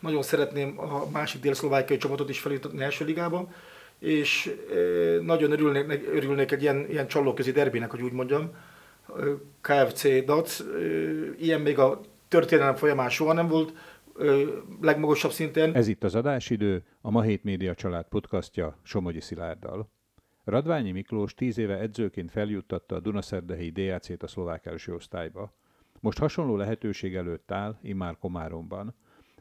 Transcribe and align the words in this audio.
Nagyon 0.00 0.22
szeretném 0.22 0.80
a 0.80 1.10
másik 1.12 1.40
dél-szlovákiai 1.40 1.98
csapatot 1.98 2.28
is 2.28 2.40
feljutatni 2.40 2.82
első 2.82 3.04
ligába, 3.04 3.48
és 3.98 4.54
nagyon 5.22 5.50
örülnék, 5.50 6.08
örülnék 6.12 6.52
egy 6.52 6.62
ilyen, 6.62 6.86
ilyen 6.90 7.06
csalóközi 7.06 7.52
derbinek, 7.52 7.90
hogy 7.90 8.02
úgy 8.02 8.12
mondjam, 8.12 8.50
KFC 9.60 10.24
DAC, 10.24 10.62
ilyen 11.38 11.60
még 11.60 11.78
a 11.78 12.00
történelem 12.28 12.74
folyamán 12.74 13.08
soha 13.08 13.32
nem 13.32 13.48
volt, 13.48 13.72
legmagasabb 14.80 15.30
szinten. 15.30 15.74
Ez 15.74 15.88
itt 15.88 16.04
az 16.04 16.14
adásidő, 16.14 16.84
a 17.00 17.10
Ma 17.10 17.22
Hét 17.22 17.44
Média 17.44 17.74
család 17.74 18.06
podcastja 18.08 18.78
Somogyi 18.82 19.20
Szilárddal. 19.20 19.88
Radványi 20.44 20.90
Miklós 20.90 21.34
tíz 21.34 21.58
éve 21.58 21.78
edzőként 21.78 22.30
feljuttatta 22.30 22.94
a 22.94 23.00
Dunaszerdehelyi 23.00 23.70
DAC-t 23.70 24.22
a 24.22 24.26
szlovák 24.26 24.66
első 24.66 24.94
osztályba. 24.94 25.52
Most 26.00 26.18
hasonló 26.18 26.56
lehetőség 26.56 27.14
előtt 27.14 27.50
áll, 27.50 27.78
immár 27.82 28.16
Komáromban– 28.18 28.94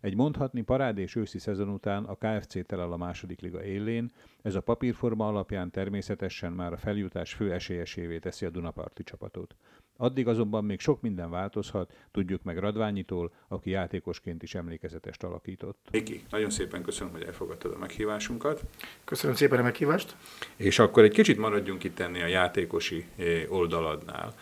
egy 0.06 0.16
mondhatni 0.16 0.62
parádés 0.62 1.16
őszi 1.16 1.40
szezon 1.40 1.70
után 1.70 2.04
a 2.04 2.16
KFC 2.16 2.66
telel 2.66 2.92
a 2.92 2.98
második 2.98 3.40
liga 3.40 3.64
élén, 3.64 4.12
ez 4.42 4.56
a 4.56 4.62
papírforma 4.62 5.28
alapján 5.28 5.72
természetesen 5.72 6.52
már 6.52 6.74
a 6.74 6.78
feljutás 6.78 7.34
fő 7.34 7.52
esélyesévé 7.54 8.20
teszi 8.20 8.46
a 8.46 8.50
Dunaparti 8.50 9.04
csapatot. 9.04 9.56
Addig 9.98 10.28
azonban 10.28 10.66
még 10.66 10.80
sok 10.80 11.02
minden 11.02 11.30
változhat, 11.30 11.94
tudjuk 12.12 12.44
meg 12.44 12.58
Radványitól, 12.58 13.34
aki 13.48 13.70
játékosként 13.70 14.44
is 14.44 14.56
emlékezetest 14.56 15.24
alakított. 15.24 15.88
Miki, 15.92 16.24
nagyon 16.30 16.50
szépen 16.50 16.82
köszönöm, 16.84 17.14
hogy 17.14 17.24
elfogadtad 17.24 17.74
a 17.74 17.78
meghívásunkat. 17.78 18.64
Köszönöm 19.04 19.36
szépen 19.36 19.60
a 19.60 19.64
meghívást. 19.64 20.16
És 20.56 20.80
akkor 20.80 21.04
egy 21.04 21.14
kicsit 21.14 21.38
maradjunk 21.38 21.84
itt 21.84 22.00
ennél 22.00 22.24
a 22.24 22.28
játékosi 22.28 23.06
eh, 23.16 23.52
oldaladnál. 23.52 24.34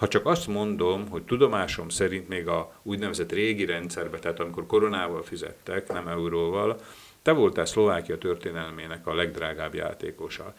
Ha 0.00 0.08
csak 0.08 0.26
azt 0.26 0.46
mondom, 0.46 1.08
hogy 1.08 1.22
tudomásom 1.22 1.88
szerint 1.88 2.28
még 2.28 2.48
a 2.48 2.72
úgynevezett 2.82 3.32
régi 3.32 3.64
rendszerbe, 3.64 4.18
tehát 4.18 4.40
amikor 4.40 4.66
koronával 4.66 5.22
fizettek, 5.22 5.92
nem 5.92 6.08
euróval, 6.08 6.80
te 7.22 7.32
voltál 7.32 7.64
Szlovákia 7.64 8.18
történelmének 8.18 9.06
a 9.06 9.14
legdrágább 9.14 9.74
játékosa. 9.74 10.54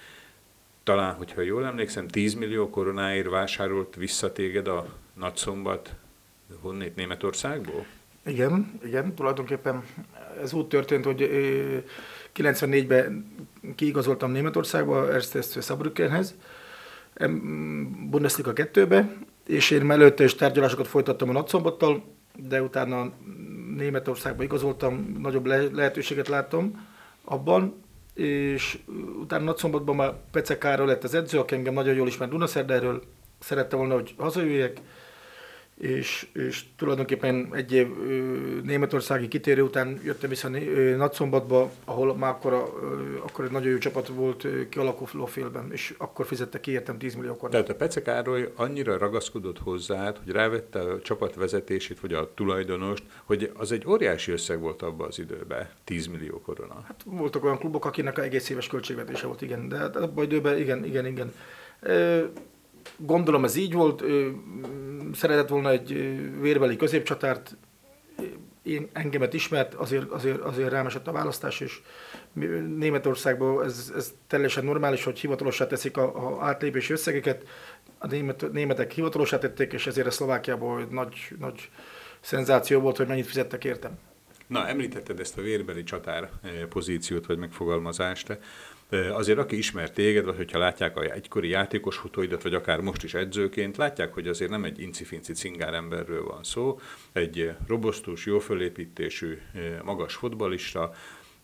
Talán, 0.84 1.14
hogyha 1.14 1.42
jól 1.42 1.66
emlékszem, 1.66 2.08
10 2.08 2.34
millió 2.34 2.70
koronáért 2.70 3.30
vásárolt 3.30 3.96
vissza 3.96 4.32
téged 4.32 4.68
a 4.68 4.86
nagyszombat 5.14 5.96
honnét 6.62 6.96
Németországból? 6.96 7.86
Igen, 8.26 8.80
igen, 8.86 9.16
tulajdonképpen 9.16 9.84
ez 10.42 10.54
úgy 10.54 10.68
történt, 10.68 11.06
hogy 11.06 11.30
94-ben 12.36 13.36
kiigazoltam 13.76 14.32
Németországba, 14.32 15.14
Erste 15.14 15.42
Saarbrückenhez, 15.42 16.36
Bundesliga 18.10 18.52
2-be, 18.54 19.30
és 19.48 19.70
én 19.70 19.92
előtte 19.92 20.24
is 20.24 20.36
tárgyalásokat 20.36 20.88
folytattam 20.88 21.30
a 21.30 21.32
Nagyszombattal, 21.32 22.04
de 22.36 22.62
utána 22.62 23.12
Németországba 23.78 24.44
igazoltam, 24.44 25.16
nagyobb 25.20 25.46
lehetőséget 25.74 26.28
láttam 26.28 26.88
abban, 27.24 27.84
és 28.14 28.80
utána 29.22 29.44
Nagyszombatban 29.44 29.96
már 29.96 30.14
Pece 30.32 30.58
Károly 30.58 30.88
lett 30.88 31.04
az 31.04 31.14
edző, 31.14 31.40
aki 31.40 31.56
engem 31.56 31.74
nagyon 31.74 31.96
jól 31.96 32.08
ismer 32.08 32.30
Dunaszerdáról, 32.30 33.02
szerette 33.40 33.76
volna, 33.76 33.94
hogy 33.94 34.14
hazajöjjek, 34.18 34.82
és, 35.82 36.28
és 36.34 36.64
tulajdonképpen 36.76 37.50
egy 37.52 37.74
év 37.74 37.88
németországi 38.64 39.28
kitérő 39.28 39.62
után 39.62 40.00
jöttem 40.04 40.30
vissza 40.30 40.50
Nagyszombatba, 40.98 41.72
ahol 41.86 42.16
már 42.16 42.30
akkor, 42.30 42.54
akkor 43.24 43.46
egy 43.46 43.52
nagyon 43.52 43.72
jó 43.72 43.78
csapat 43.78 44.08
volt 44.08 44.48
kialakuló 44.70 45.26
félben, 45.26 45.72
és 45.72 45.94
akkor 45.98 46.26
fizette 46.26 46.60
ki 46.60 46.72
értem 46.72 46.98
10 46.98 47.16
millió 47.16 47.36
korát. 47.36 47.52
Tehát 47.52 47.70
a 47.70 47.76
Pece 47.76 48.02
Károly 48.02 48.52
annyira 48.56 48.98
ragaszkodott 48.98 49.60
hozzád, 49.60 50.18
hogy 50.24 50.34
rávette 50.34 50.80
a 50.80 51.02
csapat 51.02 51.36
vezetését, 51.36 52.00
vagy 52.00 52.14
a 52.14 52.34
tulajdonost, 52.34 53.04
hogy 53.24 53.52
az 53.54 53.72
egy 53.72 53.88
óriási 53.88 54.32
összeg 54.32 54.60
volt 54.60 54.82
abban 54.82 55.08
az 55.08 55.20
időben, 55.20 55.70
10 55.84 56.08
millió 56.08 56.42
korona. 56.42 56.84
Hát 56.88 57.02
voltak 57.06 57.44
olyan 57.44 57.58
klubok, 57.58 57.86
akinek 57.86 58.18
egész 58.18 58.50
éves 58.50 58.68
költségvetése 58.68 59.26
volt, 59.26 59.42
igen, 59.42 59.68
de 59.68 59.78
abban 59.78 60.18
az 60.18 60.24
időben 60.24 60.58
igen, 60.58 60.86
igen, 60.86 61.06
igen. 61.06 61.34
Gondolom 62.98 63.44
ez 63.44 63.56
így 63.56 63.74
volt, 63.74 64.04
szeretett 65.14 65.50
volna 65.50 65.70
egy 65.70 66.18
vérbeli 66.42 66.76
középcsatárt, 66.76 67.58
én, 68.64 68.90
engemet 68.94 69.34
ismert, 69.34 69.74
azért, 69.74 70.10
azért, 70.10 70.40
azért 70.40 70.70
rám 70.70 70.86
esett 70.86 71.08
a 71.08 71.12
választás, 71.12 71.60
és 71.60 71.82
Németországban 72.78 73.64
ez, 73.64 73.92
ez 73.96 74.14
teljesen 74.28 74.64
normális, 74.64 75.04
hogy 75.04 75.20
hivatalossá 75.20 75.68
teszik 75.68 75.98
a, 75.98 76.38
a 76.38 76.44
átlépési 76.44 76.94
összegeket. 76.94 77.48
A 77.98 78.08
német, 78.08 78.52
németek 78.52 78.92
hivatalossá 78.92 79.38
tették, 79.38 79.74
és 79.74 79.88
ezért 79.88 80.08
a 80.08 80.12
Szlovákiában 80.12 80.88
nagy, 80.90 81.16
nagy 81.40 81.70
szenzáció 82.20 82.80
volt, 82.80 82.98
hogy 82.98 83.08
mennyit 83.08 83.26
fizettek 83.26 83.64
értem. 83.64 84.00
Na, 84.48 84.68
említetted 84.68 85.20
ezt 85.20 85.38
a 85.38 85.42
vérbeli 85.42 85.84
csatár 85.84 86.30
pozíciót, 86.70 87.26
vagy 87.26 87.38
megfogalmazást. 87.38 88.38
Azért 88.92 89.38
aki 89.38 89.58
ismer 89.58 89.92
téged, 89.92 90.26
vagy 90.26 90.36
hogyha 90.36 90.60
látják 90.60 90.98
a 90.98 91.02
egykori 91.02 91.50
játékos 91.50 91.98
futóidat, 91.98 92.44
vagy 92.44 92.54
akár 92.54 92.80
most 92.80 93.04
is 93.04 93.14
edzőként, 93.14 93.78
látják, 93.78 94.14
hogy 94.14 94.28
azért 94.28 94.52
nem 94.52 94.64
egy 94.64 94.80
incifinci 94.80 95.34
cingár 95.34 95.74
emberről 95.74 96.24
van 96.24 96.44
szó, 96.44 96.80
egy 97.12 97.52
robosztus, 97.68 98.26
jó 98.26 98.40
fölépítésű, 98.40 99.38
magas 99.84 100.16
fotbalista, 100.16 100.94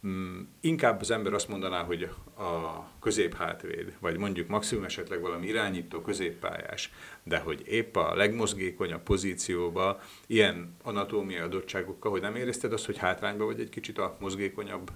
mm, 0.08 0.40
Inkább 0.62 1.02
az 1.02 1.12
ember 1.12 1.34
azt 1.34 1.48
mondaná, 1.48 1.84
hogy 1.84 2.10
a 2.38 2.84
középhátvéd, 3.00 3.94
vagy 4.00 4.18
mondjuk 4.18 4.48
maximum 4.48 4.84
esetleg 4.84 5.22
valami 5.22 5.48
irányító 5.48 6.02
középpályás, 6.02 6.92
de 7.24 7.38
hogy 7.38 7.62
épp 7.66 7.96
a 7.96 8.16
legmozgékonyabb 8.16 9.04
pozícióba 9.04 10.02
ilyen 10.26 10.76
anatómiai 10.84 11.42
adottságokkal, 11.42 12.12
hogy 12.12 12.22
nem 12.22 12.36
érezted 12.36 12.74
azt, 12.74 12.86
hogy 12.86 12.98
hátrányba 12.98 13.46
vagy 13.46 13.60
egy 13.60 13.70
kicsit 13.70 13.98
a 13.98 14.18
mozgékonyabb 14.20 14.92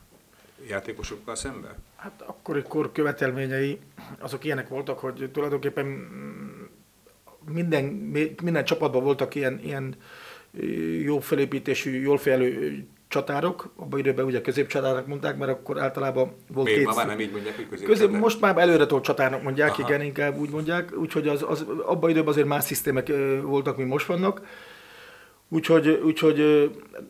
játékosokkal 0.68 1.36
szemben? 1.36 1.76
Hát 1.96 2.24
akkori 2.26 2.62
kor 2.68 2.92
követelményei 2.92 3.80
azok 4.20 4.44
ilyenek 4.44 4.68
voltak, 4.68 5.00
hogy 5.00 5.30
tulajdonképpen 5.34 5.86
minden, 7.52 7.84
minden 8.44 8.66
csapatban 8.66 9.04
voltak 9.04 9.36
ilyen, 9.36 9.60
ilyen 9.64 9.96
jó 11.02 11.20
felépítésű, 11.20 12.02
jól 12.02 12.18
fejlő 12.18 12.84
csatárok, 13.08 13.74
abban 13.76 14.00
időben 14.00 14.26
ugye 14.26 14.42
középcsatárok 14.42 15.08
mondták, 15.08 15.38
mert 15.38 15.52
akkor 15.52 15.80
általában 15.80 16.34
volt 16.48 16.66
Miért? 16.66 16.80
két... 16.80 16.90
Ma 16.90 16.96
már 16.96 17.08
nem 17.08 17.20
így 17.20 17.32
mondják, 17.32 17.56
hogy 17.56 17.84
közép, 17.84 18.10
Most 18.10 18.42
már 18.42 18.58
előre 18.58 18.86
tolt 18.86 19.04
csatárnak 19.04 19.44
mondják, 19.44 19.70
Aha. 19.70 19.82
igen, 19.82 20.02
inkább 20.02 20.38
úgy 20.38 20.50
mondják, 20.50 20.98
úgyhogy 20.98 21.28
az, 21.28 21.46
az, 21.48 21.66
abban 21.86 22.10
időben 22.10 22.30
azért 22.30 22.48
más 22.48 22.64
szisztémek 22.64 23.12
voltak, 23.42 23.78
mint 23.78 23.90
most 23.90 24.06
vannak. 24.06 24.42
Úgyhogy, 25.50 25.88
úgyhogy 25.88 26.70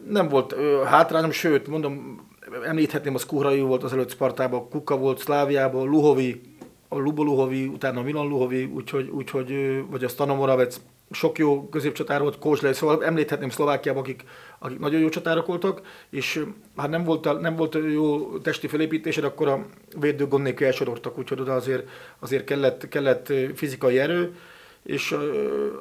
nem 0.09 0.27
volt 0.27 0.55
hátrányom, 0.85 1.31
sőt, 1.31 1.67
mondom, 1.67 2.25
említhetném, 2.65 3.15
az 3.15 3.25
Kuhrai 3.25 3.61
volt 3.61 3.83
az 3.83 3.93
előtt 3.93 4.11
Spartában, 4.11 4.69
Kuka 4.69 4.97
volt 4.97 5.19
Szláviában, 5.19 5.89
Luhovi, 5.89 6.41
a 6.87 6.97
Lubo 6.97 7.23
Luhovi, 7.23 7.65
utána 7.65 8.01
Milan 8.01 8.27
Luhovi, 8.27 8.63
úgyhogy, 8.63 9.09
úgyhogy 9.09 9.81
vagy 9.89 10.03
a 10.03 10.07
Stanomoravec, 10.07 10.81
sok 11.11 11.37
jó 11.37 11.69
középcsatár 11.69 12.21
volt, 12.21 12.39
Kózslej, 12.39 12.73
szóval 12.73 13.05
említhetném 13.05 13.49
Szlovákiában, 13.49 14.01
akik, 14.01 14.23
akik 14.59 14.79
nagyon 14.79 14.99
jó 14.99 15.09
csatárok 15.09 15.45
voltak, 15.45 15.81
és 16.09 16.45
ha 16.75 16.87
nem 16.87 17.03
volt, 17.03 17.41
nem 17.41 17.55
volt 17.55 17.77
jó 17.93 18.37
testi 18.37 18.67
felépítésed, 18.67 19.23
akkor 19.23 19.47
a 19.47 19.65
védő 19.99 20.27
gond 20.27 20.43
nélkül 20.43 20.67
elsoroltak, 20.67 21.17
úgyhogy 21.17 21.39
oda 21.39 21.53
azért, 21.53 21.89
azért 22.19 22.43
kellett, 22.43 22.87
kellett 22.87 23.33
fizikai 23.55 23.99
erő, 23.99 24.35
és 24.83 25.15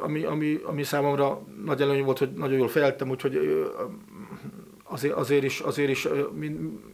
ami, 0.00 0.24
ami, 0.24 0.60
ami 0.64 0.82
számomra 0.82 1.42
nagy 1.64 1.80
előny 1.80 2.04
volt, 2.04 2.18
hogy 2.18 2.32
nagyon 2.32 2.58
jól 2.58 2.68
feltem, 2.68 3.10
úgyhogy 3.10 3.64
azért, 4.90 5.14
azért 5.14 5.44
is, 5.44 5.60
azért 5.60 5.90
is 5.90 6.08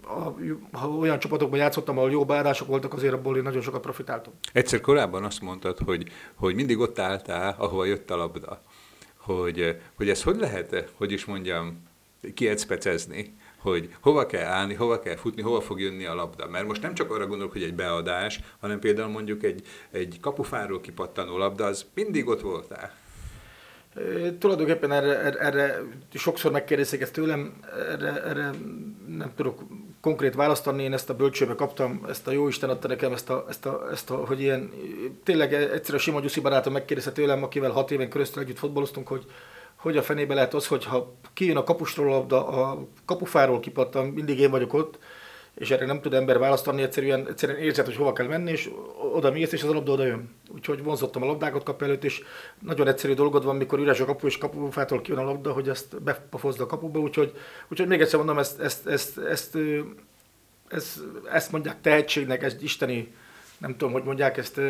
ha, 0.03 0.37
ha 0.73 0.89
olyan 0.89 1.19
csapatokban 1.19 1.59
játszottam, 1.59 1.99
ahol 1.99 2.11
jó 2.11 2.25
beállások 2.25 2.69
voltak, 2.69 2.93
azért 2.93 3.13
abból 3.13 3.37
én 3.37 3.43
nagyon 3.43 3.63
sokat 3.63 3.81
profitáltam. 3.81 4.33
Egyszer 4.53 4.81
korábban 4.81 5.25
azt 5.25 5.41
mondtad, 5.41 5.79
hogy, 5.79 6.09
hogy 6.35 6.55
mindig 6.55 6.79
ott 6.79 6.99
álltál, 6.99 7.55
ahova 7.59 7.85
jött 7.85 8.11
a 8.11 8.17
labda. 8.17 8.63
Hogy, 9.17 9.77
hogy 9.95 10.09
ez 10.09 10.23
hogy 10.23 10.37
lehet, 10.37 10.93
hogy 10.97 11.13
is 11.13 11.25
mondjam, 11.25 11.85
kiecpecezni, 12.35 13.35
hogy 13.59 13.95
hova 14.01 14.27
kell 14.27 14.47
állni, 14.47 14.75
hova 14.75 14.99
kell 14.99 15.17
futni, 15.17 15.43
hova 15.43 15.61
fog 15.61 15.81
jönni 15.81 16.05
a 16.05 16.15
labda. 16.15 16.49
Mert 16.49 16.67
most 16.67 16.83
nem 16.83 16.95
csak 16.95 17.11
arra 17.11 17.27
gondolok, 17.27 17.53
hogy 17.53 17.63
egy 17.63 17.75
beadás, 17.75 18.41
hanem 18.61 18.79
például 18.79 19.09
mondjuk 19.09 19.43
egy, 19.43 19.67
egy 19.91 20.19
kapufáról 20.21 20.81
kipattanó 20.81 21.37
labda, 21.37 21.65
az 21.65 21.87
mindig 21.95 22.29
ott 22.29 22.41
voltál. 22.41 22.95
Tulajdonképpen 24.39 24.93
erre, 24.93 25.21
erre, 25.21 25.39
erre 25.39 25.83
sokszor 26.15 26.53
megkérdezik 26.53 27.01
ezt 27.01 27.13
tőlem, 27.13 27.61
erre, 27.91 28.23
erre 28.23 28.51
nem 29.07 29.33
tudok 29.37 29.61
konkrét 30.01 30.35
választ 30.35 30.67
adni, 30.67 30.83
én 30.83 30.93
ezt 30.93 31.11
a 31.11 31.17
bölcsőbe 31.17 31.55
kaptam, 31.55 32.05
ezt 32.09 32.27
a 32.27 32.31
jó 32.31 32.49
Isten 32.49 32.71
adta 32.71 32.89
nekem, 32.89 33.13
ezt 33.13 33.31
a, 33.31 33.45
ezt 33.49 33.67
a, 33.67 33.89
ezt 33.91 34.11
a 34.11 34.15
hogy 34.15 34.41
ilyen, 34.41 34.71
tényleg 35.25 35.53
egyszer 35.55 36.15
a 36.15 36.21
Gyuszi 36.21 36.41
barátom 36.41 36.73
megkérdezte 36.73 37.13
tőlem, 37.13 37.43
akivel 37.43 37.71
hat 37.71 37.91
éven 37.91 38.11
keresztül 38.11 38.43
együtt 38.43 38.59
fotbaloztunk, 38.59 39.09
hogy 39.09 39.27
hogy 39.77 39.97
a 39.97 40.03
fenébe 40.03 40.35
lehet 40.35 40.55
az, 40.55 40.67
hogy 40.67 40.85
ha 40.85 41.15
kijön 41.35 41.57
a 41.57 41.65
kapustról 41.65 42.27
a, 42.29 42.71
a 42.71 42.87
kapufáról 43.05 43.61
kipattam, 43.61 44.07
mindig 44.07 44.39
én 44.39 44.51
vagyok 44.51 44.75
ott, 44.75 44.99
és 45.57 45.71
erre 45.71 45.87
nem 45.87 46.01
tud 46.01 46.15
ember 46.15 46.39
választani, 46.39 46.83
egyszerűen, 46.83 47.29
egyszerűen 47.29 47.59
érzed, 47.59 47.85
hogy 47.85 47.97
hova 47.97 48.13
kell 48.13 48.27
menni, 48.27 48.51
és 48.51 48.71
oda 49.13 49.31
mész, 49.31 49.53
és 49.53 49.63
az 49.63 49.69
a 49.69 49.73
labda 49.73 49.93
oda 49.93 50.05
jön. 50.05 50.35
Úgyhogy 50.55 50.83
vonzottam 50.83 51.23
a 51.23 51.27
labdákat 51.27 51.63
kap 51.63 51.83
előtt, 51.83 52.05
és 52.05 52.23
nagyon 52.59 52.89
egyszerű 52.89 53.15
dolgod 53.15 53.45
van, 53.45 53.57
mikor 53.57 53.79
üres 53.79 54.01
a 54.01 54.05
kapu, 54.05 54.27
és 54.27 54.39
kapufától 54.39 55.01
kijön 55.01 55.21
a 55.21 55.25
labda, 55.25 55.53
hogy 55.53 55.69
ezt 55.69 56.03
bepafozd 56.03 56.61
a 56.61 56.67
kapuba, 56.67 56.99
úgyhogy, 56.99 57.33
úgyhogy 57.69 57.87
még 57.87 58.01
egyszer 58.01 58.19
mondom, 58.19 58.39
ezt, 58.39 58.61
ezt, 58.61 58.87
ezt, 58.87 59.19
ezt, 59.19 59.59
ezt, 60.69 60.99
ezt 61.33 61.53
mondják 61.53 61.81
tehetségnek, 61.81 62.43
ez 62.43 62.57
isteni, 62.61 63.15
nem 63.59 63.71
tudom, 63.71 63.93
hogy 63.93 64.05
mondják 64.05 64.37
ezt, 64.37 64.61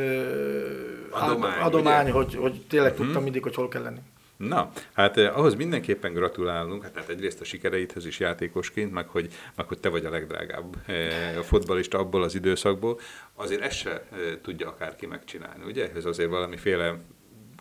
adomány, 1.11 1.61
adomány 1.61 2.11
hogy, 2.11 2.35
hogy 2.35 2.63
tényleg 2.69 2.91
uh-huh. 2.91 3.07
tudtam 3.07 3.23
mindig, 3.23 3.43
hogy 3.43 3.55
hol 3.55 3.69
kell 3.69 3.83
lenni. 3.83 4.01
Na, 4.37 4.71
hát 4.93 5.17
eh, 5.17 5.39
ahhoz 5.39 5.55
mindenképpen 5.55 6.13
gratulálunk, 6.13 6.83
hát, 6.83 6.95
hát 6.95 7.09
egyrészt 7.09 7.41
a 7.41 7.45
sikereidhez 7.45 8.07
is 8.07 8.21
játékosként, 8.21 8.93
meg 8.93 9.09
hogy, 9.09 9.29
meg 9.55 9.67
hogy 9.67 9.79
te 9.79 9.89
vagy 9.89 10.05
a 10.05 10.11
legdrágább 10.11 10.77
eh, 10.87 11.39
a 11.39 11.43
fotbalista 11.43 11.99
abból 11.99 12.23
az 12.23 12.35
időszakból, 12.35 13.01
azért 13.35 13.61
ezt 13.61 13.77
se 13.77 13.91
eh, 13.91 14.19
tudja 14.43 14.69
akárki 14.69 15.07
megcsinálni, 15.07 15.65
ugye? 15.65 15.91
Ez 15.95 16.05
azért 16.05 16.31
valamiféle 16.31 16.99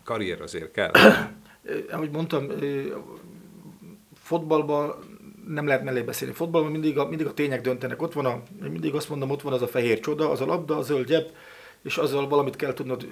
karrier 0.04 0.40
azért 0.40 0.70
kell. 0.70 0.90
Ahogy 1.90 2.10
mondtam, 2.10 2.48
fotbalban 4.14 4.94
nem 5.46 5.66
lehet 5.66 5.84
mellé 5.84 6.02
beszélni. 6.02 6.34
Fotbalban 6.34 6.70
mindig 6.70 6.98
a, 6.98 7.08
mindig 7.08 7.26
a 7.26 7.34
tények 7.34 7.60
döntenek. 7.60 8.02
Ott 8.02 8.12
van 8.12 8.26
a, 8.26 8.42
mindig 8.60 8.94
azt 8.94 9.08
mondom, 9.08 9.30
ott 9.30 9.42
van 9.42 9.52
az 9.52 9.62
a 9.62 9.66
fehér 9.66 10.00
csoda, 10.00 10.30
az 10.30 10.40
a 10.40 10.46
labda, 10.46 10.76
a 10.76 10.82
zöld 10.82 11.06
gyep, 11.06 11.30
és 11.86 11.96
azzal 11.96 12.28
valamit 12.28 12.56
kell 12.56 12.72
tudnod, 12.72 13.06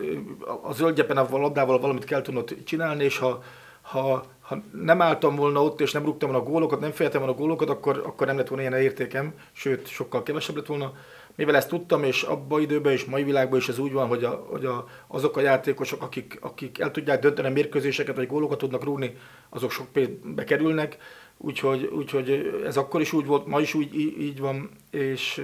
a 0.63 0.73
zöld 0.73 0.95
gyepen 0.95 1.17
a 1.17 1.39
labdával 1.39 1.81
valamit 1.81 2.05
kell 2.05 2.23
tudnod 2.23 2.57
csinálni, 2.65 3.05
és 3.05 3.19
ha, 3.19 3.43
ha, 3.83 4.25
ha 4.41 4.63
nem 4.83 5.03
álltam 5.03 5.37
volna 5.37 5.63
ott, 5.63 5.81
és 5.81 5.93
nem 5.93 6.05
rúgtam 6.05 6.31
volna 6.31 6.45
a 6.45 6.51
gólokat, 6.51 6.81
nem 6.81 6.91
fejeltem 6.91 7.21
volna 7.21 7.37
a 7.37 7.41
gólokat, 7.41 7.69
akkor, 7.69 8.03
akkor 8.07 8.27
nem 8.27 8.37
lett 8.37 8.49
volna 8.49 8.63
ilyen 8.63 8.81
értékem, 8.81 9.35
sőt, 9.53 9.87
sokkal 9.87 10.23
kevesebb 10.23 10.57
lett 10.57 10.67
volna. 10.67 10.93
Mivel 11.37 11.57
ezt 11.57 11.69
tudtam, 11.69 12.05
és 12.05 12.23
abban 12.23 12.61
időben 12.61 12.93
és 12.93 13.05
mai 13.05 13.23
világban 13.23 13.59
is 13.59 13.69
ez 13.69 13.79
úgy 13.79 13.93
van, 13.93 14.09
hogy, 14.09 14.25
a, 14.25 14.47
hogy 14.51 14.65
a, 14.65 14.87
azok 15.07 15.37
a 15.37 15.41
játékosok, 15.41 16.03
akik, 16.03 16.39
akik 16.41 16.79
el 16.79 16.91
tudják 16.91 17.21
dönteni 17.21 17.49
a 17.49 17.51
mérkőzéseket, 17.51 18.17
vagy 18.17 18.27
gólokat 18.27 18.59
tudnak 18.59 18.85
rúgni, 18.85 19.17
azok 19.49 19.71
sok 19.71 19.87
pénzbe 19.93 20.45
kerülnek 20.45 20.99
Úgyhogy, 21.39 21.91
úgyhogy 21.93 22.61
ez 22.65 22.77
akkor 22.77 23.01
is 23.01 23.13
úgy 23.13 23.27
volt, 23.27 23.47
ma 23.47 23.61
is 23.61 23.75
úgy 23.75 23.95
így 24.21 24.41
van, 24.41 24.71
és 24.91 25.43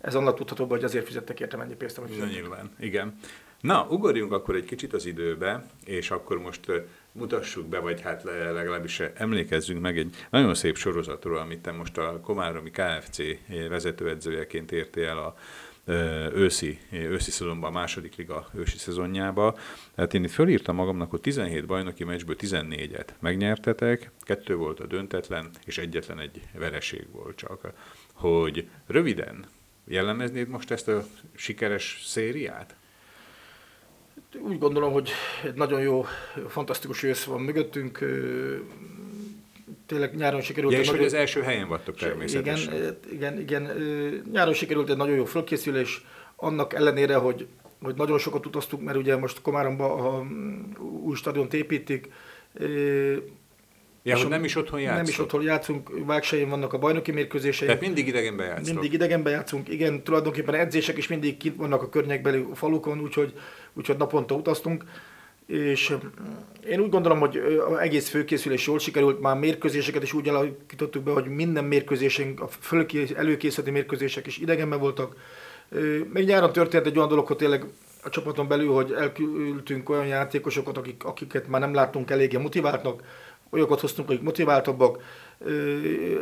ez 0.00 0.14
annak 0.14 0.36
tudható, 0.36 0.66
hogy 0.66 0.84
azért 0.84 1.06
fizettek 1.06 1.40
érte 1.40 1.56
mennyi 1.56 1.74
pénzt, 1.74 1.98
amit 1.98 2.18
Na 2.18 2.26
nyilván, 2.26 2.70
igen. 2.80 3.18
Na, 3.60 3.86
ugorjunk 3.90 4.32
akkor 4.32 4.54
egy 4.54 4.64
kicsit 4.64 4.92
az 4.92 5.06
időbe, 5.06 5.66
és 5.84 6.10
akkor 6.10 6.38
most 6.38 6.72
mutassuk 7.12 7.66
be, 7.66 7.78
vagy 7.78 8.00
hát 8.00 8.22
legalábbis 8.52 9.00
emlékezzünk 9.00 9.80
meg 9.80 9.98
egy 9.98 10.14
nagyon 10.30 10.54
szép 10.54 10.76
sorozatról, 10.76 11.38
amit 11.38 11.60
te 11.60 11.72
most 11.72 11.98
a 11.98 12.20
Komáromi 12.20 12.70
KFC 12.70 13.18
vezetőedzőjeként 13.68 14.72
értél 14.72 15.06
el 15.06 15.18
a 15.18 15.36
őszi, 16.34 16.78
őszi 16.92 17.30
szezonban, 17.30 17.70
a 17.70 17.78
második 17.78 18.16
liga 18.16 18.48
ősi 18.54 18.78
szezonjába. 18.78 19.58
Tehát 19.94 20.14
én 20.14 20.24
itt 20.24 20.30
fölírtam 20.30 20.74
magamnak, 20.74 21.10
hogy 21.10 21.20
17 21.20 21.66
bajnoki 21.66 22.04
meccsből 22.04 22.36
14-et 22.38 23.08
megnyertetek, 23.20 24.10
kettő 24.20 24.56
volt 24.56 24.80
a 24.80 24.86
döntetlen, 24.86 25.50
és 25.64 25.78
egyetlen 25.78 26.18
egy 26.18 26.42
vereség 26.52 27.06
volt 27.12 27.36
csak. 27.36 27.72
Hogy 28.12 28.68
röviden 28.86 29.46
jellemeznéd 29.88 30.48
most 30.48 30.70
ezt 30.70 30.88
a 30.88 31.04
sikeres 31.34 32.02
szériát? 32.04 32.74
Úgy 34.40 34.58
gondolom, 34.58 34.92
hogy 34.92 35.10
egy 35.44 35.54
nagyon 35.54 35.80
jó, 35.80 36.04
fantasztikus 36.48 37.02
ősz 37.02 37.24
van 37.24 37.40
mögöttünk 37.40 37.98
tényleg 39.86 40.16
nyáron 40.16 40.40
sikerült. 40.40 40.72
Ja, 40.72 40.78
és 40.78 40.88
hogy 40.88 41.04
az 41.04 41.14
első 41.14 41.42
helyen 41.42 41.68
vagytok 41.68 41.96
természetesen. 41.96 42.74
Igen, 42.74 42.98
igen, 43.12 43.40
igen, 43.40 44.22
nyáron 44.32 44.54
sikerült 44.54 44.90
egy 44.90 44.96
nagyon 44.96 45.16
jó 45.16 45.24
fölkészülés, 45.24 46.04
annak 46.36 46.74
ellenére, 46.74 47.14
hogy, 47.14 47.46
hogy 47.82 47.94
nagyon 47.94 48.18
sokat 48.18 48.46
utaztunk, 48.46 48.82
mert 48.82 48.96
ugye 48.98 49.16
most 49.16 49.42
Komáromba 49.42 49.94
a 49.94 50.26
új 50.80 51.16
stadiont 51.16 51.54
építik, 51.54 52.08
Ja, 54.08 54.16
hogy 54.16 54.28
nem 54.28 54.44
is 54.44 54.56
otthon 54.56 54.80
játszunk. 54.80 55.02
Nem 55.02 55.12
is 55.12 55.18
otthon 55.18 55.42
játszunk, 55.42 55.90
Vágsején 56.06 56.48
vannak 56.48 56.72
a 56.72 56.78
bajnoki 56.78 57.12
mérkőzései. 57.12 57.66
Tehát 57.66 57.82
mindig 57.82 58.06
idegenben 58.06 58.46
játszunk. 58.46 58.66
Mindig 58.66 58.92
idegenben 58.92 59.32
játszunk, 59.32 59.68
igen, 59.68 60.02
tulajdonképpen 60.02 60.54
edzések 60.54 60.96
is 60.96 61.08
mindig 61.08 61.36
kint 61.36 61.56
vannak 61.56 61.82
a 61.82 61.88
környékbeli 61.88 62.44
falukon, 62.54 63.00
úgyhogy, 63.00 63.32
úgyhogy 63.74 63.96
naponta 63.96 64.34
utaztunk 64.34 64.84
és 65.48 65.96
én 66.68 66.80
úgy 66.80 66.90
gondolom, 66.90 67.18
hogy 67.18 67.36
az 67.68 67.78
egész 67.78 68.08
főkészülés 68.08 68.66
jól 68.66 68.78
sikerült, 68.78 69.20
már 69.20 69.36
mérkőzéseket 69.36 70.02
is 70.02 70.12
úgy 70.12 70.28
alakítottuk 70.28 71.02
be, 71.02 71.10
hogy 71.10 71.26
minden 71.26 71.64
mérkőzésünk, 71.64 72.40
a 72.40 72.48
előkészítő 73.16 73.70
mérkőzések 73.70 74.26
is 74.26 74.38
idegenben 74.38 74.78
voltak. 74.78 75.16
Még 76.12 76.26
nyáron 76.26 76.52
történt 76.52 76.86
egy 76.86 76.96
olyan 76.96 77.08
dolog, 77.08 77.26
hogy 77.26 77.36
tényleg 77.36 77.64
a 78.02 78.08
csapaton 78.08 78.48
belül, 78.48 78.72
hogy 78.72 78.92
elküldtünk 78.92 79.88
olyan 79.88 80.06
játékosokat, 80.06 80.76
akik, 80.76 81.04
akiket 81.04 81.48
már 81.48 81.60
nem 81.60 81.74
láttunk 81.74 82.10
eléggé 82.10 82.36
motiváltnak, 82.36 83.02
olyanokat 83.50 83.80
hoztunk, 83.80 84.08
akik 84.08 84.22
motiváltabbak, 84.22 85.02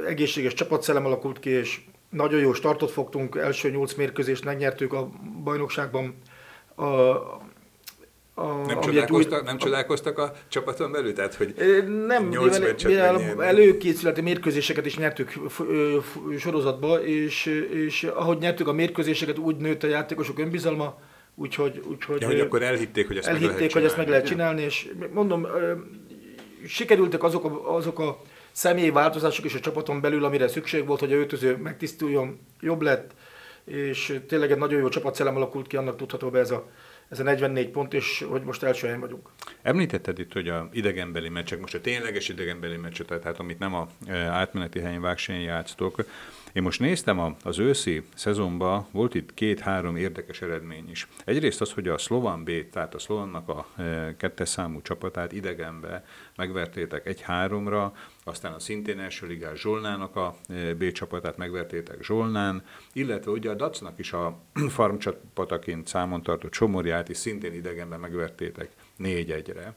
egészséges 0.06 0.55
csapatszellem 0.55 1.05
alakult 1.05 1.38
ki, 1.38 1.50
és 1.50 1.81
nagyon 2.11 2.40
jó 2.40 2.52
startot 2.52 2.90
fogtunk, 2.90 3.37
első 3.37 3.70
nyolc 3.70 3.94
mérkőzést 3.94 4.44
megnyertük 4.44 4.93
a 4.93 5.08
bajnokságban. 5.44 6.14
A, 6.75 6.84
a, 8.38 8.67
nem, 8.67 8.81
csodálkoztak, 8.81 9.40
új, 9.40 9.46
nem 9.46 9.58
csodálkoztak 9.58 10.19
a 10.19 10.32
csapaton 10.49 10.93
belül? 10.93 11.12
Tehát, 11.12 11.34
hogy 11.34 11.55
nem, 12.06 12.25
mivel 12.84 13.43
előkészületi 13.43 14.20
mérkőzéseket 14.20 14.87
is 14.87 14.96
nyertük 14.96 15.32
sorozatba, 16.38 17.05
és, 17.05 17.46
és 17.70 18.02
ahogy 18.05 18.38
nyertük 18.38 18.69
a 18.69 18.73
mérkőzéseket, 18.73 19.38
úgy 19.38 19.56
nőtt 19.56 19.82
a 19.82 19.87
játékosok 19.87 20.38
önbizalma, 20.38 20.99
úgyhogy... 21.34 21.82
úgyhogy 21.88 22.20
ja, 22.20 22.26
hogy 22.26 22.40
akkor 22.40 22.62
elhitték, 22.62 23.06
hogy 23.06 23.17
ezt 23.17 23.28
elhitték, 23.28 23.50
meg 23.50 23.58
lehet 23.58 23.73
hogy 23.73 23.84
ezt 23.84 23.96
meg 23.96 24.08
lehet 24.08 24.26
csinálni, 24.26 24.62
és 24.62 24.88
mondom, 25.12 25.46
sikerültek 26.67 27.23
azok 27.23 27.44
a, 27.44 27.76
azok 27.76 27.99
a 27.99 28.20
személyi 28.53 28.91
változások 28.91 29.44
is 29.44 29.55
a 29.55 29.61
csapaton 29.61 30.00
belül, 30.00 30.25
amire 30.25 30.49
szükség 30.49 30.87
volt, 30.87 31.00
hogy 31.00 31.12
a 31.12 31.17
öltöző 31.17 31.56
megtisztuljon, 31.56 32.38
jobb 32.61 32.81
lett, 32.81 33.14
és 33.64 34.20
tényleg 34.29 34.50
egy 34.50 34.58
nagyon 34.58 34.81
jó 34.81 34.88
csapatszellem 34.88 35.37
alakult 35.37 35.67
ki, 35.67 35.76
annak 35.76 35.97
tudható 35.97 36.31
be 36.31 36.38
ez 36.38 36.50
a, 36.50 36.70
ez 37.08 37.20
a 37.20 37.23
44 37.23 37.69
pont, 37.69 37.94
és 37.94 38.25
hogy 38.29 38.43
most 38.43 38.62
első 38.62 38.85
helyen 38.85 39.00
vagyunk. 39.00 39.29
Említetted 39.62 40.19
itt, 40.19 40.32
hogy 40.32 40.49
a 40.49 40.69
idegenbeli 40.73 41.29
meccsek, 41.29 41.61
most 41.61 41.75
a 41.75 41.81
tényleges 41.81 42.29
idegenbeli 42.29 42.76
meccsek, 42.76 43.06
tehát 43.06 43.38
amit 43.38 43.59
nem 43.59 43.75
a 43.75 43.88
e, 44.06 44.17
átmeneti 44.17 44.81
helyen 44.81 45.00
vágsenyen 45.00 45.43
játsztok. 45.43 46.05
Én 46.56 46.62
most 46.62 46.81
néztem 46.81 47.37
az 47.44 47.58
őszi 47.58 48.03
szezonban, 48.14 48.87
volt 48.91 49.14
itt 49.14 49.35
két-három 49.35 49.97
érdekes 49.97 50.43
eredmény 50.43 50.91
is. 50.91 51.08
Egyrészt 51.25 51.61
az, 51.61 51.73
hogy 51.73 51.88
a 51.88 51.99
Slovan 51.99 52.44
B, 52.44 52.50
tehát 52.70 52.94
a 52.94 52.99
Slovannak 52.99 53.49
a 53.49 53.67
e, 53.76 54.17
kettes 54.17 54.49
számú 54.49 54.82
csapatát 54.82 55.32
idegenbe 55.32 56.05
megvertétek 56.37 57.06
egy-háromra, 57.06 57.93
aztán 58.25 58.53
a 58.53 58.58
szintén 58.58 58.99
első 58.99 59.26
ligás 59.26 59.61
Zsolnának 59.61 60.17
a 60.17 60.37
e, 60.49 60.75
B 60.75 60.93
csapatát 60.93 61.37
megvertétek 61.37 62.03
Zsolnán, 62.03 62.64
illetve 62.92 63.31
ugye 63.31 63.50
a 63.50 63.54
Dacnak 63.54 63.99
is 63.99 64.12
a 64.12 64.38
farm 64.76 64.97
csapataként 64.97 65.87
számon 65.87 66.23
tartott 66.23 66.50
Csomorját 66.50 67.09
is 67.09 67.16
szintén 67.16 67.54
idegenben 67.54 68.00
megvertétek 68.00 68.71
négy-egyre. 68.97 69.75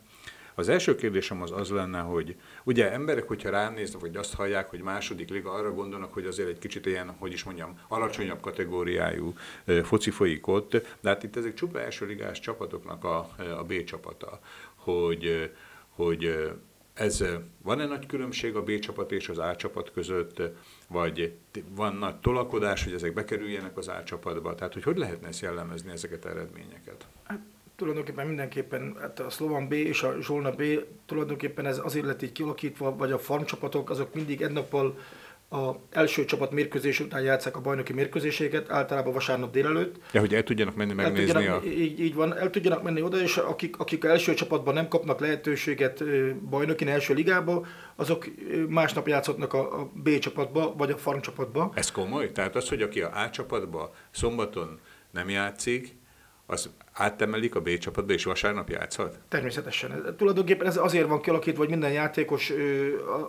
Az 0.60 0.70
első 0.70 0.96
kérdésem 0.96 1.42
az 1.42 1.52
az 1.52 1.70
lenne, 1.70 2.00
hogy 2.00 2.36
ugye 2.64 2.92
emberek, 2.92 3.28
hogyha 3.28 3.50
ránéznek, 3.50 4.02
vagy 4.02 4.16
azt 4.16 4.34
hallják, 4.34 4.70
hogy 4.70 4.82
második 4.82 5.30
liga, 5.30 5.52
arra 5.52 5.74
gondolnak, 5.74 6.14
hogy 6.14 6.26
azért 6.26 6.50
egy 6.50 6.60
kicsit 6.60 6.86
ilyen, 6.86 7.16
hogy 7.18 7.34
is 7.34 7.44
mondjam, 7.44 7.80
alacsonyabb 7.88 8.40
kategóriájú 8.40 9.34
foci 9.84 10.12
folyik 10.12 10.48
ott, 10.48 10.72
de 11.02 11.10
hát 11.10 11.24
itt 11.24 11.36
ezek 11.36 11.54
csupa 11.54 11.82
első 11.82 12.06
ligás 12.06 12.40
csapatoknak 12.40 13.04
a, 13.04 13.18
a 13.58 13.64
B 13.68 13.84
csapata, 13.84 14.40
hogy, 14.76 15.52
hogy 15.90 16.50
ez 16.94 17.24
van-e 17.62 17.86
nagy 17.86 18.06
különbség 18.06 18.56
a 18.56 18.64
B 18.64 18.80
csapat 18.80 19.12
és 19.12 19.30
az 19.30 19.38
A 19.38 19.56
csapat 19.56 19.92
között, 19.92 20.42
vagy 20.88 21.34
van 21.70 21.96
nagy 21.96 22.16
tolakodás, 22.16 22.84
hogy 22.84 22.94
ezek 22.94 23.14
bekerüljenek 23.14 23.78
az 23.78 23.88
A 23.88 24.04
csapatba? 24.04 24.56
Tehát, 24.56 24.74
hogy 24.74 24.84
hogy 24.84 24.98
lehetne 24.98 25.28
ezt 25.28 25.42
jellemezni, 25.42 25.92
ezeket 25.92 26.26
eredményeket? 26.26 27.08
Tulajdonképpen 27.80 28.28
mindenképpen 28.28 28.96
hát 29.00 29.20
a 29.20 29.30
Slovan 29.30 29.68
B 29.68 29.74
és 29.74 30.04
a 30.04 30.16
Zsolna 30.22 30.52
B 30.52 30.64
tulajdonképpen 31.06 31.66
ez 31.66 31.80
azért 31.84 32.06
lett 32.06 32.22
így 32.22 32.32
kialakítva, 32.32 32.96
vagy 32.96 33.12
a 33.12 33.20
farmcsapatok, 33.20 33.90
azok 33.90 34.14
mindig 34.14 34.42
egy 34.42 34.52
nappal 34.52 34.98
a 35.52 35.72
első 35.92 36.26
csapat 36.26 36.52
mérkőzés 36.52 37.00
után 37.00 37.22
játszák 37.22 37.58
a 37.58 37.62
bajnoki 37.62 37.94
mérkőzéseket, 37.94 38.72
általában 38.72 39.14
vasárnap 39.14 39.52
délelőtt. 39.52 39.96
Ja, 40.12 40.20
hogy 40.20 40.36
el 40.36 40.44
tudjanak 40.44 40.76
menni 40.76 40.94
megnézni 40.94 41.32
tudjanak, 41.32 41.64
a... 41.64 41.66
Így, 41.66 42.00
így 42.00 42.16
van, 42.16 42.38
el 42.38 42.50
tudjanak 42.50 42.84
menni 42.84 43.02
oda, 43.02 43.22
és 43.22 43.38
akik, 43.38 43.80
akik 43.80 44.04
első 44.04 44.34
csapatban 44.34 44.74
nem 44.74 44.88
kapnak 44.88 45.20
lehetőséget 45.20 46.04
bajnoki 46.50 46.88
első 46.88 47.14
ligába, 47.14 47.66
azok 47.96 48.26
másnap 48.68 49.08
játszhatnak 49.08 49.54
a, 49.54 49.80
a 49.80 49.92
B 49.94 50.18
csapatba, 50.18 50.74
vagy 50.78 50.92
a 50.92 50.98
farm 50.98 51.20
csapatba. 51.20 51.72
Ez 51.76 51.92
komoly? 51.92 52.32
Tehát 52.32 52.56
az, 52.56 52.70
hogy 52.70 52.82
aki 52.82 53.02
a 53.02 53.12
A 53.26 53.30
csapatba 53.30 53.94
szombaton 54.12 54.80
nem 55.12 55.30
játszik, 55.30 55.98
az 56.46 56.70
áttemelik 57.00 57.56
a 57.56 57.62
B 57.62 57.78
csapatba, 57.78 58.14
és 58.14 58.24
vasárnap 58.24 58.70
játszhat? 58.70 59.20
Természetesen. 59.28 60.16
Tulajdonképpen 60.18 60.68
ez 60.68 60.78
azért 60.78 61.08
van 61.08 61.22
kialakítva, 61.22 61.60
hogy 61.60 61.70
minden 61.70 61.92
játékos 61.92 62.54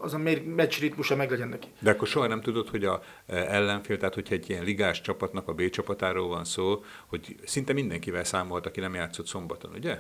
az 0.02 0.14
a 0.14 0.18
meccs 0.44 0.78
ritmusa 0.80 1.16
meglegyen 1.16 1.48
neki. 1.48 1.68
De 1.78 1.90
akkor 1.90 2.08
soha 2.08 2.26
nem 2.26 2.40
tudod, 2.40 2.68
hogy 2.68 2.84
a 2.84 3.02
ellenfél, 3.26 3.96
tehát 3.98 4.14
hogyha 4.14 4.34
egy 4.34 4.50
ilyen 4.50 4.64
ligás 4.64 5.00
csapatnak 5.00 5.48
a 5.48 5.52
B 5.52 5.68
csapatáról 5.70 6.28
van 6.28 6.44
szó, 6.44 6.84
hogy 7.06 7.36
szinte 7.44 7.72
mindenkivel 7.72 8.24
számolt, 8.24 8.66
aki 8.66 8.80
nem 8.80 8.94
játszott 8.94 9.26
szombaton, 9.26 9.72
ugye? 9.74 9.98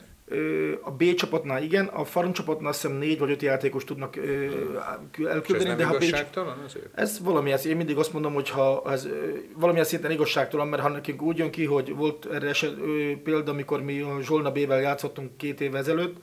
A 0.80 0.90
B 0.90 1.14
csapatnál 1.14 1.62
igen, 1.62 1.86
a 1.86 2.04
farm 2.04 2.30
csapatnál 2.30 2.68
azt 2.68 2.80
hiszem 2.80 2.96
négy 2.96 3.18
vagy 3.18 3.30
öt 3.30 3.42
játékos 3.42 3.84
tudnak 3.84 4.16
elküldeni. 5.28 5.74
de 5.74 5.84
ha 5.84 5.94
igazságtalan 5.94 6.58
azért? 6.64 6.98
Ez 6.98 7.20
valami, 7.22 7.54
én 7.64 7.76
mindig 7.76 7.96
azt 7.96 8.12
mondom, 8.12 8.34
hogy 8.34 8.50
ha 8.50 8.82
ez 8.86 9.08
valamilyen 9.56 9.86
szinten 9.86 10.10
igazságtalan, 10.10 10.68
mert 10.68 10.82
ha 10.82 10.88
nekünk 10.88 11.22
úgy 11.22 11.38
jön 11.38 11.50
ki, 11.50 11.64
hogy 11.64 11.94
volt 11.94 12.26
erre 12.32 12.48
eset, 12.48 12.74
példa, 13.22 13.50
amikor 13.50 13.82
mi 13.82 14.00
a 14.00 14.20
Zsolna 14.22 14.52
B-vel 14.52 14.80
játszottunk 14.80 15.36
két 15.36 15.60
évvel 15.60 15.80
ezelőtt, 15.80 16.16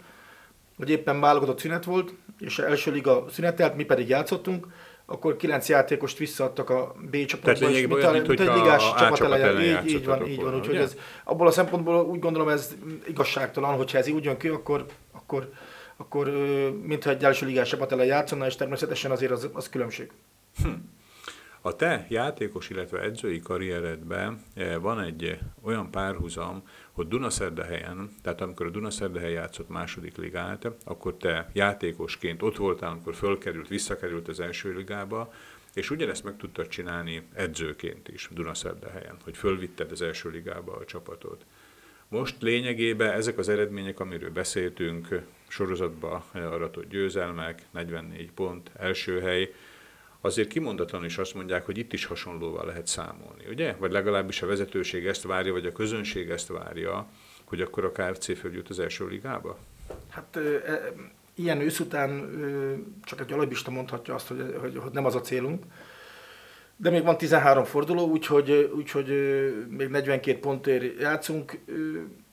hogy 0.78 0.90
éppen 0.90 1.20
válogatott 1.20 1.60
szünet 1.60 1.86
volt, 1.86 2.14
és 2.40 2.60
első 2.60 2.92
liga 2.92 3.26
szünetelt, 3.30 3.76
mi 3.76 3.84
pedig 3.84 4.08
játszottunk, 4.08 4.68
akkor 5.10 5.36
kilenc 5.36 5.70
játékost 5.70 6.18
visszaadtak 6.18 6.70
a 6.70 6.96
B 7.12 7.26
csapatba. 7.26 7.54
Tehát 7.54 7.60
lényegében 7.60 7.98
olyan, 7.98 8.12
mint, 8.12 8.28
mint 8.28 8.40
egy 8.40 8.56
ligás 8.56 8.92
a 8.92 8.96
csapat, 8.98 9.18
csapat 9.18 9.40
ellen 9.40 9.86
így, 9.86 9.92
így 9.94 10.06
van, 10.06 10.28
így 10.28 10.42
van. 10.42 10.56
Úgyhogy 10.56 10.76
ez, 10.76 10.96
abból 11.24 11.48
a 11.48 11.52
szempontból 11.52 12.06
úgy 12.06 12.20
gondolom 12.20 12.50
ez 12.50 12.76
igazságtalan, 13.08 13.76
hogyha 13.76 13.98
ez 13.98 14.10
úgy 14.10 14.24
jön 14.24 14.38
ki, 14.38 14.48
akkor, 14.48 14.86
akkor, 15.12 15.50
akkor 15.98 16.28
mintha 16.82 17.10
egy 17.10 17.24
első 17.24 17.46
ligás 17.46 17.70
csapat 17.70 17.92
ellen 17.92 18.06
játszana, 18.06 18.46
és 18.46 18.56
természetesen 18.56 19.12
azért 19.12 19.32
az, 19.32 19.50
az 19.54 19.70
különbség. 19.70 20.12
Hm. 20.64 20.70
A 21.62 21.76
te 21.76 22.06
játékos, 22.10 22.70
illetve 22.70 23.00
edzői 23.00 23.40
karrieredben 23.40 24.42
van 24.82 25.00
egy 25.00 25.40
olyan 25.64 25.92
párhuzam, 25.92 26.64
hogy 26.98 27.08
Dunaszerdahelyen, 27.08 28.10
tehát 28.22 28.42
amikor 28.42 28.66
a 28.66 28.70
Dunaszerdahely 28.70 29.32
játszott 29.32 29.70
második 29.70 30.18
ligát, 30.18 30.68
akkor 30.86 31.13
te 31.18 31.50
játékosként 31.54 32.42
ott 32.42 32.56
voltál, 32.56 32.92
amikor 32.92 33.16
fölkerült, 33.16 33.68
visszakerült 33.68 34.27
az 34.27 34.39
első 34.39 34.74
ligába, 34.74 35.34
és 35.74 35.89
ugyanezt 35.89 36.24
meg 36.24 36.38
tudtad 36.38 36.68
csinálni 36.68 37.27
edzőként 37.34 38.08
is 38.08 38.30
Dunaszerdahelyen, 38.32 39.18
hogy 39.24 39.38
fölvitted 39.38 39.92
az 39.92 40.01
első 40.01 40.30
ligába 40.30 40.75
a 40.75 40.86
csapatot. 40.86 41.46
Most 42.08 42.42
lényegében 42.42 43.12
ezek 43.12 43.38
az 43.38 43.50
eredmények, 43.50 44.00
amiről 44.00 44.32
beszéltünk, 44.32 45.22
sorozatba 45.48 46.25
aratott 46.34 46.89
győzelmek, 46.89 47.66
44 47.72 48.32
pont, 48.32 48.72
első 48.77 49.20
hely, 49.20 49.54
azért 50.28 50.48
kimondatlan 50.48 51.06
is 51.06 51.18
azt 51.18 51.34
mondják, 51.34 51.66
hogy 51.66 51.78
itt 51.78 51.94
is 51.94 52.06
hasonlóval 52.06 52.66
lehet 52.66 52.88
számolni, 52.88 53.44
ugye? 53.50 53.76
Vagy 53.80 53.92
legalábbis 53.92 54.42
a 54.42 54.48
vezetőség 54.48 55.06
ezt 55.06 55.24
várja, 55.24 55.52
vagy 55.52 55.66
a 55.66 55.72
közönség 55.72 56.30
ezt 56.30 56.48
várja, 56.48 57.08
hogy 57.44 57.62
akkor 57.62 57.86
a 57.86 57.92
KFC 57.92 58.38
följut 58.40 58.70
az 58.70 58.80
első 58.80 59.08
ligába? 59.08 59.58
Hát 60.10 60.36
e, 60.36 60.92
ilyen 61.36 61.62
ősz 61.62 61.80
után 61.80 62.10
e, 62.10 63.04
csak 63.04 63.20
egy 63.20 63.34
alapista 63.34 63.72
mondhatja 63.72 64.14
azt, 64.14 64.28
hogy, 64.28 64.56
hogy, 64.60 64.78
hogy 64.78 64.92
nem 64.92 65.06
az 65.06 65.16
a 65.16 65.22
célunk. 65.22 65.64
De 66.76 66.90
még 66.90 67.04
van 67.04 67.18
13 67.18 67.64
forduló, 67.64 68.08
úgyhogy, 68.08 68.72
úgyhogy 68.76 69.08
még 69.70 69.90
42 69.90 70.40
pontért 70.40 71.00
játszunk. 71.00 71.60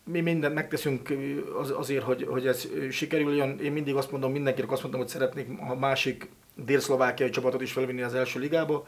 Mi 0.05 0.21
mindent 0.21 0.55
megteszünk 0.55 1.13
az, 1.61 1.71
azért, 1.71 2.03
hogy, 2.03 2.27
hogy 2.29 2.47
ez 2.47 2.69
sikerüljön. 2.91 3.59
Én 3.59 3.73
mindig 3.73 3.95
azt 3.95 4.11
mondom, 4.11 4.33
mindenkinek 4.33 4.73
azt 4.73 4.83
mondom, 4.83 5.01
hogy 5.01 5.09
szeretnék 5.09 5.49
a 5.69 5.75
másik 5.75 6.29
dél-szlovákiai 6.55 7.31
csapatot 7.31 7.63
is 7.63 7.73
felvinni 7.73 8.03
az 8.03 8.15
első 8.15 8.41
ligába. 8.41 8.87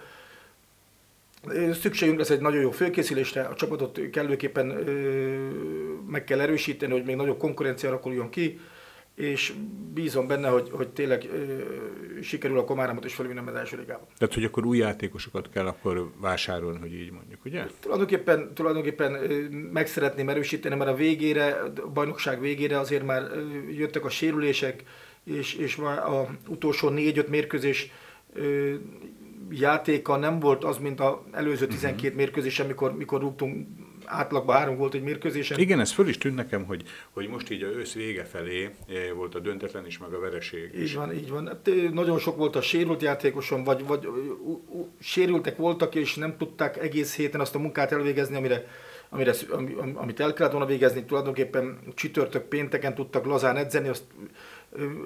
Szükségünk 1.80 2.18
lesz 2.18 2.30
egy 2.30 2.40
nagyon 2.40 2.60
jó 2.60 2.70
fölkészülésre, 2.70 3.42
a 3.42 3.54
csapatot 3.54 4.00
kellőképpen 4.10 4.66
meg 6.08 6.24
kell 6.24 6.40
erősíteni, 6.40 6.92
hogy 6.92 7.04
még 7.04 7.16
nagyobb 7.16 7.38
konkurencia 7.38 7.88
alakuljon 7.88 8.30
ki, 8.30 8.60
és 9.16 9.52
bízom 9.94 10.26
benne, 10.26 10.48
hogy, 10.48 10.70
hogy 10.72 10.88
tényleg 10.88 11.24
ö, 11.32 11.60
sikerül 12.22 12.58
a 12.58 12.64
Komáramot 12.64 13.04
is 13.04 13.14
felvinnem 13.14 13.46
az 13.46 13.54
első 13.54 13.76
ligába. 13.76 14.06
Tehát, 14.18 14.34
hogy 14.34 14.44
akkor 14.44 14.66
új 14.66 14.78
játékosokat 14.78 15.50
kell 15.50 15.66
akkor 15.66 16.10
vásárolni, 16.20 16.78
hogy 16.78 16.92
így 16.92 17.10
mondjuk, 17.10 17.44
ugye? 17.44 17.66
Tulajdonképpen, 17.80 18.54
tulajdonképpen 18.54 19.12
meg 19.72 19.86
szeretném 19.86 20.28
erősíteni, 20.28 20.74
mert 20.74 20.90
a 20.90 20.94
végére, 20.94 21.62
a 21.84 21.88
bajnokság 21.88 22.40
végére 22.40 22.78
azért 22.78 23.06
már 23.06 23.30
jöttek 23.70 24.04
a 24.04 24.10
sérülések, 24.10 24.84
és, 25.26 25.54
és 25.54 25.76
már 25.76 25.98
a 25.98 26.28
utolsó 26.48 26.88
négy-öt 26.88 27.28
mérkőzés 27.28 27.90
ö, 28.32 28.74
játéka 29.50 30.16
nem 30.16 30.40
volt 30.40 30.64
az, 30.64 30.78
mint 30.78 31.00
az 31.00 31.14
előző 31.32 31.66
12 31.66 32.02
uh-huh. 32.02 32.16
mérkőzés, 32.16 32.60
amikor 32.60 32.96
mikor 32.96 33.20
rúgtunk 33.20 33.66
átlagban 34.04 34.56
három 34.56 34.76
volt 34.76 34.94
egy 34.94 35.02
mérkőzésen. 35.02 35.58
Igen, 35.58 35.80
ez 35.80 35.92
föl 35.92 36.08
is 36.08 36.18
tűnt 36.18 36.34
nekem, 36.34 36.64
hogy, 36.64 36.82
hogy 37.10 37.28
most 37.28 37.50
így 37.50 37.62
a 37.62 37.66
ősz 37.66 37.94
vége 37.94 38.24
felé 38.24 38.64
eh, 38.88 39.12
volt 39.14 39.34
a 39.34 39.38
döntetlen 39.38 39.86
is, 39.86 39.98
meg 39.98 40.12
a 40.12 40.20
vereség 40.20 40.70
is. 40.74 40.90
Így 40.90 40.96
van, 40.96 41.12
így 41.12 41.30
van. 41.30 41.46
Hát, 41.46 41.70
nagyon 41.92 42.18
sok 42.18 42.36
volt 42.36 42.56
a 42.56 42.60
sérült 42.60 43.02
játékoson, 43.02 43.64
vagy, 43.64 43.86
vagy 43.86 44.08
sérültek 45.00 45.56
voltak, 45.56 45.94
és 45.94 46.14
nem 46.14 46.36
tudták 46.36 46.76
egész 46.76 47.16
héten 47.16 47.40
azt 47.40 47.54
a 47.54 47.58
munkát 47.58 47.92
elvégezni, 47.92 48.36
amire 48.36 48.64
amire, 49.08 49.32
amit 49.94 50.20
el 50.20 50.32
kellett 50.32 50.52
volna 50.52 50.66
végezni, 50.66 51.04
tulajdonképpen 51.04 51.78
csütörtök, 51.94 52.48
pénteken 52.48 52.94
tudtak 52.94 53.24
lazán 53.24 53.56
edzeni, 53.56 53.88
azt 53.88 54.04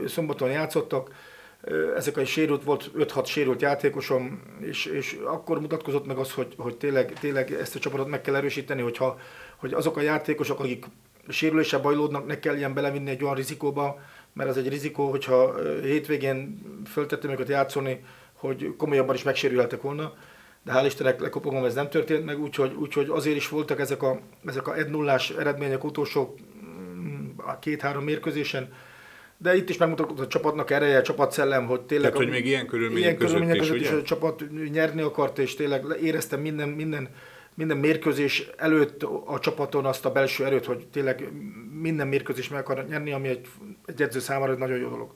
szombaton 0.07 0.51
játszottak, 0.51 1.11
ezek 1.97 2.17
a 2.17 2.25
sérült, 2.25 2.65
volt 2.65 2.91
5-6 2.99 3.27
sérült 3.27 3.63
játékosom, 3.63 4.43
és, 4.61 4.85
és 4.85 5.19
akkor 5.25 5.61
mutatkozott 5.61 6.07
meg 6.07 6.17
az, 6.17 6.33
hogy, 6.33 6.55
hogy 6.57 6.77
tényleg, 6.77 7.13
tényleg 7.13 7.53
ezt 7.53 7.77
a 7.77 7.79
csapatot 7.79 8.09
meg 8.09 8.21
kell 8.21 8.35
erősíteni, 8.35 8.83
hogyha, 8.83 9.19
hogy 9.57 9.73
azok 9.73 9.97
a 9.97 10.01
játékosok, 10.01 10.61
akik 10.61 10.85
sérüléssel 11.29 11.81
bajlódnak, 11.81 12.27
ne 12.27 12.39
kelljen 12.39 12.75
belevinni 12.75 13.11
egy 13.11 13.23
olyan 13.23 13.35
rizikóba, 13.35 14.01
mert 14.33 14.49
az 14.49 14.57
egy 14.57 14.69
rizikó, 14.69 15.11
hogyha 15.11 15.55
hétvégén 15.83 16.61
föltettem 16.87 17.31
őket 17.31 17.49
játszani, 17.49 18.05
hogy 18.35 18.75
komolyabban 18.77 19.15
is 19.15 19.23
megsérültek 19.23 19.83
volna, 19.83 20.15
de 20.65 20.73
hál' 20.73 20.87
Istennek 20.87 21.21
lekopogom, 21.21 21.65
ez 21.65 21.75
nem 21.75 21.89
történt 21.89 22.25
meg, 22.25 22.41
úgyhogy, 22.41 22.75
úgyhogy 22.75 23.09
azért 23.09 23.37
is 23.37 23.49
voltak 23.49 23.81
ezek 23.81 24.03
a, 24.03 24.21
ezek 24.47 24.69
a 24.69 24.77
1 24.77 24.89
0 24.89 25.19
eredmények 25.39 25.85
utolsó 25.85 26.35
mm, 26.65 27.29
két-három 27.61 28.05
mérkőzésen, 28.05 28.73
de 29.43 29.57
itt 29.57 29.69
is 29.69 29.77
megmutatott 29.77 30.21
a 30.21 30.27
csapatnak 30.27 30.71
ereje, 30.71 30.99
a 30.99 31.03
csapatszellem, 31.03 31.67
hogy 31.67 31.81
tényleg... 31.81 32.11
Tehát, 32.11 32.27
hogy 32.27 32.35
még 32.35 32.47
ilyen 32.47 32.67
körülmények, 32.67 33.03
ilyen 33.03 33.17
között, 33.17 33.33
körülmények 33.33 33.61
között 33.61 33.81
is, 33.81 33.83
is 33.83 33.91
a 33.91 34.03
csapat 34.03 34.45
nyerni 34.71 35.01
akart, 35.03 35.39
és 35.39 35.55
tényleg 35.55 35.85
éreztem 36.03 36.41
minden, 36.41 36.69
minden, 36.69 37.09
minden 37.55 37.77
mérkőzés 37.77 38.51
előtt 38.57 39.03
a 39.27 39.39
csapaton 39.39 39.85
azt 39.85 40.05
a 40.05 40.13
belső 40.13 40.45
erőt, 40.45 40.65
hogy 40.65 40.87
tényleg 40.93 41.29
minden 41.81 42.09
mérkőzés 42.09 42.49
meg 42.49 42.61
akar 42.61 42.87
nyerni, 42.89 43.13
ami 43.13 43.29
egy, 43.29 43.47
egy 43.87 44.03
edző 44.03 44.19
számára 44.19 44.53
egy 44.53 44.59
nagyon 44.59 44.79
jó 44.79 44.89
dolog. 44.89 45.11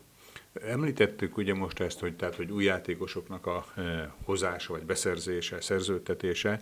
Említettük 0.69 1.37
ugye 1.37 1.55
most 1.55 1.81
ezt, 1.81 2.01
hogy, 2.01 2.17
tehát, 2.17 2.35
hogy 2.35 2.51
új 2.51 2.65
játékosoknak 2.65 3.47
a 3.47 3.65
e, 3.77 4.15
hozása, 4.25 4.73
vagy 4.73 4.85
beszerzése, 4.85 5.61
szerződtetése. 5.61 6.61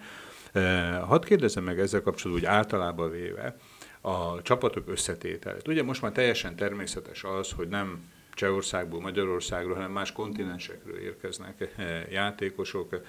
E, 0.53 0.93
hadd 0.97 1.25
kérdezem 1.25 1.65
meg 1.65 1.81
ezzel 1.81 2.03
kapcsolatban, 2.03 2.45
úgy 2.45 2.57
általában 2.57 3.11
véve, 3.11 3.57
a 4.03 4.43
csapatok 4.43 4.89
összetételét. 4.89 5.69
Ugye 5.69 5.83
most 5.83 6.03
már 6.03 6.13
teljesen 6.13 6.57
természetes 6.57 7.25
az, 7.25 7.53
hogy 7.53 7.69
nem 7.69 8.11
Csehországból, 8.35 9.01
Magyarországról, 9.01 9.75
hanem 9.75 9.91
más 9.91 10.13
kontinensekről 10.13 10.99
érkeznek 10.99 11.73
eh, 11.77 12.13
játékosok, 12.13 13.01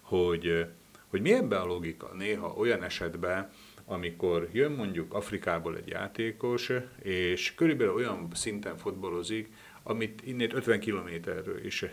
hogy, 0.00 0.46
eh, 0.46 0.66
hogy 1.06 1.20
mi 1.20 1.32
ebbe 1.32 1.58
a 1.58 1.66
logika 1.66 2.10
néha 2.14 2.54
olyan 2.56 2.82
esetben, 2.82 3.50
amikor 3.84 4.48
jön 4.52 4.72
mondjuk 4.72 5.14
Afrikából 5.14 5.76
egy 5.76 5.88
játékos, 5.88 6.70
és 7.02 7.54
körülbelül 7.54 7.94
olyan 7.94 8.28
szinten 8.34 8.76
fotbalozik, 8.76 9.48
amit 9.82 10.22
innét 10.24 10.52
50 10.52 10.80
kilométerről 10.80 11.64
is 11.64 11.82
eh, 11.82 11.90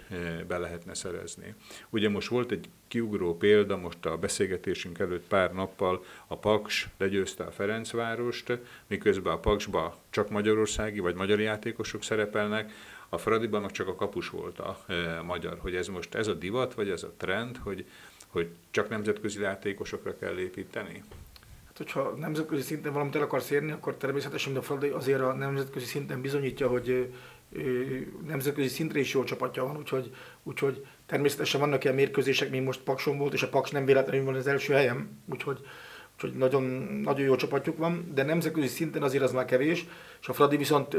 be 0.47 0.57
lehetne 0.57 0.93
szerezni. 0.93 1.53
Ugye 1.89 2.09
most 2.09 2.27
volt 2.27 2.51
egy 2.51 2.69
kiugró 2.87 3.37
példa, 3.37 3.77
most 3.77 4.05
a 4.05 4.17
beszélgetésünk 4.17 4.99
előtt 4.99 5.27
pár 5.27 5.53
nappal 5.53 6.03
a 6.27 6.37
Paks 6.37 6.87
legyőzte 6.97 7.43
a 7.43 7.51
Ferencvárost, 7.51 8.59
miközben 8.87 9.33
a 9.33 9.39
Paksba 9.39 9.97
csak 10.09 10.29
magyarországi 10.29 10.99
vagy 10.99 11.15
magyar 11.15 11.39
játékosok 11.39 12.03
szerepelnek, 12.03 12.71
a 13.09 13.17
Fradiban 13.17 13.61
meg 13.61 13.71
csak 13.71 13.87
a 13.87 13.95
kapus 13.95 14.29
volt 14.29 14.59
a 14.59 14.83
e, 14.87 15.21
magyar, 15.21 15.57
hogy 15.59 15.75
ez 15.75 15.87
most 15.87 16.15
ez 16.15 16.27
a 16.27 16.33
divat, 16.33 16.73
vagy 16.73 16.89
ez 16.89 17.03
a 17.03 17.13
trend, 17.17 17.57
hogy, 17.57 17.85
hogy 18.27 18.49
csak 18.71 18.89
nemzetközi 18.89 19.41
játékosokra 19.41 20.17
kell 20.17 20.37
építeni? 20.37 21.03
Hát, 21.67 21.77
hogyha 21.77 22.15
nemzetközi 22.15 22.61
szinten 22.61 22.93
valamit 22.93 23.15
el 23.15 23.21
akarsz 23.21 23.49
érni, 23.49 23.71
akkor 23.71 23.95
természetesen 23.95 24.55
a 24.55 24.61
Fradi 24.61 24.87
azért 24.87 25.21
a 25.21 25.33
nemzetközi 25.33 25.85
szinten 25.85 26.21
bizonyítja, 26.21 26.67
hogy 26.67 27.13
nemzetközi 28.27 28.67
szintre 28.67 28.99
is 28.99 29.13
jó 29.13 29.23
csapatja 29.23 29.63
van, 29.63 29.77
úgyhogy, 29.77 30.11
úgyhogy 30.43 30.85
természetesen 31.05 31.59
vannak 31.59 31.83
ilyen 31.83 31.95
mérkőzések, 31.95 32.49
mint 32.49 32.65
most 32.65 32.79
Pakson 32.79 33.17
volt, 33.17 33.33
és 33.33 33.43
a 33.43 33.49
Paks 33.49 33.71
nem 33.71 33.85
véletlenül 33.85 34.25
van 34.25 34.35
az 34.35 34.47
első 34.47 34.73
helyem, 34.73 35.09
úgyhogy, 35.29 35.59
úgyhogy 36.13 36.33
nagyon, 36.33 36.63
nagyon 37.03 37.25
jó 37.25 37.35
csapatjuk 37.35 37.77
van, 37.77 38.11
de 38.13 38.23
nemzetközi 38.23 38.67
szinten 38.67 39.03
azért 39.03 39.23
az 39.23 39.31
már 39.31 39.45
kevés, 39.45 39.85
és 40.21 40.27
a 40.27 40.33
Fradi 40.33 40.57
viszont 40.57 40.95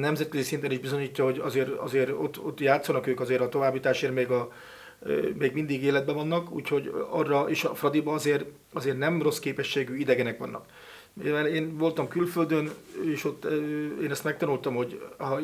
nemzetközi 0.00 0.42
szinten 0.42 0.70
is 0.70 0.78
bizonyítja, 0.78 1.24
hogy 1.24 1.38
azért, 1.38 1.68
azért 1.68 2.10
ott, 2.10 2.40
ott 2.40 2.60
játszanak 2.60 3.06
ők 3.06 3.20
azért 3.20 3.40
a 3.40 3.48
továbbításért 3.48 4.14
még, 4.14 4.30
a, 4.30 4.52
még 5.38 5.52
mindig 5.52 5.82
életben 5.82 6.14
vannak, 6.14 6.50
úgyhogy 6.50 6.92
arra 7.10 7.50
is 7.50 7.64
a 7.64 7.74
Fradiba 7.74 8.12
azért, 8.12 8.44
azért 8.72 8.98
nem 8.98 9.22
rossz 9.22 9.38
képességű 9.38 9.96
idegenek 9.96 10.38
vannak 10.38 10.66
Mivel 11.22 11.46
én 11.46 11.76
voltam 11.76 12.08
külföldön, 12.08 12.70
és 13.04 13.24
ott 13.24 13.44
én 14.02 14.10
ezt 14.10 14.24
megtanultam, 14.24 14.74
hogy 14.74 15.02
ha 15.18 15.40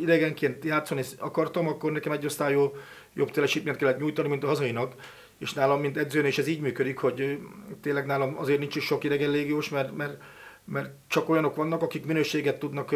idegenként 0.00 0.64
játszani 0.64 1.02
akartam, 1.18 1.68
akkor 1.68 1.92
nekem 1.92 2.12
egy 2.12 2.24
osztályú 2.24 2.72
jobb 3.14 3.30
teljesítményt 3.30 3.76
kellett 3.76 3.98
nyújtani, 3.98 4.28
mint 4.28 4.44
a 4.44 4.46
hazainak. 4.46 4.94
És 5.38 5.52
nálam, 5.52 5.80
mint 5.80 5.96
edzőn, 5.96 6.24
és 6.24 6.38
ez 6.38 6.46
így 6.46 6.60
működik, 6.60 6.98
hogy 6.98 7.38
tényleg 7.80 8.06
nálam 8.06 8.38
azért 8.38 8.58
nincs 8.58 8.76
is 8.76 8.84
sok 8.84 9.04
idegen 9.04 9.30
légiós, 9.30 9.68
mert, 9.68 9.96
mert, 9.96 10.22
mert 10.64 10.90
csak 11.08 11.28
olyanok 11.28 11.56
vannak, 11.56 11.82
akik 11.82 12.06
minőséget 12.06 12.58
tudnak 12.58 12.94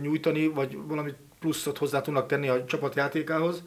nyújtani, 0.00 0.46
vagy 0.46 0.78
valami 0.86 1.12
pluszot 1.40 1.78
hozzá 1.78 2.00
tudnak 2.00 2.26
tenni 2.26 2.48
a 2.48 2.64
csapat 2.64 2.94
játékához 2.94 3.62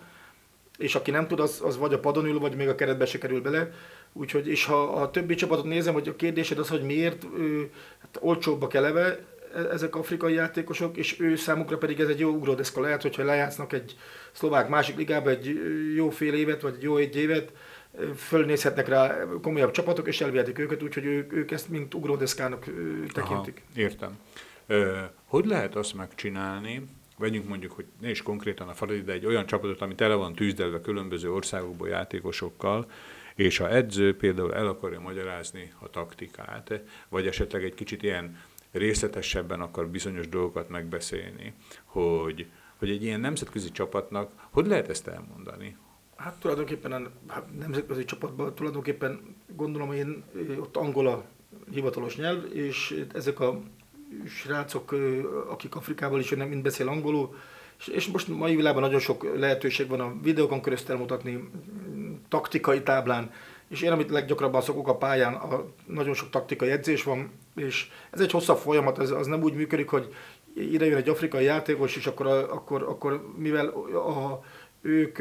és 0.77 0.95
aki 0.95 1.11
nem 1.11 1.27
tud, 1.27 1.39
az, 1.39 1.61
az 1.63 1.77
vagy 1.77 1.93
a 1.93 1.99
padon 1.99 2.25
ül, 2.25 2.39
vagy 2.39 2.55
még 2.55 2.67
a 2.67 2.75
keretbe 2.75 3.05
se 3.05 3.17
kerül 3.17 3.41
bele. 3.41 3.71
Úgyhogy, 4.19 4.47
és 4.47 4.65
ha 4.65 4.83
a 4.83 5.11
többi 5.11 5.35
csapatot 5.35 5.65
nézem, 5.65 5.93
hogy 5.93 6.07
a 6.07 6.15
kérdésed 6.15 6.59
az, 6.59 6.69
hogy 6.69 6.81
miért 6.81 7.25
ő, 7.37 7.71
hát 8.01 8.17
olcsóbbak 8.19 8.73
eleve 8.73 9.19
e, 9.55 9.59
ezek 9.59 9.95
afrikai 9.95 10.33
játékosok, 10.33 10.97
és 10.97 11.19
ő 11.19 11.35
számukra 11.35 11.77
pedig 11.77 11.99
ez 11.99 12.07
egy 12.07 12.19
jó 12.19 12.29
ugródeszka 12.29 12.81
lehet, 12.81 13.01
hogyha 13.01 13.23
lejátsznak 13.23 13.73
egy 13.73 13.95
szlovák 14.31 14.69
másik 14.69 14.97
ligába 14.97 15.29
egy 15.29 15.59
jó 15.95 16.09
fél 16.09 16.33
évet, 16.33 16.61
vagy 16.61 16.81
jó 16.81 16.97
egy 16.97 17.15
évet, 17.15 17.51
fölnézhetnek 18.15 18.87
rá 18.87 19.25
komolyabb 19.41 19.71
csapatok, 19.71 20.07
és 20.07 20.21
elvihetik 20.21 20.59
őket, 20.59 20.83
úgyhogy 20.83 21.05
ők, 21.05 21.33
ők 21.33 21.51
ezt 21.51 21.69
mint 21.69 21.93
ugródeszkának 21.93 22.65
tekintik. 23.13 23.61
Aha, 23.73 23.81
értem. 23.81 24.17
Hogy 25.25 25.45
lehet 25.45 25.75
azt 25.75 25.93
megcsinálni, 25.93 26.85
vegyünk 27.17 27.47
mondjuk, 27.47 27.71
hogy 27.71 27.85
ne 28.01 28.09
is 28.09 28.21
konkrétan 28.21 28.67
a 28.67 28.73
Faradi, 28.73 29.01
de 29.01 29.11
egy 29.11 29.25
olyan 29.25 29.45
csapatot, 29.45 29.81
ami 29.81 29.95
tele 29.95 30.13
van 30.13 30.33
tűzdelve 30.33 30.81
különböző 30.81 31.31
országokból 31.31 31.87
játékosokkal, 31.87 32.91
és 33.37 33.59
a 33.59 33.75
edző 33.75 34.15
például 34.15 34.53
el 34.53 34.67
akarja 34.67 34.99
magyarázni 34.99 35.73
a 35.79 35.89
taktikát, 35.89 36.81
vagy 37.09 37.27
esetleg 37.27 37.63
egy 37.63 37.73
kicsit 37.73 38.03
ilyen 38.03 38.37
részletesebben 38.71 39.61
akar 39.61 39.87
bizonyos 39.87 40.29
dolgokat 40.29 40.69
megbeszélni, 40.69 41.53
hogy, 41.83 42.47
hogy 42.77 42.89
egy 42.89 43.03
ilyen 43.03 43.19
nemzetközi 43.19 43.71
csapatnak 43.71 44.31
hogy 44.49 44.67
lehet 44.67 44.89
ezt 44.89 45.07
elmondani? 45.07 45.77
Hát 46.15 46.39
tulajdonképpen 46.39 46.91
a 46.91 47.01
hát 47.27 47.57
nemzetközi 47.59 48.05
csapatban 48.05 48.55
tulajdonképpen 48.55 49.35
gondolom, 49.55 49.91
én 49.91 50.23
ott 50.59 50.75
angola 50.75 51.25
hivatalos 51.71 52.15
nyelv, 52.15 52.55
és 52.55 53.03
ezek 53.13 53.39
a 53.39 53.61
srácok, 54.27 54.95
akik 55.49 55.75
Afrikából 55.75 56.19
is 56.19 56.31
jönnek, 56.31 56.49
mind 56.49 56.61
beszél 56.61 56.87
angolul, 56.87 57.35
és 57.85 58.07
most 58.07 58.27
mai 58.27 58.55
világban 58.55 58.83
nagyon 58.83 58.99
sok 58.99 59.35
lehetőség 59.35 59.87
van 59.87 59.99
a 59.99 60.15
videókon 60.21 60.61
keresztül 60.61 60.97
mutatni, 60.97 61.49
taktikai 62.29 62.81
táblán, 62.83 63.31
és 63.69 63.81
én, 63.81 63.91
amit 63.91 64.09
leggyakrabban 64.09 64.61
szokok 64.61 64.87
a 64.87 64.97
pályán, 64.97 65.33
a, 65.33 65.65
nagyon 65.85 66.13
sok 66.13 66.29
taktikai 66.29 66.69
edzés 66.69 67.03
van, 67.03 67.31
és 67.55 67.89
ez 68.11 68.19
egy 68.19 68.31
hosszabb 68.31 68.57
folyamat, 68.57 68.99
ez, 68.99 69.09
az 69.09 69.27
nem 69.27 69.43
úgy 69.43 69.53
működik, 69.53 69.89
hogy 69.89 70.13
ide 70.55 70.85
jön 70.85 70.97
egy 70.97 71.09
afrikai 71.09 71.43
játékos, 71.43 71.95
és 71.95 72.07
akkor, 72.07 72.27
akkor, 72.27 72.83
akkor 72.83 73.33
mivel 73.37 73.67
a, 73.67 74.43
ők 74.81 75.17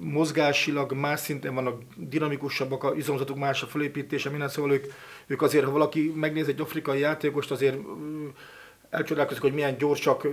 mozgásilag 0.00 0.92
más 0.92 1.20
szinten 1.20 1.54
vannak, 1.54 1.82
dinamikusabbak, 1.96 2.84
a 2.84 2.94
izomzatuk 2.94 3.38
más 3.38 3.62
a 3.62 3.66
felépítése, 3.66 4.30
minden 4.30 4.48
szóval 4.48 4.72
ők, 4.72 4.84
ők 5.26 5.42
azért, 5.42 5.64
ha 5.64 5.70
valaki 5.70 6.12
megnéz 6.16 6.48
egy 6.48 6.60
afrikai 6.60 6.98
játékost, 6.98 7.50
azért 7.50 7.76
elcsodálkozik, 8.90 9.42
hogy 9.42 9.54
milyen 9.54 9.78
gyorsak, 9.78 10.26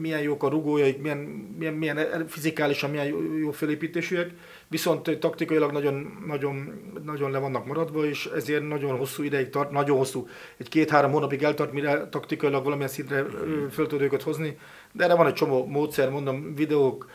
milyen 0.00 0.20
jók 0.20 0.42
a 0.42 0.48
rugójaik, 0.48 1.00
milyen, 1.00 1.18
milyen, 1.58 1.74
milyen 1.74 2.26
fizikálisan 2.28 2.90
milyen 2.90 3.06
jó 3.38 3.50
felépítésűek, 3.50 4.30
viszont 4.70 5.18
taktikailag 5.18 5.72
nagyon, 5.72 6.22
nagyon, 6.26 6.82
nagyon 7.04 7.30
le 7.30 7.38
vannak 7.38 7.66
maradva, 7.66 8.04
és 8.06 8.26
ezért 8.26 8.68
nagyon 8.68 8.98
hosszú 8.98 9.22
ideig 9.22 9.48
tart, 9.48 9.70
nagyon 9.70 9.96
hosszú, 9.96 10.28
egy 10.56 10.68
két-három 10.68 11.10
hónapig 11.10 11.42
eltart, 11.42 11.72
mire 11.72 12.08
taktikailag 12.08 12.62
valamilyen 12.64 12.90
szintre 12.90 13.26
föl 13.70 13.86
tud 13.86 14.00
őket 14.00 14.22
hozni, 14.22 14.58
de 14.92 15.04
erre 15.04 15.14
van 15.14 15.26
egy 15.26 15.34
csomó 15.34 15.66
módszer, 15.66 16.10
mondom, 16.10 16.54
videók, 16.54 17.10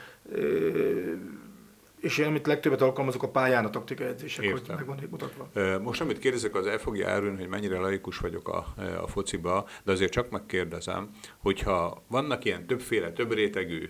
és 2.05 2.17
én, 2.17 2.25
amit 2.25 2.47
legtöbbet 2.47 2.81
alkalmazok 2.81 3.23
a 3.23 3.29
pályán 3.29 3.65
a 3.65 3.69
taktikai 3.69 4.07
edzések, 4.07 4.51
hogy 4.51 4.61
meg 4.67 4.85
van 4.85 4.99
mutatva. 5.09 5.49
Most, 5.79 6.01
amit 6.01 6.19
kérdezek, 6.19 6.55
az 6.55 6.67
el 6.67 6.77
fogja 6.77 7.09
árulni, 7.09 7.37
hogy 7.37 7.47
mennyire 7.47 7.79
laikus 7.79 8.17
vagyok 8.17 8.49
a, 8.49 8.73
a 9.01 9.07
fociba, 9.07 9.67
de 9.83 9.91
azért 9.91 10.11
csak 10.11 10.29
megkérdezem, 10.29 11.09
hogyha 11.37 12.03
vannak 12.07 12.45
ilyen 12.45 12.65
többféle, 12.67 13.11
több 13.11 13.33
rétegű 13.33 13.89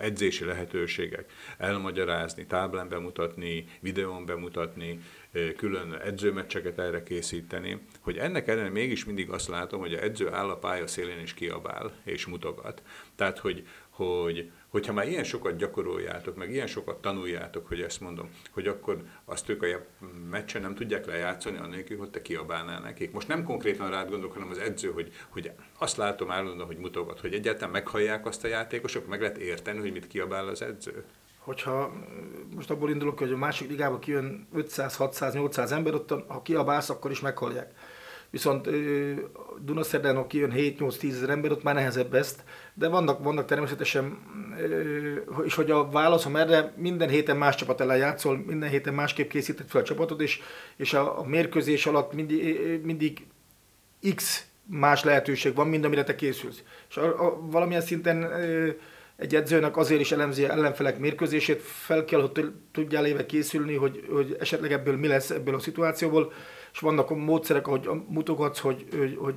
edzési 0.00 0.44
lehetőségek, 0.44 1.32
elmagyarázni, 1.58 2.46
táblán 2.46 2.88
bemutatni, 2.88 3.64
videón 3.80 4.26
bemutatni, 4.26 5.00
külön 5.56 5.94
edzőmeccseket 6.04 6.78
erre 6.78 7.02
készíteni, 7.02 7.80
hogy 8.00 8.16
ennek 8.16 8.48
ellenére 8.48 8.72
mégis 8.72 9.04
mindig 9.04 9.30
azt 9.30 9.48
látom, 9.48 9.80
hogy 9.80 9.94
a 9.94 10.02
edző 10.02 10.32
áll 10.32 10.48
a 10.48 10.56
pálya 10.56 10.86
szélén 10.86 11.18
és 11.18 11.34
kiabál 11.34 11.92
és 12.04 12.26
mutogat. 12.26 12.82
Tehát, 13.16 13.38
hogy, 13.38 13.66
hogy 13.90 14.50
hogyha 14.68 14.92
már 14.92 15.08
ilyen 15.08 15.24
sokat 15.24 15.56
gyakoroljátok, 15.56 16.36
meg 16.36 16.50
ilyen 16.50 16.66
sokat 16.66 17.00
tanuljátok, 17.00 17.66
hogy 17.66 17.80
ezt 17.80 18.00
mondom, 18.00 18.30
hogy 18.50 18.66
akkor 18.66 19.02
azt 19.24 19.48
ők 19.48 19.62
a 19.62 19.66
meccsen 20.30 20.62
nem 20.62 20.74
tudják 20.74 21.06
lejátszani, 21.06 21.58
annélkül, 21.58 21.98
hogy 21.98 22.10
te 22.10 22.22
kiabálnál 22.22 22.80
nekik. 22.80 23.12
Most 23.12 23.28
nem 23.28 23.44
konkrétan 23.44 23.90
rád 23.90 24.08
gondolok, 24.08 24.32
hanem 24.32 24.50
az 24.50 24.58
edző, 24.58 24.90
hogy, 24.90 25.12
hogy 25.28 25.50
azt 25.78 25.96
látom 25.96 26.30
állandóan, 26.30 26.66
hogy 26.66 26.78
mutogat, 26.78 27.20
hogy 27.20 27.34
egyáltalán 27.34 27.70
meghallják 27.70 28.26
azt 28.26 28.44
a 28.44 28.48
játékosok, 28.48 29.06
meg 29.06 29.20
lehet 29.20 29.38
érteni, 29.38 29.78
hogy 29.78 29.92
mit 29.92 30.06
kiabál 30.06 30.48
az 30.48 30.62
edző 30.62 31.04
hogyha 31.40 31.92
most 32.54 32.70
abból 32.70 32.90
indulok, 32.90 33.18
hogy 33.18 33.32
a 33.32 33.36
másik 33.36 33.68
ligába 33.68 33.98
kijön 33.98 34.48
500, 34.52 34.96
600, 34.96 35.34
800 35.34 35.72
ember, 35.72 35.94
ott 35.94 36.14
ha 36.26 36.42
kiabálsz, 36.42 36.90
akkor 36.90 37.10
is 37.10 37.20
meghallják. 37.20 37.72
Viszont 38.30 38.68
Dunaszerden, 39.64 40.16
ha 40.16 40.26
kijön 40.26 40.52
7-8-10 40.56 41.10
ezer 41.10 41.30
ember, 41.30 41.50
ott 41.50 41.62
már 41.62 41.74
nehezebb 41.74 42.14
ezt, 42.14 42.44
de 42.74 42.88
vannak, 42.88 43.22
vannak 43.22 43.46
természetesen, 43.46 44.18
és 45.44 45.54
hogy 45.54 45.70
a 45.70 45.90
válaszom 45.90 46.36
erre, 46.36 46.72
minden 46.76 47.08
héten 47.08 47.36
más 47.36 47.54
csapat 47.54 47.80
ellen 47.80 47.96
játszol, 47.96 48.42
minden 48.46 48.68
héten 48.68 48.94
másképp 48.94 49.30
készített 49.30 49.70
fel 49.70 49.80
a 49.80 49.84
csapatot, 49.84 50.20
és, 50.20 50.40
és 50.76 50.94
a, 50.94 51.18
a 51.18 51.24
mérkőzés 51.24 51.86
alatt 51.86 52.12
mindig, 52.12 52.60
mindig 52.82 53.26
X 54.14 54.44
más 54.64 55.04
lehetőség 55.04 55.54
van, 55.54 55.68
mint 55.68 55.84
amire 55.84 56.04
te 56.04 56.14
készülsz. 56.14 56.62
És 56.88 56.96
a, 56.96 57.26
a, 57.26 57.40
valamilyen 57.40 57.82
szinten 57.82 58.32
egy 59.16 59.34
edzőnek 59.34 59.76
azért 59.76 60.00
is 60.00 60.12
elemzi 60.12 60.44
ellenfelek 60.44 60.98
mérkőzését, 60.98 61.62
fel 61.62 62.04
kell, 62.04 62.20
hogy 62.20 62.52
tudjál 62.72 63.06
éve 63.06 63.26
készülni, 63.26 63.74
hogy, 63.74 64.06
hogy 64.10 64.36
esetleg 64.40 64.72
ebből 64.72 64.96
mi 64.96 65.06
lesz 65.06 65.30
ebből 65.30 65.54
a 65.54 65.58
szituációból, 65.58 66.32
és 66.72 66.78
vannak 66.78 67.16
módszerek, 67.16 67.66
ahogy 67.66 67.88
mutogatsz, 68.08 68.58
hogy, 68.58 68.86
hogy, 68.98 69.16
hogy 69.16 69.34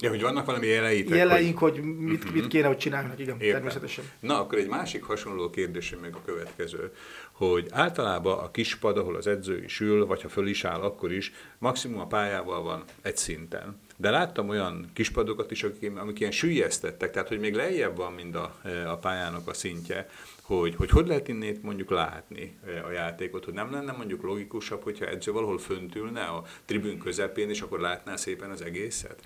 Ja, 0.00 0.10
hogy 0.10 0.22
vannak 0.22 0.46
valami 0.46 0.66
jeleitek. 0.66 1.16
Jeleink, 1.16 1.58
hogy, 1.58 1.78
hogy 1.78 1.84
mit, 1.84 2.18
uh-huh. 2.18 2.34
mit 2.34 2.46
kéne, 2.46 2.66
hogy 2.66 2.76
csinálnak, 2.76 3.18
igen, 3.18 3.34
Értem. 3.34 3.52
természetesen. 3.52 4.04
Na, 4.20 4.40
akkor 4.40 4.58
egy 4.58 4.68
másik 4.68 5.02
hasonló 5.02 5.50
kérdésem 5.50 5.98
még 5.98 6.14
a 6.14 6.22
következő, 6.24 6.92
hogy 7.32 7.66
általában 7.70 8.38
a 8.38 8.50
kispad, 8.50 8.98
ahol 8.98 9.16
az 9.16 9.26
edző 9.26 9.62
is 9.64 9.80
ül, 9.80 10.06
vagy 10.06 10.22
ha 10.22 10.28
föl 10.28 10.46
is 10.46 10.64
áll, 10.64 10.80
akkor 10.80 11.12
is 11.12 11.32
maximum 11.58 12.00
a 12.00 12.06
pályával 12.06 12.62
van 12.62 12.84
egy 13.02 13.16
szinten. 13.16 13.80
De 13.96 14.10
láttam 14.10 14.48
olyan 14.48 14.90
kispadokat 14.92 15.50
is, 15.50 15.62
akik, 15.62 15.96
amik 15.96 16.20
ilyen 16.20 16.32
sűjesztettek, 16.32 17.10
tehát 17.10 17.28
hogy 17.28 17.38
még 17.38 17.54
lejjebb 17.54 17.96
van, 17.96 18.12
mint 18.12 18.36
a, 18.36 18.54
a 18.86 18.96
pályának 18.96 19.48
a 19.48 19.54
szintje, 19.54 20.08
hogy, 20.42 20.74
hogy 20.74 20.90
hogy 20.90 21.06
lehet 21.06 21.28
innét 21.28 21.62
mondjuk 21.62 21.90
látni 21.90 22.58
a 22.86 22.90
játékot, 22.90 23.44
hogy 23.44 23.54
nem 23.54 23.72
lenne 23.72 23.92
mondjuk 23.92 24.22
logikusabb, 24.22 24.82
hogyha 24.82 25.06
edző 25.06 25.32
valahol 25.32 25.58
fönt 25.58 25.94
ülne 25.94 26.20
a 26.20 26.44
tribün 26.64 26.98
közepén, 26.98 27.48
és 27.48 27.60
akkor 27.60 27.80
látná 27.80 28.16
szépen 28.16 28.50
az 28.50 28.62
egészet? 28.62 29.18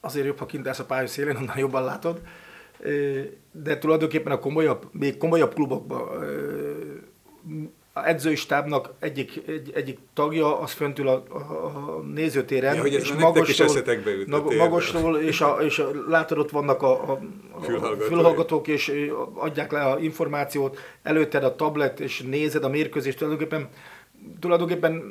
Azért 0.00 0.26
jobb, 0.26 0.38
ha 0.38 0.46
kint 0.46 0.66
a 0.66 0.84
pálya 0.84 1.06
szélén, 1.06 1.36
onnan 1.36 1.58
jobban 1.58 1.84
látod. 1.84 2.20
De 3.52 3.78
tulajdonképpen 3.78 4.32
a 4.32 4.38
komolyabb, 4.38 4.88
még 4.92 5.16
komolyabb 5.16 5.54
klubokban 5.54 6.24
a 7.92 8.06
edzői 8.06 8.34
stábnak 8.34 8.92
egyik, 8.98 9.42
egy, 9.46 9.70
egyik 9.74 9.98
tagja, 10.14 10.58
az 10.58 10.72
föntül 10.72 11.08
a, 11.08 11.12
a, 11.12 12.02
nézőtéren, 12.14 12.74
ja, 12.74 12.80
hogy 12.80 12.92
és 12.92 13.12
magasról, 13.12 14.56
magasról 14.56 15.18
és, 15.18 15.40
a, 15.40 15.56
és 15.60 15.78
a, 15.78 15.90
látod, 16.08 16.38
ott 16.38 16.50
vannak 16.50 16.82
a, 16.82 17.10
a, 17.10 17.20
a 17.52 17.60
fülhallgatók, 18.00 18.68
és 18.68 18.92
adják 19.34 19.72
le 19.72 19.80
a 19.80 19.98
információt, 19.98 20.78
előtted 21.02 21.44
a 21.44 21.54
tablet, 21.54 22.00
és 22.00 22.20
nézed 22.20 22.64
a 22.64 22.68
mérkőzést, 22.68 23.18
tulajdonképpen, 23.18 23.68
tulajdonképpen 24.40 25.02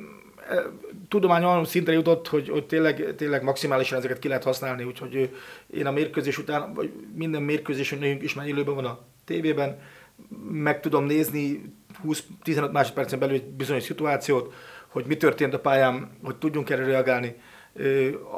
e, 0.49 0.63
tudomány 1.07 1.43
olyan 1.43 1.65
szintre 1.65 1.93
jutott, 1.93 2.27
hogy, 2.27 2.49
hogy 2.49 2.65
tényleg, 2.65 3.15
tényleg 3.15 3.43
maximálisan 3.43 3.97
ezeket 3.97 4.19
ki 4.19 4.27
lehet 4.27 4.43
használni, 4.43 4.83
úgyhogy 4.83 5.29
én 5.73 5.85
a 5.85 5.91
mérkőzés 5.91 6.37
után, 6.37 6.73
vagy 6.73 6.91
minden 7.15 7.41
mérkőzésünk 7.41 8.23
is 8.23 8.33
már 8.33 8.47
élőben 8.47 8.75
van 8.75 8.85
a 8.85 8.99
tévében, 9.25 9.79
meg 10.51 10.79
tudom 10.79 11.05
nézni 11.05 11.73
20-15 12.07 12.71
másodpercen 12.71 13.19
belül 13.19 13.35
egy 13.35 13.45
bizonyos 13.45 13.83
szituációt, 13.83 14.53
hogy 14.87 15.05
mi 15.05 15.17
történt 15.17 15.53
a 15.53 15.59
pályán, 15.59 16.17
hogy 16.23 16.35
tudjunk 16.35 16.69
erre 16.69 16.85
reagálni. 16.85 17.35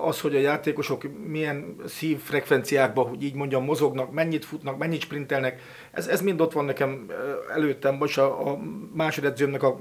Az, 0.05 0.21
hogy 0.21 0.35
a 0.35 0.39
játékosok 0.39 1.03
milyen 1.27 1.75
szívfrekvenciákban, 1.85 3.07
hogy 3.07 3.23
így 3.23 3.33
mondjam, 3.33 3.63
mozognak, 3.63 4.11
mennyit 4.11 4.45
futnak, 4.45 4.77
mennyit 4.77 5.01
sprintelnek, 5.01 5.61
ez, 5.91 6.07
ez 6.07 6.21
mind 6.21 6.41
ott 6.41 6.51
van 6.53 6.65
nekem 6.65 7.11
előttem, 7.53 7.97
vagy 7.97 8.13
a, 8.15 8.51
a 8.51 8.59
másodedzőmnek 8.93 9.63
a 9.63 9.79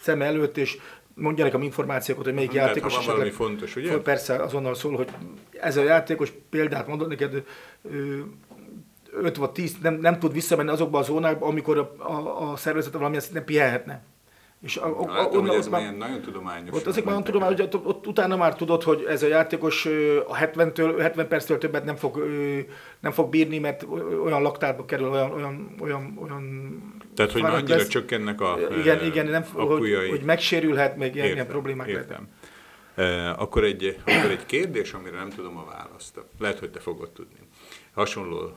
szeme 0.00 0.24
előtt, 0.24 0.56
és 0.56 0.78
mondja 1.14 1.44
nekem 1.44 1.62
információkat, 1.62 2.24
hogy 2.24 2.34
melyik 2.34 2.52
Lehet, 2.52 2.66
játékos 2.66 2.96
van 2.96 3.04
valami 3.06 3.30
fontos, 3.30 3.76
ugye? 3.76 3.98
Persze 3.98 4.42
azonnal 4.42 4.74
szól, 4.74 4.96
hogy 4.96 5.08
ez 5.60 5.76
a 5.76 5.82
játékos 5.82 6.32
példát 6.50 6.86
mondott 6.86 7.08
neked, 7.08 7.44
5 9.22 9.36
vagy 9.36 9.50
10 9.50 9.76
nem, 9.82 9.94
nem 9.94 10.18
tud 10.18 10.32
visszamenni 10.32 10.70
azokba 10.70 10.98
a 10.98 11.02
zónákba, 11.02 11.46
amikor 11.46 11.78
a, 11.78 11.94
a, 11.98 12.50
a 12.50 12.56
szervezete 12.56 12.96
valamilyen 12.96 13.22
szinten 13.22 13.44
pihenhetne. 13.44 14.02
És 14.62 14.76
a, 14.76 15.00
a, 15.00 15.06
Látom, 15.06 15.40
onnan, 15.40 15.56
ez 15.56 15.68
már, 15.68 15.96
nagyon 15.96 16.20
tudományos. 16.20 16.76
Ott 16.76 16.86
azért 16.86 17.04
nagyon 17.04 17.24
tudományos, 17.24 17.60
hogy 17.60 17.68
ott, 17.74 17.86
ott, 17.86 18.06
utána 18.06 18.36
már 18.36 18.56
tudod, 18.56 18.82
hogy 18.82 19.04
ez 19.08 19.22
a 19.22 19.26
játékos 19.26 19.86
a 20.26 20.36
70-től, 20.36 20.96
70 21.00 21.28
perctől 21.28 21.58
többet 21.58 21.84
nem 21.84 21.96
fog, 21.96 22.26
nem 23.00 23.12
fog 23.12 23.30
bírni, 23.30 23.58
mert 23.58 23.86
olyan 24.24 24.42
laktárba 24.42 24.84
kerül, 24.84 25.08
olyan, 25.10 25.30
olyan, 25.30 25.74
olyan, 25.80 26.18
olyan 26.22 26.44
tehát, 27.14 27.32
hogy 27.32 27.42
annyira 27.42 27.76
lesz. 27.76 27.88
csökkennek 27.88 28.40
a 28.40 28.58
Igen, 28.78 29.04
igen 29.04 29.26
nem, 29.26 29.44
hogy, 29.52 30.08
hogy, 30.10 30.22
megsérülhet, 30.24 30.96
még 30.96 31.14
ilyen, 31.14 31.26
ilyen 31.26 31.46
problémák 31.46 31.88
értem. 31.88 32.28
lehet. 32.94 33.38
Akkor 33.38 33.64
egy, 33.64 33.98
akkor 34.04 34.30
egy 34.30 34.46
kérdés, 34.46 34.92
amire 34.92 35.16
nem 35.16 35.30
tudom 35.30 35.56
a 35.56 35.64
választ. 35.64 36.20
Lehet, 36.38 36.58
hogy 36.58 36.70
te 36.70 36.80
fogod 36.80 37.10
tudni 37.10 37.45
hasonló 37.96 38.56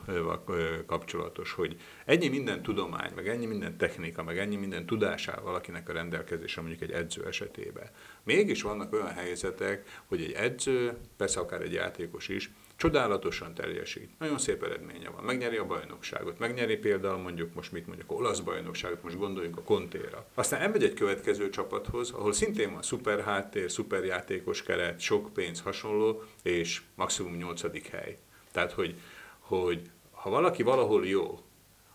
kapcsolatos, 0.86 1.52
hogy 1.52 1.76
ennyi 2.04 2.28
minden 2.28 2.62
tudomány, 2.62 3.12
meg 3.14 3.28
ennyi 3.28 3.46
minden 3.46 3.76
technika, 3.76 4.22
meg 4.22 4.38
ennyi 4.38 4.56
minden 4.56 4.86
tudásával 4.86 5.44
valakinek 5.44 5.88
a 5.88 5.92
rendelkezése 5.92 6.60
mondjuk 6.60 6.82
egy 6.82 6.90
edző 6.90 7.26
esetében. 7.26 7.90
Mégis 8.22 8.62
vannak 8.62 8.92
olyan 8.92 9.12
helyzetek, 9.12 10.02
hogy 10.06 10.22
egy 10.22 10.32
edző, 10.32 10.96
persze 11.16 11.40
akár 11.40 11.62
egy 11.62 11.72
játékos 11.72 12.28
is, 12.28 12.50
csodálatosan 12.76 13.54
teljesít. 13.54 14.10
Nagyon 14.18 14.38
szép 14.38 14.62
eredménye 14.62 15.08
van. 15.08 15.24
Megnyeri 15.24 15.56
a 15.56 15.66
bajnokságot. 15.66 16.38
Megnyeri 16.38 16.76
például 16.76 17.18
mondjuk 17.18 17.54
most 17.54 17.72
mit 17.72 17.86
mondjuk, 17.86 18.12
olasz 18.12 18.40
bajnokságot, 18.40 19.02
most 19.02 19.18
gondoljunk 19.18 19.56
a 19.56 19.62
Kontéra. 19.62 20.26
Aztán 20.34 20.60
elmegy 20.60 20.82
egy 20.82 20.94
következő 20.94 21.48
csapathoz, 21.48 22.10
ahol 22.10 22.32
szintén 22.32 22.72
van 22.72 22.82
szuper 22.82 23.20
háttér, 23.20 23.70
szuper 23.70 24.04
játékos 24.04 24.62
keret, 24.62 25.00
sok 25.00 25.32
pénz 25.32 25.60
hasonló, 25.60 26.22
és 26.42 26.82
maximum 26.94 27.36
nyolcadik 27.36 27.86
hely. 27.86 28.18
Tehát, 28.52 28.72
hogy 28.72 28.94
hogy 29.58 29.90
ha 30.10 30.30
valaki 30.30 30.62
valahol 30.62 31.06
jó, 31.06 31.38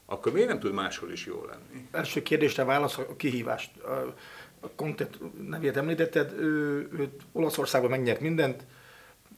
akkor 0.06 0.32
miért 0.32 0.48
nem 0.48 0.60
tud 0.60 0.74
máshol 0.74 1.12
is 1.12 1.26
jó 1.26 1.46
lenni? 1.46 1.88
Első 1.91 2.22
kérdésre 2.22 2.63
válasz 2.63 2.98
a 2.98 3.15
kihívást. 3.15 3.72
A 4.60 4.70
Content 4.76 5.20
nevét 5.48 5.78
említetted, 5.78 6.32
ő, 6.39 6.48
ő 6.98 7.10
Olaszországban 7.32 7.89
megnyert 7.89 8.20
mindent, 8.20 8.65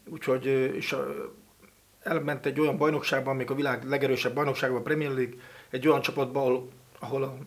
úgyhogy 0.10 0.46
és 0.46 0.96
elment 2.00 2.46
egy 2.46 2.60
olyan 2.60 2.78
bajnokságban, 2.78 3.34
amik 3.34 3.50
a 3.50 3.56
világ 3.56 3.84
legerősebb 3.84 4.34
bajnokságban, 4.34 4.80
a 4.80 4.84
Premier 4.84 5.14
League, 5.14 5.36
egy 5.70 5.88
olyan 5.88 6.02
csapatba, 6.02 6.40
ahol, 6.40 6.70
ahol 7.00 7.24
a 7.24 7.38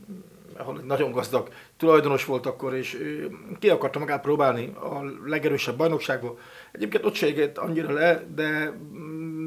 ahol 0.57 0.79
egy 0.79 0.85
nagyon 0.85 1.11
gazdag 1.11 1.49
tulajdonos 1.77 2.25
volt 2.25 2.47
akkor, 2.47 2.75
és 2.75 3.19
ki 3.59 3.69
akarta 3.69 3.99
magát 3.99 4.23
próbálni 4.23 4.73
a 4.75 5.05
legerősebb 5.25 5.77
bajnokságba. 5.77 6.39
Egyébként 6.73 7.05
ott 7.05 7.15
se 7.15 7.53
annyira 7.55 7.93
le, 7.93 8.25
de 8.35 8.73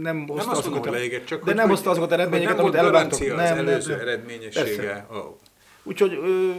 nem 0.03 0.27
hozta 0.27 0.49
nem 0.49 0.57
azokat, 0.57 0.73
mondom, 0.73 0.93
leégett, 0.93 1.25
csak 1.25 1.43
de 1.43 1.53
nem 1.53 1.69
hozta 1.69 1.89
azokat 1.89 2.11
a 2.11 2.13
eredményeket, 2.13 2.59
amit 2.59 2.75
elvártok. 2.75 3.19
Nem, 3.19 3.37
az 3.37 3.49
előző 3.49 3.99
eredményessége. 3.99 5.07
Oh. 5.11 5.37
Úgyhogy 5.83 6.13
ö, 6.13 6.51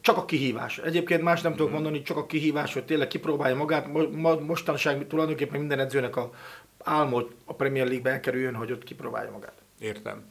csak 0.00 0.16
a 0.16 0.24
kihívás. 0.24 0.78
Egyébként 0.78 1.22
más 1.22 1.40
nem 1.40 1.52
tudok 1.52 1.66
mhm. 1.66 1.74
mondani, 1.74 2.02
csak 2.02 2.16
a 2.16 2.26
kihívás, 2.26 2.72
hogy 2.72 2.84
tényleg 2.84 3.08
kipróbálja 3.08 3.56
magát. 3.56 3.86
Mostanság 4.46 5.06
tulajdonképpen 5.06 5.58
minden 5.58 5.78
edzőnek 5.78 6.16
a 6.16 6.30
álmod 6.78 7.34
a 7.44 7.54
Premier 7.54 7.86
League-be 7.86 8.10
elkerüljön, 8.10 8.54
hogy 8.54 8.72
ott 8.72 8.84
kipróbálja 8.84 9.30
magát. 9.30 9.54
Értem 9.78 10.24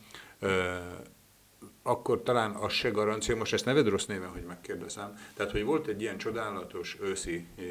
akkor 1.87 2.23
talán 2.23 2.51
az 2.51 2.71
se 2.71 2.89
garancia, 2.89 3.35
most 3.35 3.53
ezt 3.53 3.65
neved 3.65 3.87
rossz 3.87 4.05
néven, 4.05 4.29
hogy 4.29 4.43
megkérdezem, 4.43 5.17
tehát 5.33 5.51
hogy 5.51 5.63
volt 5.63 5.87
egy 5.87 6.01
ilyen 6.01 6.17
csodálatos 6.17 6.97
őszi 7.01 7.47
eh, 7.57 7.65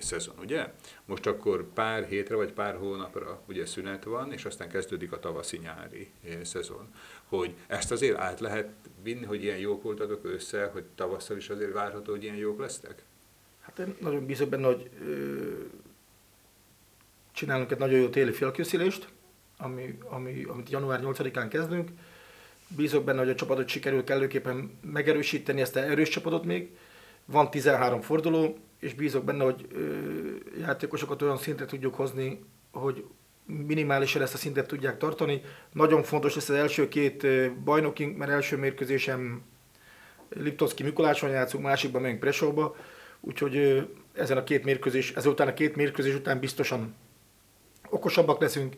szezon, 0.00 0.34
ugye? 0.38 0.72
Most 1.04 1.26
akkor 1.26 1.72
pár 1.72 2.04
hétre 2.04 2.36
vagy 2.36 2.52
pár 2.52 2.76
hónapra 2.76 3.42
ugye 3.48 3.66
szünet 3.66 4.04
van, 4.04 4.32
és 4.32 4.44
aztán 4.44 4.68
kezdődik 4.68 5.12
a 5.12 5.18
tavaszi-nyári 5.18 6.10
eh, 6.24 6.44
szezon. 6.44 6.88
Hogy 7.28 7.54
ezt 7.66 7.90
azért 7.90 8.18
át 8.18 8.40
lehet 8.40 8.68
vinni, 9.02 9.24
hogy 9.24 9.42
ilyen 9.42 9.58
jók 9.58 9.82
voltatok 9.82 10.24
össze, 10.24 10.70
hogy 10.72 10.84
tavasszal 10.94 11.36
is 11.36 11.48
azért 11.48 11.72
várható, 11.72 12.10
hogy 12.12 12.22
ilyen 12.22 12.36
jók 12.36 12.60
lesztek? 12.60 13.02
Hát 13.60 13.78
én 13.78 13.96
nagyon 14.00 14.26
bízok 14.26 14.48
benne, 14.48 14.66
hogy 14.66 14.90
ö, 15.00 15.50
csinálunk 17.32 17.70
egy 17.70 17.78
nagyon 17.78 17.98
jó 17.98 18.08
téli 18.08 18.32
felkészülést, 18.32 19.08
ami, 19.56 19.98
ami, 20.08 20.44
amit 20.44 20.70
január 20.70 21.00
8-án 21.02 21.46
kezdünk, 21.50 21.90
Bízok 22.76 23.04
benne, 23.04 23.18
hogy 23.18 23.28
a 23.28 23.34
csapatot 23.34 23.68
sikerül 23.68 24.04
kellőképpen 24.04 24.78
megerősíteni, 24.82 25.60
ezt 25.60 25.76
a 25.76 25.80
erős 25.80 26.08
csapatot 26.08 26.44
még. 26.44 26.76
Van 27.24 27.50
13 27.50 28.00
forduló, 28.00 28.58
és 28.78 28.94
bízok 28.94 29.24
benne, 29.24 29.44
hogy 29.44 29.66
ö, 29.72 29.96
játékosokat 30.60 31.22
olyan 31.22 31.38
szintre 31.38 31.66
tudjuk 31.66 31.94
hozni, 31.94 32.44
hogy 32.72 33.04
minimálisan 33.46 34.22
ezt 34.22 34.34
a 34.34 34.36
szintet 34.36 34.66
tudják 34.66 34.98
tartani. 34.98 35.42
Nagyon 35.72 36.02
fontos 36.02 36.34
lesz 36.34 36.48
az 36.48 36.54
első 36.56 36.88
két 36.88 37.26
bajnokink, 37.52 38.16
mert 38.16 38.30
első 38.30 38.56
mérkőzésem 38.56 39.42
Liptovski 40.28 40.82
Mikuláson 40.82 41.30
játszunk, 41.30 41.64
másikban 41.64 42.02
megyünk 42.02 42.20
Presóba, 42.20 42.76
úgyhogy 43.20 43.86
ezen 44.12 44.36
a 44.36 44.44
két 44.44 44.64
mérkőzés, 44.64 45.12
ezután 45.12 45.48
a 45.48 45.54
két 45.54 45.76
mérkőzés 45.76 46.14
után 46.14 46.38
biztosan 46.38 46.94
okosabbak 47.90 48.40
leszünk, 48.40 48.74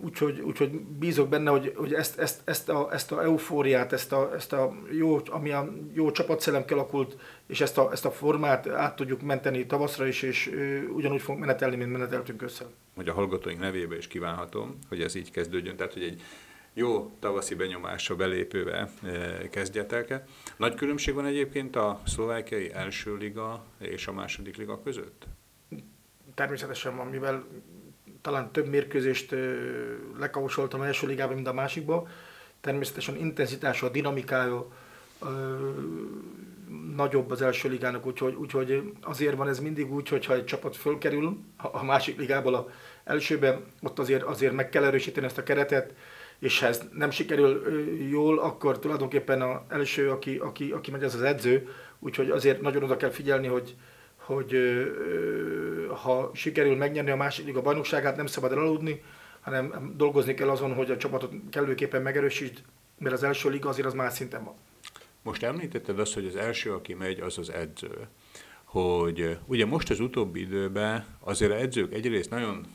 úgyhogy, 0.00 0.40
úgyhogy 0.40 0.80
bízok 0.80 1.28
benne, 1.28 1.50
hogy, 1.50 1.72
hogy 1.76 1.94
ezt, 1.94 2.18
ezt, 2.18 2.40
ezt, 2.44 2.68
a, 2.68 2.88
ezt 2.92 3.12
a 3.12 3.22
eufóriát, 3.22 3.92
ezt 3.92 4.12
a, 4.12 4.34
ezt 4.34 4.52
a 4.52 4.74
jó, 4.90 5.18
ami 5.26 5.50
a 5.50 5.72
jó 5.92 6.10
csapatszellem 6.10 6.64
kialakult, 6.64 7.16
és 7.46 7.60
ezt 7.60 7.78
a, 7.78 7.92
ezt 7.92 8.04
a 8.04 8.10
formát 8.10 8.68
át 8.68 8.96
tudjuk 8.96 9.22
menteni 9.22 9.66
tavaszra 9.66 10.06
is, 10.06 10.22
és 10.22 10.50
ugyanúgy 10.94 11.20
fogunk 11.20 11.40
menetelni, 11.40 11.76
mint 11.76 11.92
meneteltünk 11.92 12.42
össze. 12.42 12.64
Hogy 12.96 13.08
a 13.08 13.12
hallgatóink 13.12 13.60
nevébe 13.60 13.96
is 13.96 14.06
kívánhatom, 14.06 14.78
hogy 14.88 15.00
ez 15.00 15.14
így 15.14 15.30
kezdődjön, 15.30 15.76
tehát 15.76 15.92
hogy 15.92 16.02
egy 16.02 16.22
jó 16.74 17.10
tavaszi 17.18 17.54
benyomásra 17.54 18.16
belépővel 18.16 18.90
kezdjetek 19.50 20.22
Nagy 20.56 20.74
különbség 20.74 21.14
van 21.14 21.26
egyébként 21.26 21.76
a 21.76 22.00
szlovákiai 22.06 22.72
első 22.72 23.16
liga 23.16 23.64
és 23.78 24.06
a 24.06 24.12
második 24.12 24.56
liga 24.56 24.82
között? 24.82 25.26
Természetesen 26.34 26.96
van, 26.96 27.06
mivel 27.06 27.46
talán 28.28 28.52
több 28.52 28.66
mérkőzést 28.66 29.34
lekausoltam 30.18 30.82
első 30.82 31.06
ligában, 31.06 31.34
mint 31.34 31.46
a 31.46 31.52
másikba. 31.52 32.08
Természetesen 32.60 33.16
intenzitása, 33.16 33.86
a 33.86 33.90
dinamikája 33.90 34.66
nagyobb 36.96 37.30
az 37.30 37.42
első 37.42 37.68
ligának, 37.68 38.06
úgyhogy, 38.06 38.34
úgyhogy 38.34 38.92
azért 39.02 39.36
van 39.36 39.48
ez 39.48 39.58
mindig 39.58 39.92
úgy, 39.92 40.08
hogyha 40.08 40.34
egy 40.34 40.44
csapat 40.44 40.76
fölkerül 40.76 41.38
a 41.56 41.84
másik 41.84 42.18
ligából 42.18 42.54
a 42.54 42.68
elsőbe, 43.04 43.60
ott 43.82 43.98
azért, 43.98 44.22
azért 44.22 44.52
meg 44.52 44.68
kell 44.68 44.84
erősíteni 44.84 45.26
ezt 45.26 45.38
a 45.38 45.42
keretet, 45.42 45.94
és 46.38 46.60
ha 46.60 46.66
ez 46.66 46.82
nem 46.92 47.10
sikerül 47.10 47.62
jól, 48.10 48.38
akkor 48.38 48.78
tulajdonképpen 48.78 49.42
az 49.42 49.58
első, 49.68 50.10
aki, 50.10 50.36
aki, 50.36 50.70
aki 50.70 50.90
megy, 50.90 51.04
az 51.04 51.14
az 51.14 51.22
edző, 51.22 51.68
úgyhogy 51.98 52.30
azért 52.30 52.60
nagyon 52.60 52.82
oda 52.82 52.96
kell 52.96 53.10
figyelni, 53.10 53.46
hogy, 53.46 53.76
hogy 54.28 54.56
ha 56.02 56.30
sikerül 56.34 56.76
megnyerni 56.76 57.10
a 57.10 57.16
második 57.16 57.46
liga 57.46 57.62
bajnokságát, 57.62 58.16
nem 58.16 58.26
szabad 58.26 58.52
elaludni, 58.52 59.02
hanem 59.40 59.94
dolgozni 59.96 60.34
kell 60.34 60.48
azon, 60.48 60.74
hogy 60.74 60.90
a 60.90 60.96
csapatot 60.96 61.32
kellőképpen 61.50 62.02
megerősít, 62.02 62.62
mert 62.98 63.14
az 63.14 63.22
első 63.22 63.50
liga 63.50 63.68
azért 63.68 63.86
az 63.86 63.94
más 63.94 64.12
szinten 64.12 64.44
van. 64.44 64.54
Most 65.22 65.42
említetted 65.42 65.98
azt, 65.98 66.14
hogy 66.14 66.26
az 66.26 66.36
első, 66.36 66.72
aki 66.72 66.94
megy, 66.94 67.20
az 67.20 67.38
az 67.38 67.50
edző. 67.50 68.08
Hogy 68.64 69.38
ugye 69.46 69.66
most 69.66 69.90
az 69.90 70.00
utóbbi 70.00 70.40
időben 70.40 71.04
azért 71.20 71.52
az 71.52 71.60
edzők 71.60 71.92
egyrészt 71.92 72.30
nagyon 72.30 72.66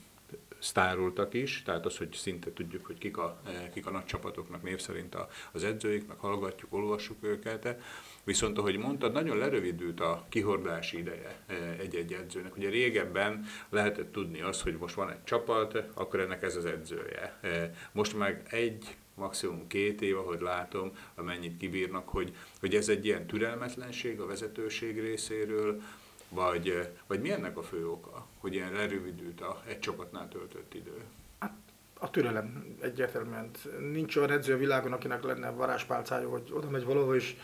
sztárultak 0.60 1.34
is, 1.34 1.62
tehát 1.66 1.86
az, 1.86 1.98
hogy 1.98 2.14
szinte 2.14 2.54
tudjuk, 2.54 2.86
hogy 2.86 2.98
kik 2.98 3.18
a, 3.18 3.42
kik 3.74 3.86
a 3.86 3.92
nagy 3.92 4.06
csapatoknak 4.06 4.64
név 4.64 4.80
szerint 4.80 5.18
az 5.52 5.64
edzőik, 5.64 6.08
meg 6.08 6.18
hallgatjuk, 6.18 6.74
olvassuk 6.74 7.18
őket, 7.22 7.76
Viszont, 8.24 8.58
ahogy 8.58 8.78
mondtad, 8.78 9.12
nagyon 9.12 9.38
lerövidült 9.38 10.00
a 10.00 10.26
kihordási 10.30 10.98
ideje 10.98 11.44
e, 11.48 11.54
egy-egy 11.80 12.14
edzőnek. 12.14 12.58
Ugye 12.58 12.70
régebben 12.70 13.46
lehetett 13.70 14.12
tudni 14.12 14.42
azt, 14.42 14.62
hogy 14.62 14.78
most 14.78 14.96
van 14.96 15.12
egy 15.12 15.24
csapat, 15.24 15.84
akkor 15.94 16.20
ennek 16.20 16.44
ez 16.44 16.56
az 16.56 16.66
edzője. 16.66 17.38
E, 17.42 17.74
most 17.92 18.18
meg 18.18 18.48
egy, 18.50 18.96
maximum 19.16 19.68
két 19.68 20.02
év, 20.02 20.18
ahogy 20.18 20.42
látom, 20.42 20.92
amennyit 21.16 21.58
kibírnak, 21.58 22.10
hogy, 22.10 22.36
hogy 22.60 22.76
ez 22.76 22.90
egy 22.90 23.06
ilyen 23.06 23.28
türelmetlenség 23.28 24.20
a 24.20 24.26
vezetőség 24.26 25.00
részéről, 25.00 25.82
vagy, 26.30 26.90
vagy 27.08 27.22
mi 27.22 27.32
ennek 27.32 27.58
a 27.58 27.64
fő 27.64 27.88
oka, 27.88 28.28
hogy 28.38 28.54
ilyen 28.54 28.72
lerövidült 28.72 29.42
a 29.42 29.62
egy 29.68 29.80
csapatnál 29.80 30.28
töltött 30.28 30.74
idő? 30.74 31.04
Hát, 31.40 31.54
a 32.00 32.10
türelem 32.10 32.78
egyértelműen. 32.82 33.50
Nincs 33.80 34.16
olyan 34.16 34.32
edző 34.32 34.54
a 34.54 34.58
világon, 34.58 34.94
akinek 34.94 35.24
lenne 35.24 35.50
varázspálcája, 35.50 36.30
hogy 36.30 36.52
oda 36.54 36.70
megy 36.70 36.84
valahol, 36.84 37.16
és 37.16 37.36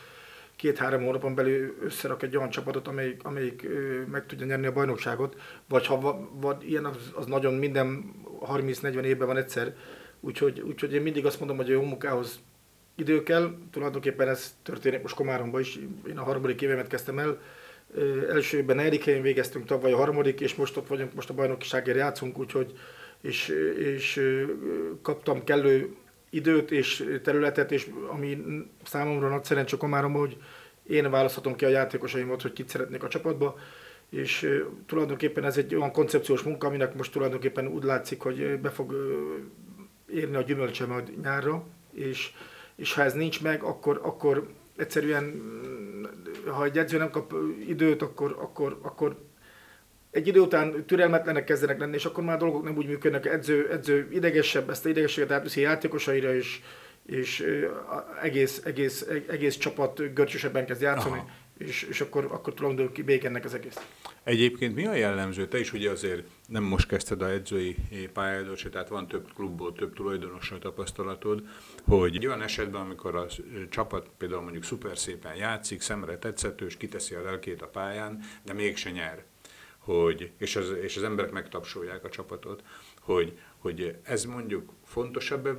két-három 0.60 1.04
hónapon 1.04 1.36
belül 1.36 1.76
összerak 1.82 2.24
egy 2.24 2.38
olyan 2.38 2.50
csapatot, 2.50 2.88
amelyik, 2.88 3.24
amelyik 3.24 3.67
meg 4.12 4.26
tudja 4.26 4.45
nyerni 4.45 4.65
a 4.65 4.72
bajnokságot, 4.72 5.36
vagy 5.67 5.86
ha 5.86 6.30
vagy 6.34 6.69
ilyen, 6.69 6.86
az, 6.86 7.12
az 7.15 7.26
nagyon 7.26 7.54
minden 7.54 8.15
30-40 8.41 9.04
évben 9.04 9.28
van 9.28 9.38
egyszer, 9.38 9.76
úgyhogy, 10.19 10.60
úgyhogy 10.60 10.93
én 10.93 11.02
mindig 11.02 11.26
azt 11.26 11.39
mondom, 11.39 11.58
hogy 11.58 11.69
a 11.69 11.72
jó 11.72 11.82
munkához 11.82 12.39
idő 12.95 13.24
kell. 13.24 13.56
Tulajdonképpen 13.72 14.28
ez 14.28 14.56
történik 14.63 15.02
most 15.02 15.15
Komáromban 15.15 15.62
is. 15.62 15.80
Én 16.10 16.17
a 16.17 16.24
harmadik 16.24 16.62
évemet 16.62 16.88
kezdtem 16.88 17.19
el. 17.19 17.41
Első 18.30 18.58
évben 18.58 18.76
negyedik 18.76 19.04
helyen 19.04 19.22
végeztünk, 19.22 19.65
tavaly 19.65 19.91
a 19.91 19.98
harmadik, 19.98 20.41
és 20.41 20.56
most 20.56 20.78
ott 20.78 20.88
vagyunk, 20.88 21.13
most 21.13 21.30
a 21.30 21.34
bajnokságért 21.34 21.98
játszunk, 21.98 22.38
úgyhogy 22.38 22.74
és, 23.22 23.48
és 23.78 24.22
kaptam 25.02 25.43
kellő 25.43 25.95
időt 26.30 26.72
és 26.72 27.20
területet, 27.24 27.72
és 27.72 27.89
ami 28.12 28.44
számomra 28.84 29.30
nagy 29.30 29.44
szerencsé 29.44 29.78
Komárom, 29.78 30.13
hogy 30.13 30.38
én 30.84 31.12
választhatom 31.12 31.56
ki 31.56 31.65
a 31.65 31.70
játékosaimat, 31.70 32.42
hogy 32.42 32.54
kit 32.54 32.70
szeretnék 32.70 33.04
a 33.04 33.08
csapatba, 33.08 33.58
és 34.10 34.60
tulajdonképpen 34.86 35.44
ez 35.44 35.58
egy 35.58 35.76
olyan 35.76 35.92
koncepciós 35.92 36.42
munka, 36.42 36.68
aminek 36.68 36.96
most 36.96 37.12
tulajdonképpen 37.12 37.68
úgy 37.68 37.84
látszik, 37.84 38.22
hogy 38.22 38.60
be 38.60 38.70
fog 38.70 38.96
érni 40.13 40.36
a 40.36 40.42
gyümölcse 40.42 40.86
majd 40.86 41.22
nyárra, 41.22 41.63
és, 41.94 42.32
és 42.76 42.94
ha 42.94 43.04
ez 43.04 43.13
nincs 43.13 43.42
meg, 43.42 43.63
akkor, 43.63 44.00
akkor 44.04 44.48
egyszerűen, 44.76 45.42
ha 46.46 46.63
egy 46.63 46.78
edző 46.78 46.98
nem 46.98 47.10
kap 47.10 47.34
időt, 47.68 48.02
akkor, 48.02 48.38
akkor, 48.39 48.80
akkor 48.82 49.18
egy 50.12 50.28
idő 50.28 50.39
után 50.39 50.86
türelmetlenek 50.86 51.43
kezdenek 51.43 51.80
lenni, 51.80 51.95
és 51.95 52.06
akkor 52.06 52.24
már 52.24 52.38
dolgok 52.38 52.63
nem 52.63 52.78
úgy 52.78 52.88
működnek, 52.88 53.26
edző, 53.26 53.69
edző 53.72 54.08
idegesebb, 54.12 54.69
ezt 54.69 54.86
a 54.86 54.89
idegességet 54.89 55.32
átviszi 55.32 55.62
játékosaira, 55.62 56.36
és, 56.36 56.62
és 57.06 57.45
egész, 58.22 58.62
egész, 58.65 59.08
egész 59.28 59.58
csapat 59.58 60.13
görcsösebben 60.13 60.65
kezd 60.65 60.82
játszani, 60.82 61.22
és, 61.58 61.84
és 61.84 62.02
akkor, 62.02 62.28
akkor 62.32 62.54
tulajdonképpen 62.54 63.06
békennek 63.06 63.45
az 63.45 63.54
egész. 63.54 63.80
Egyébként 64.24 64.76
mi 64.76 64.86
a 64.86 64.93
jellemző? 64.93 65.48
Te 65.48 65.60
is 65.60 65.74
ugye 65.74 65.89
azért 65.89 66.24
nem 66.48 66.63
most 66.63 66.88
kezdted 66.88 67.22
a 67.22 67.30
edzői 67.30 67.76
pályádat, 68.13 68.69
tehát 68.72 68.89
van 68.89 69.08
több 69.08 69.34
klubból, 69.36 69.74
több 69.74 69.93
tulajdonosról 69.93 70.60
tapasztalatod, 70.60 71.43
hogy 71.88 72.15
egy 72.15 72.26
olyan 72.26 72.41
esetben, 72.41 72.82
amikor 72.82 73.15
a 73.15 73.26
csapat 73.69 74.10
például 74.17 74.41
mondjuk 74.41 74.63
szuper 74.63 74.98
szépen 74.98 75.36
játszik, 75.36 75.82
szemre 75.82 76.17
tetszetős, 76.17 76.78
kiteszi 76.78 77.15
a 77.15 77.22
lelkét 77.22 77.62
a 77.62 77.67
pályán, 77.67 78.19
de 78.45 78.54
mégse 78.54 78.89
nyer 78.89 79.24
hogy, 79.95 80.32
és, 80.38 80.56
az, 80.56 80.73
és 80.82 80.97
az 80.97 81.04
emberek 81.04 81.32
megtapsolják 81.32 82.04
a 82.04 82.10
csapatot, 82.10 82.63
hogy, 82.99 83.39
hogy 83.58 83.95
ez 84.04 84.25
mondjuk 84.25 84.71
fontosabb 84.86 85.58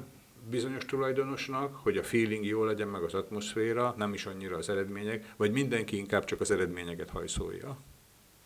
bizonyos 0.50 0.84
tulajdonosnak, 0.84 1.76
hogy 1.76 1.96
a 1.96 2.02
feeling 2.02 2.44
jó 2.44 2.64
legyen, 2.64 2.88
meg 2.88 3.02
az 3.02 3.14
atmoszféra, 3.14 3.94
nem 3.96 4.12
is 4.12 4.26
annyira 4.26 4.56
az 4.56 4.68
eredmények, 4.68 5.32
vagy 5.36 5.52
mindenki 5.52 5.96
inkább 5.96 6.24
csak 6.24 6.40
az 6.40 6.50
eredményeket 6.50 7.10
hajszolja? 7.10 7.76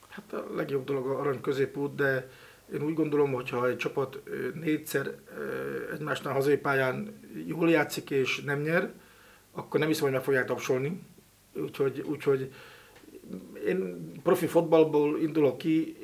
Hát 0.09 0.33
a 0.33 0.47
legjobb 0.55 0.85
dolog 0.85 1.07
a 1.07 1.19
arany 1.19 1.41
középút, 1.41 1.95
de 1.95 2.31
én 2.75 2.83
úgy 2.83 2.95
gondolom, 2.95 3.33
hogy 3.33 3.51
ha 3.51 3.69
egy 3.69 3.77
csapat 3.77 4.23
négyszer 4.55 5.15
egymásnál 5.93 6.35
hazai 6.35 6.57
pályán 6.57 7.21
jól 7.47 7.71
játszik 7.71 8.11
és 8.11 8.41
nem 8.41 8.61
nyer, 8.61 8.93
akkor 9.53 9.81
nem 9.81 9.89
hiszem, 9.89 10.05
hogy 10.05 10.13
meg 10.13 10.23
fogják 10.23 10.47
tapsolni. 10.47 11.03
Úgyhogy, 11.55 12.01
úgyhogy 12.01 12.53
én 13.67 14.13
profi 14.23 14.47
fotballból 14.47 15.21
indulok 15.21 15.59
ki, 15.59 15.97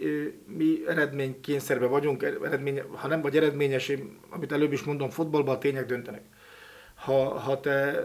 mi 0.47 0.81
eredménykényszerben 0.87 1.91
vagyunk, 1.91 2.23
eredmény, 2.23 2.83
ha 2.93 3.09
nem 3.09 3.21
vagy 3.21 3.37
eredményes, 3.37 3.89
én, 3.89 4.19
amit 4.31 4.53
előbb 4.53 4.73
is 4.73 4.83
mondom, 4.83 5.11
fotballban 5.11 5.55
a 5.55 5.59
tények 5.59 5.87
döntenek. 5.87 6.23
Ha, 6.95 7.39
ha 7.39 7.61
te 7.61 8.05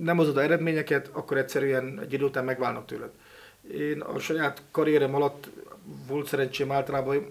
nem 0.00 0.16
hozod 0.16 0.36
a 0.36 0.42
eredményeket, 0.42 1.10
akkor 1.12 1.36
egyszerűen 1.36 2.00
egy 2.00 2.12
idő 2.12 2.24
után 2.24 2.44
megválnak 2.44 2.86
tőled. 2.86 3.10
Én 3.74 4.00
a 4.00 4.18
saját 4.18 4.62
karrierem 4.70 5.14
alatt 5.14 5.50
volt 6.08 6.26
szerencsém 6.26 6.72
általában 6.72 7.26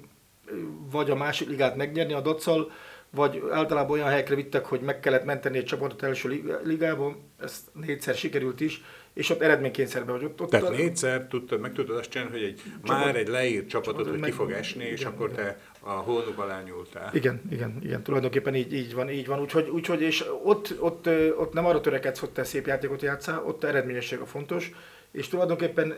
vagy 0.92 1.10
a 1.10 1.16
másik 1.16 1.50
ligát 1.50 1.76
megnyerni 1.76 2.14
a 2.14 2.22
dacsal, 2.22 2.72
vagy 3.10 3.44
általában 3.52 3.92
olyan 3.92 4.10
helyekre 4.10 4.36
vittek, 4.36 4.66
hogy 4.66 4.82
meg 4.82 5.00
kellett 5.00 5.26
menteni 5.26 5.58
egy 5.58 5.66
csapatot 5.66 6.04
első 6.04 6.60
ligában, 6.64 7.16
ez 7.40 7.64
négyszer 7.74 8.16
sikerült 8.16 8.60
is, 8.62 8.82
és 9.18 9.30
ott 9.30 9.42
eredménykényszerben 9.42 10.16
vagy. 10.16 10.24
Ott, 10.24 10.42
ott 10.42 10.50
Tehát 10.50 10.66
a... 10.66 10.70
négyszer 10.70 11.28
tudtad, 11.28 11.60
meg 11.60 11.74
tudod 11.74 11.98
azt 11.98 12.10
csinálni, 12.10 12.34
hogy 12.34 12.44
egy, 12.44 12.62
csapat, 12.84 13.04
már 13.04 13.16
egy 13.16 13.28
leírt 13.28 13.68
csapatot, 13.68 13.96
csapat, 13.96 14.12
hogy 14.12 14.20
meg, 14.20 14.30
ki 14.30 14.36
fog 14.36 14.52
esni, 14.52 14.82
igen, 14.82 14.94
és 14.94 15.06
akkor 15.06 15.30
igen. 15.30 15.44
te 15.44 15.60
a 15.80 15.92
holnok 15.92 16.40
alá 16.40 16.62
nyúltál. 16.62 17.10
Igen, 17.14 17.42
igen, 17.50 17.78
igen, 17.82 18.04
tulajdonképpen 18.04 18.56
így, 18.56 18.74
így 18.74 18.94
van, 18.94 19.10
így 19.10 19.28
van. 19.28 19.40
Úgyhogy, 19.40 19.70
úgyhogy 19.70 20.02
és 20.02 20.26
ott, 20.44 20.76
ott, 20.80 21.10
ott 21.38 21.54
nem 21.54 21.66
arra 21.66 21.82
törekedsz, 21.82 22.20
hogy 22.20 22.30
te 22.30 22.44
szép 22.44 22.68
játékot 22.68 23.02
játszál, 23.02 23.44
ott 23.46 23.64
a 23.64 23.68
eredményesség 23.68 24.20
a 24.20 24.26
fontos, 24.26 24.72
és 25.12 25.28
tulajdonképpen 25.28 25.92
e, 25.92 25.96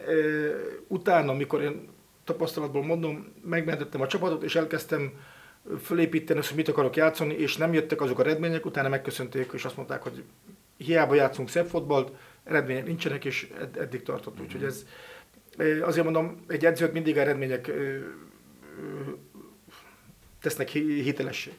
utána, 0.87 1.31
amikor 1.31 1.61
én 1.61 1.89
tapasztalatból 2.23 2.83
mondom, 2.83 3.33
megmentettem 3.43 4.01
a 4.01 4.07
csapatot, 4.07 4.43
és 4.43 4.55
elkezdtem 4.55 5.11
fölépíteni 5.83 6.39
azt, 6.39 6.47
hogy 6.47 6.57
mit 6.57 6.67
akarok 6.67 6.95
játszani, 6.95 7.33
és 7.33 7.57
nem 7.57 7.73
jöttek 7.73 8.01
azok 8.01 8.19
a 8.19 8.21
eredmények, 8.21 8.65
utána 8.65 8.89
megköszönték, 8.89 9.51
és 9.53 9.65
azt 9.65 9.77
mondták, 9.77 10.01
hogy 10.03 10.23
hiába 10.77 11.15
játszunk 11.15 11.49
szebb 11.49 11.67
fotbalt, 11.67 12.11
eredmények 12.49 12.85
nincsenek, 12.85 13.25
és 13.25 13.51
ed- 13.59 13.77
eddig 13.77 14.03
tartott. 14.03 14.33
Mm-hmm. 14.35 14.43
Úgyhogy 14.43 14.63
ez, 14.63 14.85
azért 15.81 16.03
mondom, 16.03 16.43
egy 16.47 16.65
edzőt 16.65 16.93
mindig 16.93 17.17
eredmények 17.17 17.71
tesznek 20.41 20.69
hitelessé. 20.69 21.51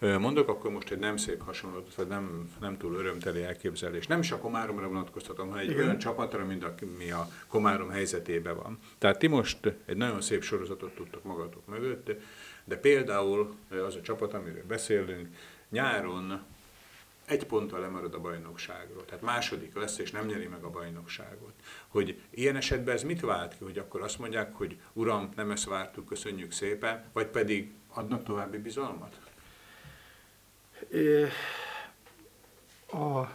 Mondok 0.00 0.48
akkor 0.48 0.70
most 0.70 0.90
egy 0.90 0.98
nem 0.98 1.16
szép 1.16 1.42
hasonlatot, 1.42 1.94
vagy 1.94 2.06
nem, 2.06 2.50
nem 2.60 2.76
túl 2.76 2.94
örömteli 2.94 3.42
elképzelés. 3.42 4.06
Nem 4.06 4.20
is 4.20 4.32
a 4.32 4.38
Komáromra 4.38 4.88
vonatkoztatom, 4.88 5.48
hanem 5.48 5.62
egy 5.62 5.70
Igen. 5.70 5.82
olyan 5.84 5.98
csapatra, 5.98 6.44
mint 6.44 6.64
ami 6.64 7.10
a 7.10 7.28
Komárom 7.48 7.90
helyzetében 7.90 8.56
van. 8.56 8.78
Tehát 8.98 9.18
ti 9.18 9.26
most 9.26 9.74
egy 9.86 9.96
nagyon 9.96 10.20
szép 10.20 10.42
sorozatot 10.42 10.94
tudtok 10.94 11.24
magatok 11.24 11.66
mögött, 11.66 12.10
de 12.64 12.76
például 12.76 13.54
az 13.86 13.94
a 13.94 14.00
csapat, 14.00 14.34
amiről 14.34 14.64
beszélünk, 14.66 15.28
nyáron 15.70 16.42
egy 17.26 17.46
ponttal 17.46 17.80
lemarad 17.80 18.14
a 18.14 18.20
bajnokságról, 18.20 19.04
tehát 19.04 19.22
második 19.22 19.74
lesz, 19.74 19.98
és 19.98 20.10
nem 20.10 20.26
nyeri 20.26 20.46
meg 20.46 20.62
a 20.62 20.70
bajnokságot. 20.70 21.52
Hogy 21.88 22.20
ilyen 22.30 22.56
esetben 22.56 22.94
ez 22.94 23.02
mit 23.02 23.20
vált 23.20 23.56
ki, 23.58 23.64
hogy 23.64 23.78
akkor 23.78 24.02
azt 24.02 24.18
mondják, 24.18 24.54
hogy 24.54 24.80
uram, 24.92 25.30
nem 25.36 25.50
ezt 25.50 25.64
vártuk, 25.64 26.06
köszönjük 26.06 26.52
szépen, 26.52 27.04
vagy 27.12 27.26
pedig 27.26 27.72
adnak 27.88 28.24
további 28.24 28.58
bizalmat? 28.58 29.20
É, 30.92 31.22
a, 32.90 33.18
azt 33.18 33.30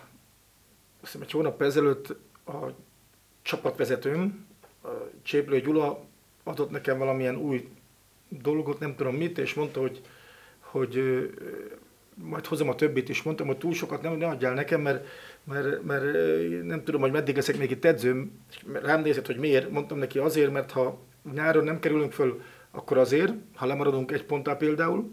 hiszem, 1.02 1.22
egy 1.22 1.32
hónap 1.32 1.62
ezelőtt 1.62 2.16
a 2.46 2.68
csapatvezetőm, 3.42 4.48
a 4.84 4.90
Cséplő 5.22 5.62
Gyula 5.62 6.04
adott 6.44 6.70
nekem 6.70 6.98
valamilyen 6.98 7.36
új 7.36 7.70
dolgot, 8.28 8.80
nem 8.80 8.96
tudom 8.96 9.16
mit, 9.16 9.38
és 9.38 9.54
mondta, 9.54 9.80
hogy, 9.80 10.02
hogy 10.60 10.96
majd 12.16 12.46
hozom 12.46 12.70
a 12.70 12.76
többit 12.76 13.10
is, 13.10 13.24
mondtam, 13.24 13.48
hogy 13.48 13.58
túl 13.58 13.74
sokat 13.74 14.02
nem, 14.02 14.18
ne 14.18 14.28
adjál 14.28 14.54
nekem, 14.54 14.82
mert, 14.82 15.08
mert, 15.44 15.84
mert 15.84 16.04
nem 16.64 16.84
tudom, 16.84 17.02
hogy 17.02 17.12
meddig 17.12 17.36
leszek 17.36 17.58
még 17.58 17.72
itt 17.72 17.86
edzőm. 17.86 18.32
Rám 18.74 19.02
nézett, 19.02 19.26
hogy 19.26 19.38
miért. 19.38 19.70
Mondtam 19.70 19.98
neki 19.98 20.18
azért, 20.18 20.52
mert 20.52 20.72
ha 20.72 21.00
nyáron 21.34 21.64
nem 21.64 21.80
kerülünk 21.80 22.12
föl, 22.12 22.42
akkor 22.72 22.98
azért, 22.98 23.34
ha 23.56 23.66
lemaradunk 23.66 24.12
egy 24.12 24.26
ponttal 24.26 24.56
például. 24.56 25.12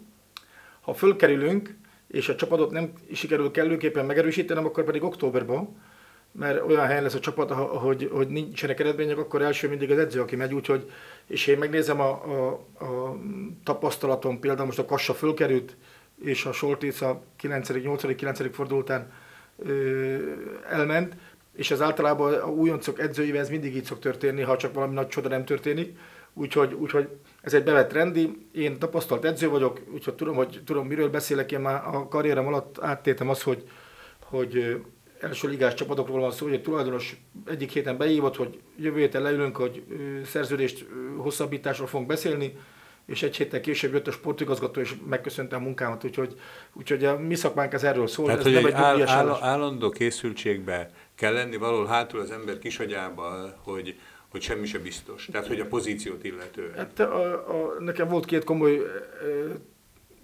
Ha 0.80 0.94
fölkerülünk, 0.94 1.76
és 2.08 2.28
a 2.28 2.34
csapatot 2.34 2.70
nem 2.70 2.92
sikerül 3.12 3.50
kellőképpen 3.50 4.06
megerősítenem, 4.06 4.64
akkor 4.64 4.84
pedig 4.84 5.02
októberban, 5.02 5.76
mert 6.32 6.62
olyan 6.66 6.86
helyen 6.86 7.02
lesz 7.02 7.14
a 7.14 7.20
csapat, 7.20 7.50
hogy, 7.52 8.10
hogy 8.12 8.28
nincsenek 8.28 8.80
eredmények, 8.80 9.18
akkor 9.18 9.42
első 9.42 9.68
mindig 9.68 9.90
az 9.90 9.98
edző, 9.98 10.20
aki 10.20 10.36
megy, 10.36 10.54
úgyhogy, 10.54 10.90
és 11.26 11.46
én 11.46 11.58
megnézem 11.58 12.00
a, 12.00 12.10
a, 12.10 12.50
a 12.84 13.18
tapasztalatom, 13.64 14.40
például 14.40 14.66
most 14.66 14.78
a 14.78 14.84
Kassa 14.84 15.14
fölkerült, 15.14 15.76
és 16.24 16.44
a 16.44 16.52
Soltész 16.52 17.00
a 17.00 17.22
9., 17.36 17.68
8., 17.82 18.16
9. 18.16 18.54
forduló 18.54 18.80
után 18.80 19.12
ö, 19.58 20.16
elment, 20.70 21.16
és 21.56 21.70
ez 21.70 21.82
általában 21.82 22.34
a 22.34 22.46
újoncok 22.46 23.00
edzőivel 23.00 23.40
ez 23.40 23.50
mindig 23.50 23.76
így 23.76 23.84
szok 23.84 23.98
történni, 23.98 24.42
ha 24.42 24.56
csak 24.56 24.74
valami 24.74 24.94
nagy 24.94 25.08
csoda 25.08 25.28
nem 25.28 25.44
történik. 25.44 25.98
Úgyhogy, 26.34 26.72
úgyhogy 26.72 27.08
ez 27.40 27.54
egy 27.54 27.64
bevett 27.64 27.92
rendi, 27.92 28.46
én 28.52 28.78
tapasztalt 28.78 29.24
edző 29.24 29.48
vagyok, 29.48 29.80
úgyhogy 29.92 30.14
tudom, 30.14 30.34
hogy 30.34 30.60
tudom, 30.64 30.86
miről 30.86 31.10
beszélek, 31.10 31.52
én 31.52 31.60
már 31.60 31.82
a 31.86 32.08
karrierem 32.08 32.46
alatt 32.46 32.78
áttétem 32.80 33.28
azt, 33.28 33.42
hogy, 33.42 33.64
hogy 34.22 34.82
első 35.20 35.48
ligás 35.48 35.74
csapatokról 35.74 36.20
van 36.20 36.30
szó, 36.30 36.46
hogy 36.46 36.54
a 36.54 36.60
tulajdonos 36.60 37.20
egyik 37.46 37.70
héten 37.70 37.96
beívott, 37.96 38.36
hogy 38.36 38.60
jövő 38.76 38.98
héten 38.98 39.22
leülünk, 39.22 39.56
hogy 39.56 39.82
szerződést 40.24 40.86
hosszabbításról 41.16 41.86
fogunk 41.86 42.08
beszélni, 42.08 42.58
és 43.08 43.22
egy 43.22 43.36
héttel 43.36 43.60
később 43.60 43.92
jött 43.92 44.06
a 44.06 44.10
sportigazgató, 44.10 44.80
és 44.80 44.94
megköszönte 45.08 45.56
a 45.56 45.58
munkámat, 45.58 46.04
úgyhogy, 46.04 46.40
úgyhogy 46.72 47.04
a 47.04 47.18
mi 47.18 47.34
szakmánk 47.34 47.72
ez 47.72 47.84
erről 47.84 48.06
szól. 48.06 48.26
Tehát, 48.26 48.40
ez 48.40 48.52
hogy 48.52 48.64
egy 48.64 48.72
áll, 48.72 49.02
áll, 49.02 49.38
állandó 49.40 49.90
készültségbe 49.90 50.90
kell 51.14 51.32
lenni 51.32 51.56
valahol 51.56 51.86
hátul 51.86 52.20
az 52.20 52.30
ember 52.30 52.58
kisagyába, 52.58 53.54
hogy, 53.64 53.98
hogy 54.28 54.42
semmi 54.42 54.66
se 54.66 54.78
biztos. 54.78 55.28
Tehát, 55.32 55.46
hogy 55.46 55.60
a 55.60 55.66
pozíciót 55.66 56.24
illetően. 56.24 56.74
Hát 56.76 57.00
a, 57.00 57.32
a, 57.32 57.80
nekem 57.80 58.08
volt 58.08 58.24
két 58.24 58.44
komoly 58.44 58.76
e, 58.76 58.82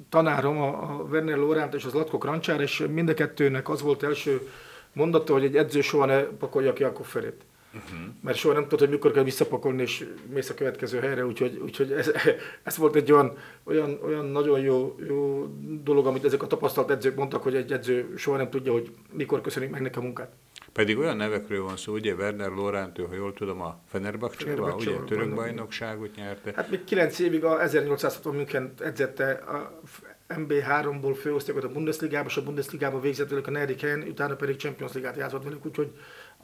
tanárom, 0.08 0.60
a, 0.60 0.68
a 0.68 1.06
Werner 1.10 1.36
Lóránt 1.36 1.74
és 1.74 1.84
az 1.84 1.92
Latko 1.92 2.18
Krancsár, 2.18 2.60
és 2.60 2.84
mind 2.90 3.08
a 3.08 3.14
kettőnek 3.14 3.68
az 3.68 3.82
volt 3.82 4.02
első 4.02 4.48
mondata, 4.92 5.32
hogy 5.32 5.44
egy 5.44 5.56
edző 5.56 5.80
soha 5.80 6.04
ne 6.04 6.22
pakolja 6.22 6.72
ki 6.72 6.84
a 6.84 6.92
kofferét. 6.92 7.44
Uh-huh. 7.74 8.14
mert 8.20 8.36
soha 8.36 8.54
nem 8.54 8.62
tudod, 8.62 8.78
hogy 8.78 8.88
mikor 8.88 9.12
kell 9.12 9.22
visszapakolni, 9.22 9.82
és 9.82 10.06
mész 10.32 10.50
a 10.50 10.54
következő 10.54 10.98
helyre, 11.00 11.26
úgyhogy, 11.26 11.58
úgyhogy 11.62 11.92
ez, 11.92 12.12
ez 12.62 12.76
volt 12.76 12.94
egy 12.94 13.12
olyan, 13.12 13.36
olyan, 13.64 13.98
olyan 14.02 14.24
nagyon 14.24 14.60
jó, 14.60 14.96
jó 15.08 15.48
dolog, 15.82 16.06
amit 16.06 16.24
ezek 16.24 16.42
a 16.42 16.46
tapasztalt 16.46 16.90
edzők 16.90 17.16
mondtak, 17.16 17.42
hogy 17.42 17.54
egy 17.54 17.72
edző 17.72 18.14
soha 18.16 18.36
nem 18.36 18.50
tudja, 18.50 18.72
hogy 18.72 18.90
mikor 19.12 19.40
köszönik 19.40 19.70
meg 19.70 19.80
neki 19.80 19.98
a 19.98 20.02
munkát. 20.02 20.32
Pedig 20.72 20.98
olyan 20.98 21.16
nevekről 21.16 21.62
van 21.62 21.76
szó, 21.76 21.92
ugye 21.92 22.14
Werner 22.14 22.50
Lorent, 22.50 22.96
ha 22.96 23.14
jól 23.14 23.32
tudom, 23.32 23.60
a 23.60 23.80
Fenerbahce-ba, 23.88 24.74
ugye 24.74 24.96
török 25.06 25.34
bajnokságot 25.34 26.14
nyerte. 26.14 26.52
Hát 26.56 26.70
még 26.70 26.84
9 26.84 27.18
évig 27.18 27.44
a 27.44 27.62
1860 27.62 28.34
München 28.34 28.74
edzette 28.78 29.30
a 29.32 29.80
MB3-ból 30.28 31.16
főosztályokat 31.20 31.70
a 31.70 31.72
Bundesligába, 31.72 32.28
és 32.28 32.36
a 32.36 32.42
Bundesligába 32.42 33.00
végzett 33.00 33.28
velük 33.28 33.46
a 33.46 33.50
negyedik 33.50 33.80
helyen, 33.80 34.02
utána 34.08 34.34
pedig 34.34 34.56
Champions 34.56 34.92
Ligát 34.92 35.16
játszott 35.16 35.44
velük, 35.44 35.66
úgyhogy 35.66 35.90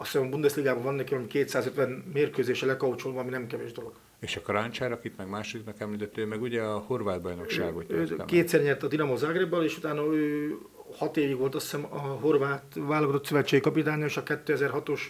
azt 0.00 0.12
hiszem 0.12 0.26
a 0.26 0.30
Bundesligában 0.30 0.82
van 0.82 0.94
neki 0.94 1.26
250 1.26 2.04
mérkőzése 2.12 2.66
lekaucsolva, 2.66 3.20
ami 3.20 3.30
nem 3.30 3.46
kevés 3.46 3.72
dolog. 3.72 3.92
És 4.20 4.36
a 4.36 4.40
Karancsár, 4.42 4.92
akit 4.92 5.16
meg 5.16 5.28
másodiknak 5.28 5.80
említett, 5.80 6.18
ő 6.18 6.26
meg 6.26 6.42
ugye 6.42 6.62
a 6.62 6.78
horvát 6.78 7.20
bajnokságot 7.20 7.90
ő, 7.90 8.16
Kétszer 8.26 8.62
nyert 8.62 8.82
a 8.82 8.88
Dinamo 8.88 9.16
Zagrebbal, 9.16 9.64
és 9.64 9.76
utána 9.76 10.02
ő 10.14 10.54
hat 10.96 11.16
évig 11.16 11.36
volt 11.36 11.54
azt 11.54 11.64
hiszem 11.64 11.86
a 11.90 11.98
horvát 11.98 12.64
válogatott 12.74 13.26
szövetségi 13.26 13.62
kapitány, 13.62 14.02
és 14.02 14.16
a 14.16 14.22
2006-os 14.22 15.00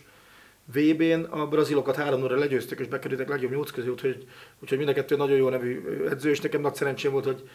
VB-n 0.64 1.20
a 1.20 1.46
brazilokat 1.46 1.96
3 1.96 2.22
óra 2.22 2.37
legyőztek, 2.37 2.79
és 2.79 2.87
bekerültek 2.87 3.29
legjobb 3.29 3.50
nyolc 3.50 3.70
közé, 3.70 3.88
úgyhogy, 3.88 4.26
úgyhogy 4.59 4.79
mind 4.79 4.90
a 4.90 4.94
kettő 4.94 5.16
nagyon 5.16 5.37
jó 5.37 5.48
nevű 5.48 5.83
edző, 6.09 6.31
és 6.31 6.40
nekem 6.40 6.61
nagy 6.61 6.74
szerencsém 6.74 7.12
volt, 7.12 7.24
hogy 7.24 7.48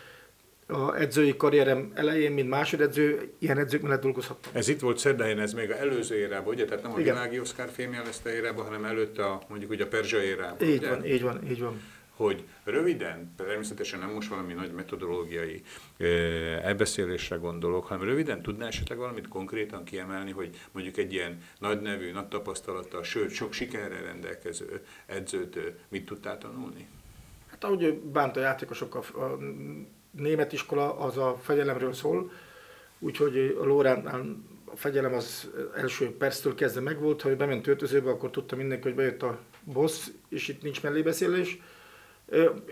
a 0.67 0.95
edzői 0.95 1.37
karrierem 1.37 1.91
elején, 1.93 2.31
mint 2.31 2.49
másodedző, 2.49 3.33
ilyen 3.39 3.57
edzők 3.57 3.81
mellett 3.81 4.01
dolgozhattam. 4.01 4.51
Ez 4.55 4.67
itt 4.67 4.79
volt 4.79 4.97
Szerdahelyen, 4.97 5.39
ez 5.39 5.53
még 5.53 5.71
az 5.71 5.77
előző 5.77 6.15
érában, 6.15 6.53
ugye? 6.53 6.65
Tehát 6.65 6.83
nem 6.83 6.91
a 6.91 6.95
világi 6.95 7.39
Oscar 7.39 7.69
fémje 7.69 8.01
lesz 8.03 8.21
a 8.25 8.29
érában, 8.29 8.65
hanem 8.65 8.85
előtte 8.85 9.25
a, 9.25 9.41
mondjuk 9.47 9.71
ugye 9.71 9.83
a 9.83 9.87
Perzsa 9.87 10.23
érában. 10.23 10.67
Így 10.67 10.77
ugye? 10.77 10.89
van, 10.89 11.05
így 11.05 11.21
van, 11.21 11.49
így 11.49 11.59
van. 11.59 11.81
Hogy 12.15 12.43
röviden, 12.63 13.33
természetesen 13.37 13.99
nem 13.99 14.09
most 14.09 14.29
valami 14.29 14.53
nagy 14.53 14.71
metodológiai 14.71 15.61
elbeszélésre 16.61 17.35
gondolok, 17.35 17.85
hanem 17.85 18.03
röviden 18.03 18.41
tudná 18.41 18.67
esetleg 18.67 18.97
valamit 18.97 19.27
konkrétan 19.27 19.83
kiemelni, 19.83 20.31
hogy 20.31 20.49
mondjuk 20.71 20.97
egy 20.97 21.13
ilyen 21.13 21.41
nagy 21.59 21.81
nevű, 21.81 22.11
nagy 22.11 22.27
tapasztalattal, 22.27 23.03
sőt, 23.03 23.29
sok 23.29 23.53
sikerrel 23.53 24.03
rendelkező 24.03 24.81
edzőt 25.05 25.59
mit 25.89 26.05
tudtál 26.05 26.37
tanulni? 26.37 26.87
Hát 27.47 27.63
ahogy 27.63 27.93
bánt 27.93 28.37
a 28.37 28.39
játékosokkal, 28.39 29.03
a 29.13 29.37
német 30.17 30.53
iskola 30.53 30.99
az 30.99 31.17
a 31.17 31.37
fegyelemről 31.41 31.93
szól, 31.93 32.31
úgyhogy 32.99 33.57
a 33.61 33.65
a 34.75 34.77
fegyelem 34.77 35.13
az 35.13 35.49
első 35.75 36.15
perctől 36.17 36.55
kezdve 36.55 36.81
megvolt, 36.81 37.21
ha 37.21 37.29
ő 37.29 37.35
bement 37.35 37.67
öltözőbe, 37.67 38.09
akkor 38.09 38.29
tudta 38.29 38.55
mindenki, 38.55 38.83
hogy 38.83 38.95
bejött 38.95 39.21
a 39.21 39.39
boss, 39.63 40.07
és 40.29 40.47
itt 40.47 40.61
nincs 40.61 40.83
mellébeszélés. 40.83 41.59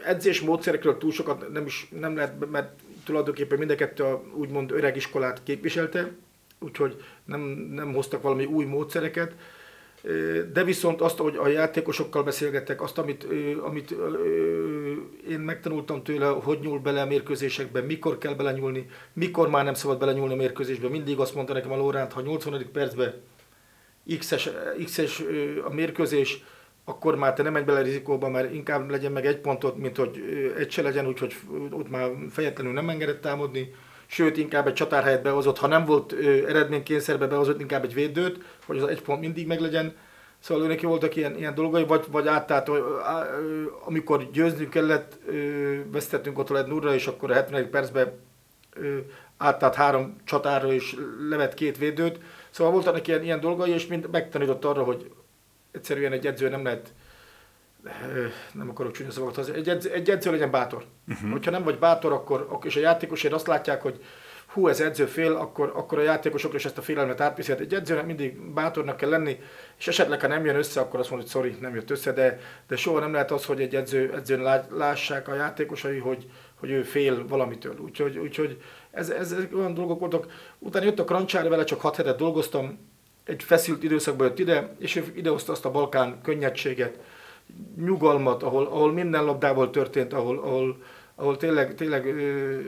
Edzés 0.03 0.41
módszerekről 0.41 0.97
túl 0.97 1.11
sokat 1.11 1.51
nem 1.51 1.65
is 1.65 1.87
nem 1.99 2.15
lehet, 2.15 2.49
mert 2.51 2.79
tulajdonképpen 3.05 3.57
mind 3.57 3.69
a 3.69 3.75
kettő 3.75 4.03
a 4.03 4.23
úgymond 4.33 4.71
öreg 4.71 4.95
iskolát 4.95 5.43
képviselte, 5.43 6.11
úgyhogy 6.59 7.03
nem, 7.25 7.41
nem 7.71 7.93
hoztak 7.93 8.21
valami 8.21 8.45
új 8.45 8.65
módszereket. 8.65 9.33
De 10.53 10.63
viszont 10.63 11.01
azt, 11.01 11.17
hogy 11.17 11.35
a 11.35 11.47
játékosokkal 11.47 12.23
beszélgettek, 12.23 12.81
azt, 12.81 12.97
amit, 12.97 13.27
amit 13.61 13.95
én 15.29 15.39
megtanultam 15.39 16.03
tőle, 16.03 16.27
hogy 16.27 16.59
nyúl 16.59 16.79
bele 16.79 17.01
a 17.01 17.05
mérkőzésekbe, 17.05 17.81
mikor 17.81 18.17
kell 18.17 18.33
belenyúlni, 18.33 18.89
mikor 19.13 19.49
már 19.49 19.63
nem 19.63 19.73
szabad 19.73 19.99
belenyúlni 19.99 20.33
a 20.33 20.37
mérkőzésbe. 20.37 20.87
Mindig 20.87 21.19
azt 21.19 21.35
mondta 21.35 21.53
nekem 21.53 21.71
a 21.71 21.77
Lóránt, 21.77 22.13
ha 22.13 22.21
80. 22.21 22.69
percben 22.71 23.13
X-es, 24.17 24.49
X-es 24.83 25.23
a 25.65 25.73
mérkőzés, 25.73 26.43
akkor 26.85 27.15
már 27.15 27.33
te 27.33 27.43
nem 27.43 27.53
menj 27.53 27.65
bele 27.65 27.81
rizikóba, 27.81 28.29
mert 28.29 28.53
inkább 28.53 28.89
legyen 28.89 29.11
meg 29.11 29.25
egy 29.25 29.37
pontot, 29.37 29.77
mint 29.77 29.97
hogy 29.97 30.21
egy 30.57 30.71
se 30.71 30.81
legyen, 30.81 31.07
úgyhogy 31.07 31.35
ott 31.71 31.89
már 31.89 32.09
fejetlenül 32.29 32.73
nem 32.73 32.89
engedett 32.89 33.21
támadni 33.21 33.73
sőt 34.13 34.37
inkább 34.37 34.67
egy 34.67 34.73
csatárhelyet 34.73 35.21
behozott, 35.21 35.57
ha 35.57 35.67
nem 35.67 35.85
volt 35.85 36.13
eredménykényszerbe 36.47 37.27
behozott, 37.27 37.59
inkább 37.59 37.83
egy 37.83 37.93
védőt, 37.93 38.43
hogy 38.65 38.77
az 38.77 38.87
egy 38.87 39.01
pont 39.01 39.19
mindig 39.19 39.47
meglegyen. 39.47 39.95
Szóval 40.43 40.67
neki 40.67 40.85
voltak 40.85 41.15
ilyen, 41.15 41.37
ilyen 41.37 41.55
dolgai, 41.55 41.85
vagy, 41.85 42.05
vagy 42.11 42.27
átállt, 42.27 42.69
amikor 43.85 44.31
győznünk 44.31 44.69
kellett, 44.69 45.19
vesztettünk 45.91 46.37
ott 46.37 46.49
a 46.49 46.67
nurra, 46.67 46.93
és 46.93 47.07
akkor 47.07 47.31
a 47.31 47.33
70. 47.33 47.69
percben 47.69 48.19
átállt 49.37 49.75
három 49.75 50.15
csatára, 50.23 50.73
és 50.73 50.95
levet 51.29 51.53
két 51.53 51.77
védőt. 51.77 52.19
Szóval 52.49 52.73
voltak 52.73 53.07
ilyen, 53.07 53.23
ilyen 53.23 53.39
dolgai, 53.39 53.71
és 53.71 53.87
mind 53.87 54.07
megtanított 54.11 54.65
arra, 54.65 54.83
hogy 54.83 55.11
egyszerűen 55.71 56.11
egy 56.11 56.27
edző 56.27 56.49
nem 56.49 56.63
lehet 56.63 56.93
nem 58.51 58.69
akarok 58.69 58.91
csúnya 58.91 59.11
szavakat, 59.11 59.37
az 59.37 59.49
egy, 59.49 59.69
edző, 59.69 59.91
egy 59.91 60.09
edző 60.09 60.31
legyen 60.31 60.51
bátor. 60.51 60.85
Uh-huh. 61.07 61.31
Hogyha 61.31 61.51
nem 61.51 61.63
vagy 61.63 61.79
bátor, 61.79 62.11
akkor, 62.11 62.41
akkor 62.49 62.65
és 62.65 62.75
a 62.75 62.79
játékosért 62.79 63.33
azt 63.33 63.47
látják, 63.47 63.81
hogy 63.81 64.03
hú, 64.53 64.67
ez 64.67 64.79
edző 64.79 65.05
fél, 65.05 65.33
akkor, 65.35 65.71
akkor 65.75 65.99
a 65.99 66.01
játékosokra 66.01 66.57
is 66.57 66.65
ezt 66.65 66.77
a 66.77 66.81
félelmet 66.81 67.21
átviszhet. 67.21 67.59
Egy 67.59 67.73
edzőnek 67.73 68.05
mindig 68.05 68.41
bátornak 68.53 68.97
kell 68.97 69.09
lenni, 69.09 69.39
és 69.77 69.87
esetleg, 69.87 70.21
ha 70.21 70.27
nem 70.27 70.45
jön 70.45 70.55
össze, 70.55 70.79
akkor 70.79 70.99
azt 70.99 71.09
mondja, 71.09 71.29
hogy 71.31 71.41
sorry, 71.41 71.57
nem 71.61 71.75
jött 71.75 71.89
össze, 71.89 72.11
de, 72.11 72.39
de 72.67 72.75
soha 72.75 72.99
nem 72.99 73.13
lehet 73.13 73.31
az, 73.31 73.45
hogy 73.45 73.61
egy 73.61 73.75
edző, 73.75 74.13
edzőn 74.15 74.63
lássák 74.69 75.27
a 75.27 75.35
játékosai, 75.35 75.97
hogy, 75.97 76.29
hogy 76.59 76.71
ő 76.71 76.83
fél 76.83 77.27
valamitől. 77.27 77.75
Úgyhogy, 77.79 78.17
úgyhogy 78.17 78.61
ez, 78.91 79.09
ez, 79.09 79.35
olyan 79.55 79.73
dolgok 79.73 79.99
voltak. 79.99 80.25
Utána 80.59 80.85
jött 80.85 80.99
a 80.99 81.03
krancsára, 81.03 81.49
vele 81.49 81.63
csak 81.63 81.81
6 81.81 81.95
hetet 81.95 82.17
dolgoztam, 82.17 82.91
egy 83.23 83.43
feszült 83.43 83.83
időszakban 83.83 84.27
jött 84.27 84.39
ide, 84.39 84.75
és 84.79 84.95
ő 84.95 85.03
idehozta 85.15 85.51
azt 85.51 85.65
a 85.65 85.71
Balkán 85.71 86.21
könnyedséget, 86.21 86.99
nyugalmat, 87.75 88.43
ahol, 88.43 88.65
ahol 88.65 88.91
minden 88.91 89.23
labdával 89.23 89.69
történt, 89.69 90.13
ahol, 90.13 90.37
ahol, 90.37 90.77
ahol 91.15 91.37
tényleg, 91.37 91.75
tényleg 91.75 92.05
ö, 92.05 92.59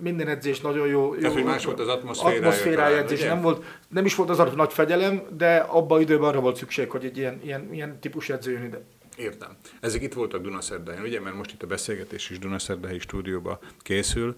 minden 0.00 0.28
edzés 0.28 0.60
nagyon 0.60 0.86
jó. 0.86 1.14
Tehát, 1.14 1.32
hogy 1.32 1.44
más 1.44 1.64
volt 1.64 1.80
az 1.80 1.88
atmoszférája. 1.88 2.38
Atmoszférája 2.38 2.96
edzés, 2.96 3.22
nem, 3.22 3.40
volt, 3.40 3.64
nem 3.88 4.04
is 4.04 4.14
volt 4.14 4.30
az 4.30 4.38
a 4.38 4.52
nagy 4.56 4.72
fegyelem, 4.72 5.22
de 5.36 5.56
abban 5.56 6.00
időben 6.00 6.28
arra 6.28 6.40
volt 6.40 6.56
szükség, 6.56 6.90
hogy 6.90 7.04
egy 7.04 7.16
ilyen, 7.16 7.40
ilyen, 7.44 7.72
ilyen 7.72 8.00
típus 8.00 8.28
edző 8.28 8.52
jön 8.52 8.64
ide. 8.64 8.82
Értem. 9.16 9.56
Ezek 9.80 10.02
itt 10.02 10.12
voltak 10.12 10.42
Dunaszerdahelyen, 10.42 11.06
ugye, 11.06 11.20
mert 11.20 11.36
most 11.36 11.52
itt 11.52 11.62
a 11.62 11.66
beszélgetés 11.66 12.30
is 12.30 12.38
Dunaszerdahelyi 12.38 12.98
stúdióba 12.98 13.58
készül. 13.78 14.36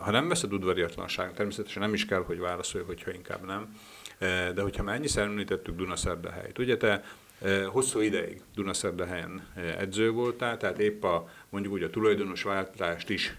Ha 0.00 0.10
nem 0.10 0.28
veszed 0.28 0.52
udvariatlanság, 0.52 1.32
természetesen 1.32 1.82
nem 1.82 1.94
is 1.94 2.06
kell, 2.06 2.22
hogy 2.22 2.38
válaszolj, 2.38 2.84
hogyha 2.84 3.10
inkább 3.12 3.46
nem. 3.46 3.76
De 4.54 4.62
hogyha 4.62 4.82
már 4.82 4.94
ennyiszer 4.94 5.24
említettük 5.24 5.76
Dunaszerdahelyt, 5.76 6.58
ugye 6.58 6.76
te 6.76 7.04
Hosszú 7.66 8.00
ideig 8.00 8.42
Dunaszerdahelyen 8.54 9.46
edző 9.78 10.10
voltál, 10.10 10.56
tehát 10.56 10.78
épp 10.78 11.04
a, 11.04 11.28
mondjuk 11.48 11.72
úgy 11.72 11.82
a 11.82 11.90
tulajdonos 11.90 12.42
váltást 12.42 13.08
is 13.08 13.36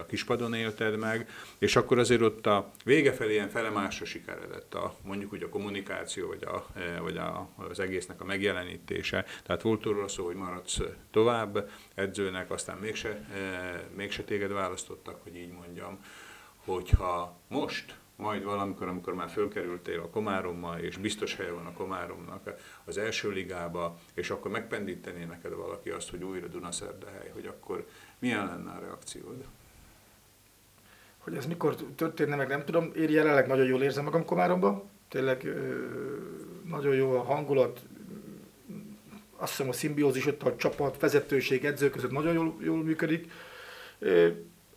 a 0.00 0.06
kispadon 0.06 0.54
élted 0.54 0.98
meg, 0.98 1.28
és 1.58 1.76
akkor 1.76 1.98
azért 1.98 2.20
ott 2.20 2.46
a 2.46 2.70
vége 2.84 3.12
felé 3.12 3.32
ilyen 3.32 3.48
felemásra 3.48 4.04
sikeredett 4.04 4.74
a, 4.74 4.94
mondjuk 5.02 5.32
úgy 5.32 5.42
a 5.42 5.48
kommunikáció, 5.48 6.26
vagy, 6.28 6.44
a, 6.44 6.66
vagy 7.00 7.16
a, 7.16 7.48
az 7.70 7.80
egésznek 7.80 8.20
a 8.20 8.24
megjelenítése. 8.24 9.24
Tehát 9.42 9.62
volt 9.62 9.84
róla 9.84 10.08
szó, 10.08 10.24
hogy 10.24 10.34
maradsz 10.34 10.80
tovább 11.10 11.70
edzőnek, 11.94 12.50
aztán 12.50 12.78
mégse, 12.78 13.28
mégse 13.96 14.22
téged 14.22 14.52
választottak, 14.52 15.22
hogy 15.22 15.36
így 15.36 15.52
mondjam, 15.52 16.04
hogyha 16.64 17.40
most 17.48 17.94
majd 18.18 18.44
valamikor, 18.44 18.88
amikor 18.88 19.14
már 19.14 19.28
fölkerültél 19.28 20.00
a 20.00 20.08
Komárommal, 20.08 20.78
és 20.78 20.96
biztos 20.96 21.36
helye 21.36 21.50
van 21.52 21.66
a 21.66 21.72
Komáromnak 21.72 22.54
az 22.84 22.98
első 22.98 23.30
ligába, 23.30 23.98
és 24.14 24.30
akkor 24.30 24.50
megpendítené 24.50 25.24
neked 25.24 25.54
valaki 25.54 25.90
azt, 25.90 26.10
hogy 26.10 26.24
újra 26.24 26.46
Dunaszerdehely, 26.46 27.30
hogy 27.32 27.46
akkor 27.46 27.86
milyen 28.18 28.46
lenne 28.46 28.70
a 28.70 28.80
reakciód? 28.80 29.44
Hogy 31.18 31.34
ez 31.34 31.46
mikor 31.46 31.74
történne 31.74 32.36
meg, 32.36 32.48
nem 32.48 32.64
tudom. 32.64 32.92
Én 32.96 33.10
jelenleg 33.10 33.46
nagyon 33.46 33.66
jól 33.66 33.82
érzem 33.82 34.04
magam 34.04 34.24
Komáromban. 34.24 34.82
Tényleg 35.08 35.54
nagyon 36.64 36.94
jó 36.94 37.16
a 37.16 37.22
hangulat, 37.22 37.80
azt 39.36 39.50
hiszem 39.50 39.68
a 39.68 39.72
szimbiózis 39.72 40.26
ott 40.26 40.42
a 40.42 40.56
csapat, 40.56 41.00
vezetőség, 41.00 41.64
edző 41.64 41.90
között 41.90 42.10
nagyon 42.10 42.34
jól, 42.34 42.56
jól 42.60 42.82
működik. 42.82 43.30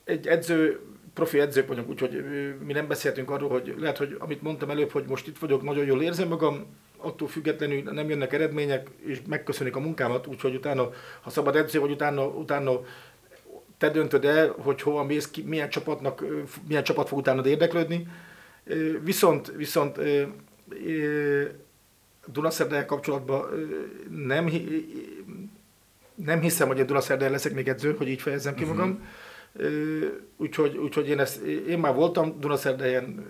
Egy 0.04 0.28
edző 0.28 0.80
profi 1.14 1.40
edzők 1.40 1.68
vagyunk, 1.68 1.90
úgyhogy 1.90 2.24
mi 2.66 2.74
nem 2.74 2.88
beszéltünk 2.88 3.30
arról, 3.30 3.50
hogy 3.50 3.76
lehet, 3.78 3.98
hogy 3.98 4.16
amit 4.20 4.42
mondtam 4.42 4.70
előbb, 4.70 4.92
hogy 4.92 5.06
most 5.08 5.28
itt 5.28 5.38
vagyok, 5.38 5.64
nagyon 5.64 5.86
jól 5.86 6.02
érzem 6.02 6.28
magam, 6.28 6.66
attól 6.98 7.28
függetlenül 7.28 7.82
nem 7.92 8.10
jönnek 8.10 8.34
eredmények, 8.34 8.90
és 9.06 9.22
megköszönik 9.28 9.76
a 9.76 9.80
munkámat, 9.80 10.28
úgyhogy 10.28 10.56
utána, 10.56 10.90
ha 11.22 11.30
szabad 11.30 11.56
edző 11.56 11.80
vagy, 11.80 11.92
utána, 11.92 12.28
utána 12.28 12.80
te 13.78 13.90
döntöd 13.90 14.26
el, 14.26 14.50
hogy 14.50 14.82
hova 14.82 15.04
mész 15.04 15.30
ki, 15.30 15.42
milyen, 15.42 15.70
csapatnak, 15.70 16.26
milyen 16.68 16.84
csapat 16.84 17.08
fog 17.08 17.20
utána 17.20 17.48
érdeklődni. 17.48 18.08
Viszont, 19.04 19.52
viszont 19.56 20.00
Dunaszerdel 22.26 22.86
kapcsolatban 22.86 23.46
nem, 24.10 24.50
nem 26.16 26.42
hiszem, 26.42 26.68
hogy 26.68 26.78
én 26.78 26.86
Dunaszerdel 26.86 27.32
leszek 27.32 27.54
még 27.54 27.68
edző, 27.68 27.96
hogy 27.98 28.08
így 28.08 28.22
fejezzem 28.22 28.56
ki 28.56 28.66
magam. 28.66 28.90
Uh-huh 28.90 29.06
Úgyhogy, 30.38 30.78
úgyhogy 30.78 31.08
én, 31.08 31.20
ezt, 31.20 31.42
én 31.44 31.80
már 31.80 31.94
voltam 31.94 32.40
Dunaszerdehelyen. 32.40 33.26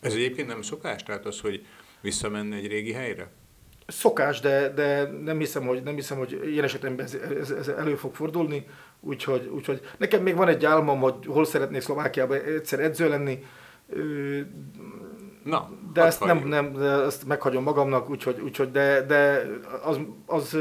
Ez 0.00 0.12
egyébként 0.12 0.48
nem 0.48 0.62
szokás? 0.62 1.02
Tehát 1.02 1.26
az, 1.26 1.40
hogy 1.40 1.66
visszamenni 2.00 2.56
egy 2.56 2.66
régi 2.66 2.92
helyre? 2.92 3.30
Szokás, 3.86 4.40
de, 4.40 4.68
de 4.68 5.10
nem, 5.24 5.38
hiszem, 5.38 5.66
hogy, 5.66 5.82
nem 5.82 5.94
hiszem, 5.94 6.18
hogy 6.18 6.40
ilyen 6.44 6.64
esetemben 6.64 7.04
ez, 7.04 7.14
ez, 7.14 7.50
ez 7.50 7.68
elő 7.68 7.94
fog 7.94 8.14
fordulni. 8.14 8.66
Úgyhogy, 9.00 9.46
úgyhogy 9.46 9.80
nekem 9.98 10.22
még 10.22 10.34
van 10.34 10.48
egy 10.48 10.64
álmom, 10.64 11.00
hogy 11.00 11.14
hol 11.26 11.44
szeretnék 11.44 11.80
Szlovákiában 11.80 12.40
egyszer 12.42 12.80
edző 12.80 13.08
lenni. 13.08 13.44
Na, 15.44 15.70
de 15.92 16.02
ezt 16.02 16.24
nem, 16.24 16.48
nem, 16.48 16.72
de 16.72 16.90
ezt 16.90 17.26
meghagyom 17.26 17.62
magamnak, 17.62 18.10
úgyhogy, 18.10 18.40
úgyhogy 18.40 18.70
de, 18.70 19.02
de 19.02 19.46
az, 19.82 19.98
az 20.26 20.56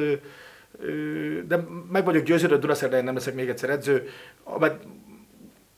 de 1.47 1.67
meg 1.91 2.05
vagyok 2.05 2.23
győződve, 2.23 2.57
Dunaszerdáján 2.57 3.05
nem 3.05 3.13
leszek 3.13 3.35
még 3.35 3.49
egyszer 3.49 3.69
edző, 3.69 4.09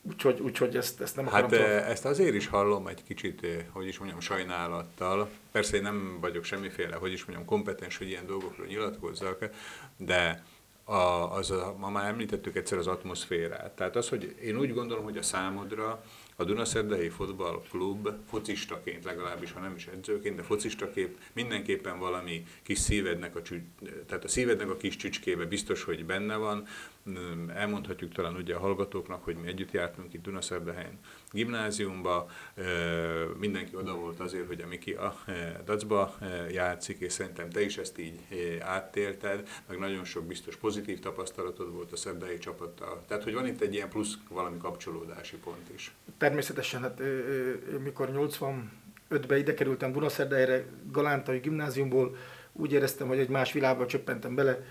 úgyhogy, 0.08 0.40
úgyhogy 0.40 0.76
ezt, 0.76 1.00
ezt 1.00 1.16
nem 1.16 1.26
hát 1.26 1.44
akarom. 1.44 1.66
Hát 1.66 1.88
ezt 1.88 2.04
azért 2.04 2.34
is 2.34 2.46
hallom 2.46 2.86
egy 2.86 3.02
kicsit, 3.02 3.46
hogy 3.70 3.86
is 3.86 3.98
mondjam, 3.98 4.20
sajnálattal. 4.20 5.28
Persze 5.52 5.76
én 5.76 5.82
nem 5.82 6.18
vagyok 6.20 6.44
semmiféle, 6.44 6.96
hogy 6.96 7.12
is 7.12 7.24
mondjam, 7.24 7.48
kompetens, 7.48 7.98
hogy 7.98 8.08
ilyen 8.08 8.26
dolgokról 8.26 8.66
nyilatkozzak, 8.66 9.48
de 9.96 10.44
a, 10.84 10.94
az 11.34 11.50
a, 11.50 11.74
ma 11.78 11.90
már 11.90 12.08
említettük 12.08 12.56
egyszer 12.56 12.78
az 12.78 12.86
atmoszférát. 12.86 13.70
Tehát 13.70 13.96
az, 13.96 14.08
hogy 14.08 14.36
én 14.42 14.58
úgy 14.58 14.74
gondolom, 14.74 15.04
hogy 15.04 15.16
a 15.16 15.22
számodra 15.22 16.04
a 16.36 16.44
Dunaszerdei 16.44 17.08
Fotball 17.08 17.62
Klub 17.70 18.08
focistaként 18.28 19.04
legalábbis, 19.04 19.52
ha 19.52 19.60
nem 19.60 19.74
is 19.74 19.86
edzőként, 19.86 20.36
de 20.36 20.42
focistaként 20.42 21.18
mindenképpen 21.32 21.98
valami 21.98 22.44
kis 22.62 22.78
szívednek 22.78 23.36
a, 23.36 23.42
csücs, 23.42 23.62
tehát 24.06 24.24
a 24.24 24.28
szívednek 24.28 24.70
a 24.70 24.76
kis 24.76 24.96
csücskébe 24.96 25.44
biztos, 25.44 25.82
hogy 25.82 26.04
benne 26.04 26.36
van. 26.36 26.66
Elmondhatjuk 27.48 28.12
talán 28.12 28.34
ugye 28.34 28.54
a 28.54 28.58
hallgatóknak, 28.58 29.24
hogy 29.24 29.36
mi 29.36 29.48
együtt 29.48 29.70
jártunk 29.70 30.12
itt 30.14 30.22
Dunaszerdahelyen 30.22 30.98
gimnáziumba, 31.36 32.30
mindenki 33.38 33.76
oda 33.76 33.94
volt 33.94 34.20
azért, 34.20 34.46
hogy 34.46 34.60
a 34.60 34.66
Miki 34.66 34.92
a 34.92 35.14
dacba 35.64 36.14
játszik, 36.50 37.00
és 37.00 37.12
szerintem 37.12 37.50
te 37.50 37.60
is 37.60 37.76
ezt 37.76 37.98
így 37.98 38.20
áttélted, 38.60 39.48
meg 39.68 39.78
nagyon 39.78 40.04
sok 40.04 40.24
biztos 40.24 40.56
pozitív 40.56 40.98
tapasztalatod 40.98 41.72
volt 41.72 41.92
a 41.92 41.96
szerdai 41.96 42.38
csapattal. 42.38 43.02
Tehát, 43.08 43.22
hogy 43.24 43.34
van 43.34 43.46
itt 43.46 43.60
egy 43.60 43.74
ilyen 43.74 43.88
plusz 43.88 44.14
valami 44.28 44.58
kapcsolódási 44.58 45.36
pont 45.36 45.70
is. 45.74 45.94
Természetesen, 46.18 46.80
hát 46.80 47.02
mikor 47.82 48.10
85-ben 48.12 49.38
ide 49.38 49.54
kerültem 49.54 49.92
Dunaszerdahelyre, 49.92 50.64
Galántai 50.90 51.38
gimnáziumból, 51.38 52.16
úgy 52.52 52.72
éreztem, 52.72 53.08
hogy 53.08 53.18
egy 53.18 53.28
más 53.28 53.52
világba 53.52 53.86
csöppentem 53.86 54.34
bele, 54.34 54.64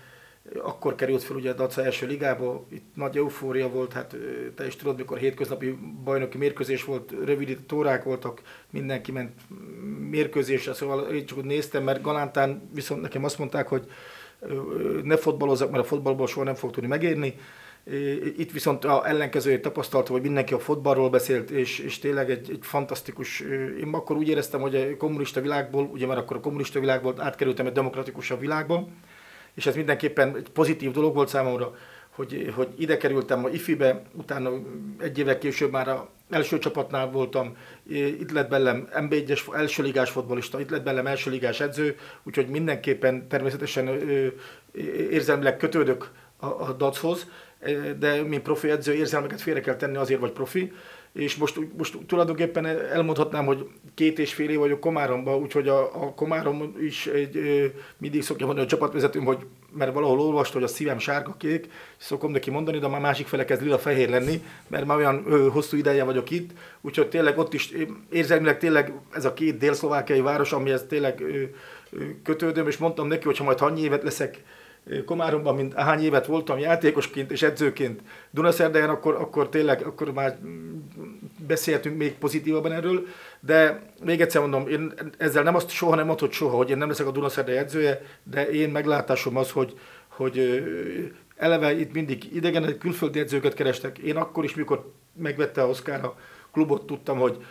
akkor 0.62 0.94
került 0.94 1.22
fel 1.22 1.36
ugye 1.36 1.50
a 1.50 1.54
Daca 1.54 1.84
első 1.84 2.06
ligába, 2.06 2.64
itt 2.68 2.86
nagy 2.94 3.16
eufória 3.16 3.68
volt, 3.68 3.92
hát 3.92 4.16
te 4.54 4.66
is 4.66 4.76
tudod, 4.76 4.96
mikor 4.96 5.18
hétköznapi 5.18 5.78
bajnoki 6.04 6.38
mérkőzés 6.38 6.84
volt, 6.84 7.14
rövid 7.24 7.58
órák 7.74 8.04
voltak, 8.04 8.42
mindenki 8.70 9.12
ment 9.12 9.32
mérkőzésre, 10.10 10.74
szóval 10.74 11.00
én 11.00 11.26
csak 11.26 11.38
úgy 11.38 11.44
néztem, 11.44 11.82
mert 11.82 12.02
Galántán 12.02 12.70
viszont 12.74 13.00
nekem 13.00 13.24
azt 13.24 13.38
mondták, 13.38 13.68
hogy 13.68 13.86
ne 15.02 15.16
fotbalozzak, 15.16 15.70
mert 15.70 15.82
a 15.82 15.86
fotballból 15.86 16.26
soha 16.26 16.44
nem 16.44 16.54
fog 16.54 16.70
tudni 16.70 16.88
megérni. 16.88 17.34
Itt 18.36 18.52
viszont 18.52 18.84
a 18.84 19.08
ellenkezőjét 19.08 19.62
tapasztalta, 19.62 20.12
hogy 20.12 20.22
mindenki 20.22 20.54
a 20.54 20.58
fotballról 20.58 21.10
beszélt, 21.10 21.50
és, 21.50 21.78
és 21.78 21.98
tényleg 21.98 22.30
egy, 22.30 22.50
egy 22.50 22.58
fantasztikus, 22.60 23.40
én 23.80 23.88
akkor 23.92 24.16
úgy 24.16 24.28
éreztem, 24.28 24.60
hogy 24.60 24.76
a 24.76 24.96
kommunista 24.96 25.40
világból, 25.40 25.90
ugye 25.92 26.06
már 26.06 26.18
akkor 26.18 26.36
a 26.36 26.40
kommunista 26.40 26.80
világból 26.80 27.14
átkerültem 27.18 27.66
egy 27.66 27.72
demokratikusabb 27.72 28.40
világba, 28.40 28.88
és 29.56 29.66
ez 29.66 29.74
mindenképpen 29.74 30.36
egy 30.36 30.48
pozitív 30.48 30.90
dolog 30.90 31.14
volt 31.14 31.28
számomra, 31.28 31.74
hogy, 32.10 32.52
hogy 32.54 32.68
ide 32.76 32.96
kerültem 32.96 33.44
a 33.44 33.48
IFI-be, 33.48 34.02
utána 34.12 34.50
egy 34.98 35.18
évek 35.18 35.38
később 35.38 35.70
már 35.70 35.88
a 35.88 36.08
első 36.30 36.58
csapatnál 36.58 37.10
voltam, 37.10 37.56
itt 37.92 38.30
lett 38.30 38.48
belem 38.48 38.88
MB1-es 38.92 39.54
első 39.54 39.82
ligás 39.82 40.10
fotbalista, 40.10 40.60
itt 40.60 40.70
lett 40.70 40.82
belem 40.82 41.06
első 41.06 41.30
ligás 41.30 41.60
edző, 41.60 41.96
úgyhogy 42.22 42.48
mindenképpen 42.48 43.28
természetesen 43.28 43.88
érzelmileg 45.10 45.56
kötődök 45.56 46.10
a, 46.36 46.46
a 46.46 46.72
DAC-hoz, 46.72 47.26
de 47.98 48.22
mint 48.22 48.42
profi 48.42 48.70
edző 48.70 48.94
érzelmeket 48.94 49.40
félre 49.40 49.60
kell 49.60 49.76
tenni, 49.76 49.96
azért 49.96 50.20
vagy 50.20 50.32
profi, 50.32 50.72
és 51.16 51.36
most, 51.36 51.58
most 51.76 51.98
tulajdonképpen 52.06 52.66
elmondhatnám, 52.66 53.46
hogy 53.46 53.68
két 53.94 54.18
és 54.18 54.34
fél 54.34 54.50
év 54.50 54.58
vagyok 54.58 54.80
Komáromban, 54.80 55.34
úgyhogy 55.34 55.68
a, 55.68 55.80
a 55.80 56.14
Komárom 56.14 56.76
is 56.80 57.06
egy, 57.06 57.38
mindig 57.98 58.22
szokja 58.22 58.46
mondani 58.46 58.66
a 58.66 58.70
csapatvezetőm, 58.70 59.24
hogy 59.24 59.46
mert 59.72 59.92
valahol 59.92 60.20
olvast, 60.20 60.52
hogy 60.52 60.62
a 60.62 60.66
szívem 60.66 60.98
sárga-kék, 60.98 61.68
szokom 61.96 62.30
neki 62.30 62.50
mondani, 62.50 62.78
de 62.78 62.88
már 62.88 63.00
másik 63.00 63.26
fele 63.26 63.44
kezd 63.44 63.62
lila-fehér 63.62 64.08
lenni, 64.08 64.42
mert 64.66 64.86
már 64.86 64.96
olyan 64.96 65.22
ö, 65.26 65.48
hosszú 65.48 65.76
ideje 65.76 66.04
vagyok 66.04 66.30
itt, 66.30 66.50
úgyhogy 66.80 67.08
tényleg 67.08 67.38
ott 67.38 67.54
is 67.54 67.72
érzelmileg 68.10 68.58
tényleg 68.58 68.92
ez 69.12 69.24
a 69.24 69.34
két 69.34 69.58
dél-szlovákiai 69.58 70.20
város, 70.20 70.52
amihez 70.52 70.84
tényleg 70.88 71.20
ö, 71.20 71.42
ö, 71.90 72.04
kötődöm, 72.22 72.66
és 72.66 72.76
mondtam 72.76 73.06
neki, 73.06 73.24
hogy 73.24 73.38
ha 73.38 73.44
majd 73.44 73.60
annyi 73.60 73.80
évet 73.80 74.02
leszek 74.02 74.42
Komáromban, 75.04 75.54
mint 75.54 75.74
hány 75.74 76.02
évet 76.02 76.26
voltam 76.26 76.58
játékosként 76.58 77.30
és 77.30 77.42
edzőként 77.42 78.00
Dunaszerdahelyen, 78.30 78.94
akkor, 78.94 79.14
akkor 79.14 79.48
tényleg 79.48 79.86
akkor 79.86 80.12
már 80.12 80.38
beszéltünk 81.46 81.96
még 81.96 82.14
pozitívabban 82.14 82.72
erről, 82.72 83.06
de 83.40 83.82
még 84.04 84.20
egyszer 84.20 84.40
mondom, 84.40 84.68
én 84.68 84.92
ezzel 85.18 85.42
nem 85.42 85.54
azt 85.54 85.70
soha 85.70 85.94
nem 85.94 86.06
mondott 86.06 86.32
soha, 86.32 86.56
hogy 86.56 86.70
én 86.70 86.78
nem 86.78 86.88
leszek 86.88 87.06
a 87.06 87.10
Dunaszerdai 87.10 87.56
edzője, 87.56 88.02
de 88.22 88.50
én 88.50 88.70
meglátásom 88.70 89.36
az, 89.36 89.50
hogy, 89.50 89.78
hogy 90.08 90.64
eleve 91.36 91.78
itt 91.78 91.92
mindig 91.92 92.34
idegen, 92.34 92.78
külföldi 92.78 93.18
edzőket 93.18 93.54
kerestek. 93.54 93.98
Én 93.98 94.16
akkor 94.16 94.44
is, 94.44 94.54
mikor 94.54 94.92
megvette 95.16 95.62
a 95.62 95.68
Oszkár 95.68 96.04
a 96.04 96.16
klubot, 96.52 96.86
tudtam, 96.86 97.18
hogy 97.18 97.44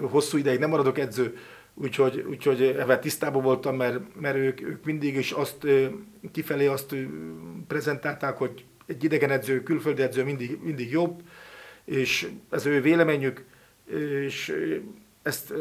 hosszú 0.00 0.38
ideig 0.38 0.58
nem 0.58 0.70
maradok 0.70 0.98
edző, 0.98 1.36
úgyhogy, 1.74 2.24
úgyhogy 2.28 2.62
ebben 2.62 3.00
tisztában 3.00 3.42
voltam, 3.42 3.76
mert, 3.76 4.20
mert 4.20 4.36
ők, 4.36 4.60
ők 4.60 4.84
mindig 4.84 5.16
is 5.16 5.30
azt 5.30 5.66
kifelé 6.32 6.66
azt 6.66 6.94
prezentálták, 7.66 8.36
hogy 8.36 8.64
egy 8.86 9.04
idegen 9.04 9.30
edző, 9.30 9.62
külföldi 9.62 10.02
edző 10.02 10.24
mindig, 10.24 10.58
mindig 10.62 10.90
jobb, 10.90 11.22
és 11.84 12.30
ez 12.50 12.66
ő 12.66 12.80
véleményük, 12.80 13.44
és 14.24 14.56
ezt... 15.22 15.54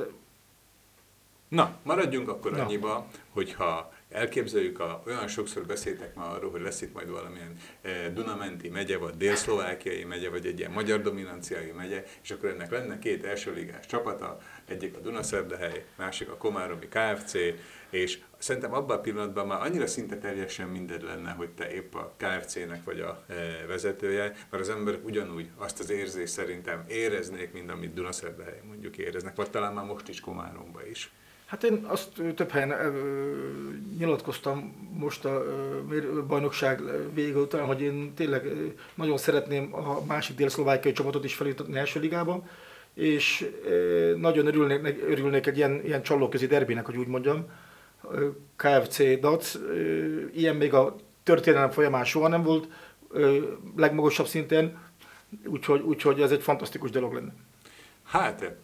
Na, 1.47 1.77
maradjunk 1.83 2.29
akkor 2.29 2.51
Na. 2.51 2.63
annyiba, 2.63 3.07
hogyha 3.29 3.93
elképzeljük, 4.11 4.79
a, 4.79 5.03
olyan 5.05 5.27
sokszor 5.27 5.65
beszéltek 5.65 6.15
már 6.15 6.29
arról, 6.29 6.51
hogy 6.51 6.61
lesz 6.61 6.81
itt 6.81 6.93
majd 6.93 7.09
valamilyen 7.09 7.55
e, 7.81 8.09
Dunamenti 8.09 8.69
megye, 8.69 8.97
vagy 8.97 9.13
Dél-Szlovákiai 9.17 10.03
megye, 10.03 10.29
vagy 10.29 10.45
egy 10.45 10.59
ilyen 10.59 10.71
magyar 10.71 11.01
dominanciai 11.01 11.71
megye, 11.71 12.03
és 12.23 12.31
akkor 12.31 12.49
ennek 12.49 12.71
lenne 12.71 12.99
két 12.99 13.25
elsőligás 13.25 13.85
csapata, 13.85 14.37
egyik 14.65 14.95
a 14.95 14.99
Dunaszerdahely, 14.99 15.85
másik 15.95 16.29
a 16.29 16.37
Komáromi 16.37 16.87
KFC, 16.87 17.33
és 17.89 18.19
szerintem 18.37 18.73
abban 18.73 18.97
a 18.97 19.01
pillanatban 19.01 19.47
már 19.47 19.61
annyira 19.61 19.87
szinte 19.87 20.17
teljesen 20.17 20.67
mindegy 20.67 21.01
lenne, 21.01 21.31
hogy 21.31 21.49
te 21.49 21.71
épp 21.71 21.95
a 21.95 22.15
KFC-nek 22.17 22.83
vagy 22.83 22.99
a 22.99 23.23
e, 23.27 23.65
vezetője, 23.67 24.35
mert 24.49 24.63
az 24.63 24.69
emberek 24.69 25.05
ugyanúgy 25.05 25.49
azt 25.55 25.79
az 25.79 25.89
érzést 25.89 26.33
szerintem 26.33 26.83
éreznék, 26.87 27.53
mint 27.53 27.71
amit 27.71 27.93
Dunaszerdahely 27.93 28.61
mondjuk 28.67 28.97
éreznek, 28.97 29.35
vagy 29.35 29.49
talán 29.49 29.73
már 29.73 29.85
most 29.85 30.07
is 30.07 30.19
Komáromba 30.19 30.85
is. 30.87 31.11
Hát 31.51 31.63
én 31.63 31.85
azt 31.87 32.09
több 32.35 32.49
helyen 32.49 32.71
ö, 32.71 32.91
nyilatkoztam 33.97 34.73
most 34.93 35.25
a 35.25 35.43
ö, 35.89 36.25
bajnokság 36.27 36.81
vége 37.13 37.37
után, 37.37 37.65
hogy 37.65 37.81
én 37.81 38.13
tényleg 38.13 38.47
nagyon 38.93 39.17
szeretném 39.17 39.75
a 39.75 40.05
másik 40.05 40.35
dél-szlovákiai 40.35 40.93
csapatot 40.93 41.23
is 41.23 41.33
feljutatni 41.33 41.77
első 41.77 41.99
ligában, 41.99 42.49
és 42.93 43.49
ö, 43.65 44.13
nagyon 44.17 44.45
örülnék, 44.45 45.03
örülnék 45.07 45.47
egy 45.47 45.57
ilyen, 45.57 45.81
ilyen 45.85 46.03
csalóközi 46.03 46.47
derbinek, 46.47 46.85
hogy 46.85 46.97
úgy 46.97 47.07
mondjam, 47.07 47.45
KFC 48.55 49.19
DAC, 49.19 49.55
ilyen 50.33 50.55
még 50.55 50.73
a 50.73 50.95
történelem 51.23 51.71
folyamán 51.71 52.03
soha 52.05 52.27
nem 52.27 52.43
volt, 52.43 52.67
legmagasabb 53.75 54.27
szinten, 54.27 54.79
úgyhogy, 55.45 55.81
úgyhogy 55.81 56.21
ez 56.21 56.31
egy 56.31 56.41
fantasztikus 56.41 56.89
dolog 56.89 57.13
lenne. 57.13 57.33
Hát 58.03 58.55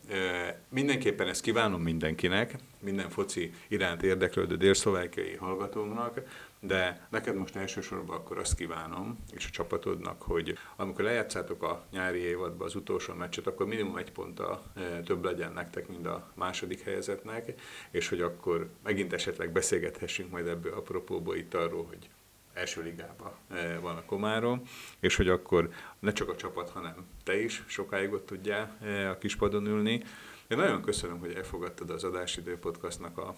mindenképpen 0.69 1.27
ezt 1.27 1.41
kívánom 1.41 1.81
mindenkinek, 1.81 2.55
minden 2.79 3.09
foci 3.09 3.53
iránt 3.67 4.03
érdeklődő 4.03 4.57
délszlovákiai 4.57 5.35
hallgatónknak, 5.35 6.21
de 6.59 7.07
neked 7.09 7.35
most 7.35 7.55
elsősorban 7.55 8.15
akkor 8.15 8.37
azt 8.37 8.55
kívánom, 8.55 9.17
és 9.31 9.45
a 9.45 9.51
csapatodnak, 9.51 10.21
hogy 10.21 10.57
amikor 10.75 11.03
lejátszátok 11.03 11.63
a 11.63 11.85
nyári 11.91 12.19
évadba 12.19 12.65
az 12.65 12.75
utolsó 12.75 13.13
meccset, 13.13 13.47
akkor 13.47 13.67
minimum 13.67 13.97
egy 13.97 14.11
ponttal 14.11 14.63
több 15.05 15.23
legyen 15.23 15.53
nektek, 15.53 15.87
mint 15.87 16.07
a 16.07 16.31
második 16.33 16.81
helyezetnek, 16.83 17.53
és 17.91 18.09
hogy 18.09 18.21
akkor 18.21 18.69
megint 18.83 19.13
esetleg 19.13 19.51
beszélgethessünk 19.51 20.31
majd 20.31 20.47
ebből 20.47 20.73
apropóból 20.73 21.35
itt 21.35 21.53
arról, 21.53 21.85
hogy 21.85 22.09
első 22.57 22.81
ligában 22.81 23.31
eh, 23.49 23.77
van 23.81 23.95
a 23.95 24.05
Komárom, 24.05 24.61
és 24.99 25.15
hogy 25.15 25.29
akkor 25.29 25.69
ne 25.99 26.11
csak 26.11 26.29
a 26.29 26.35
csapat, 26.35 26.69
hanem 26.69 26.95
te 27.23 27.41
is 27.41 27.63
sokáig 27.67 28.13
ott 28.13 28.25
tudjál 28.25 28.77
eh, 28.81 29.09
a 29.09 29.17
kispadon 29.17 29.65
ülni. 29.65 30.03
Én 30.47 30.57
nagyon 30.57 30.81
köszönöm, 30.81 31.19
hogy 31.19 31.33
elfogadtad 31.33 31.89
az 31.89 32.03
Adásidő 32.03 32.57
Podcastnak 32.57 33.17
a 33.17 33.35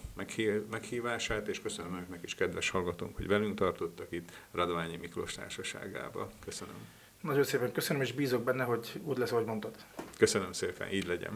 meghívását, 0.70 1.48
és 1.48 1.60
köszönöm 1.60 1.92
önöknek 1.92 2.22
is, 2.22 2.34
kedves 2.34 2.70
hallgatónk, 2.70 3.16
hogy 3.16 3.26
velünk 3.26 3.58
tartottak 3.58 4.06
itt 4.10 4.28
Radványi 4.52 4.96
Miklós 4.96 5.34
társaságába. 5.34 6.30
Köszönöm. 6.44 6.74
Nagyon 7.20 7.44
szépen 7.44 7.72
köszönöm, 7.72 8.02
és 8.02 8.12
bízok 8.12 8.42
benne, 8.42 8.64
hogy 8.64 9.00
úgy 9.04 9.18
lesz, 9.18 9.32
ahogy 9.32 9.44
mondtad. 9.44 9.74
Köszönöm 10.18 10.52
szépen, 10.52 10.92
így 10.92 11.06
legyen. 11.06 11.28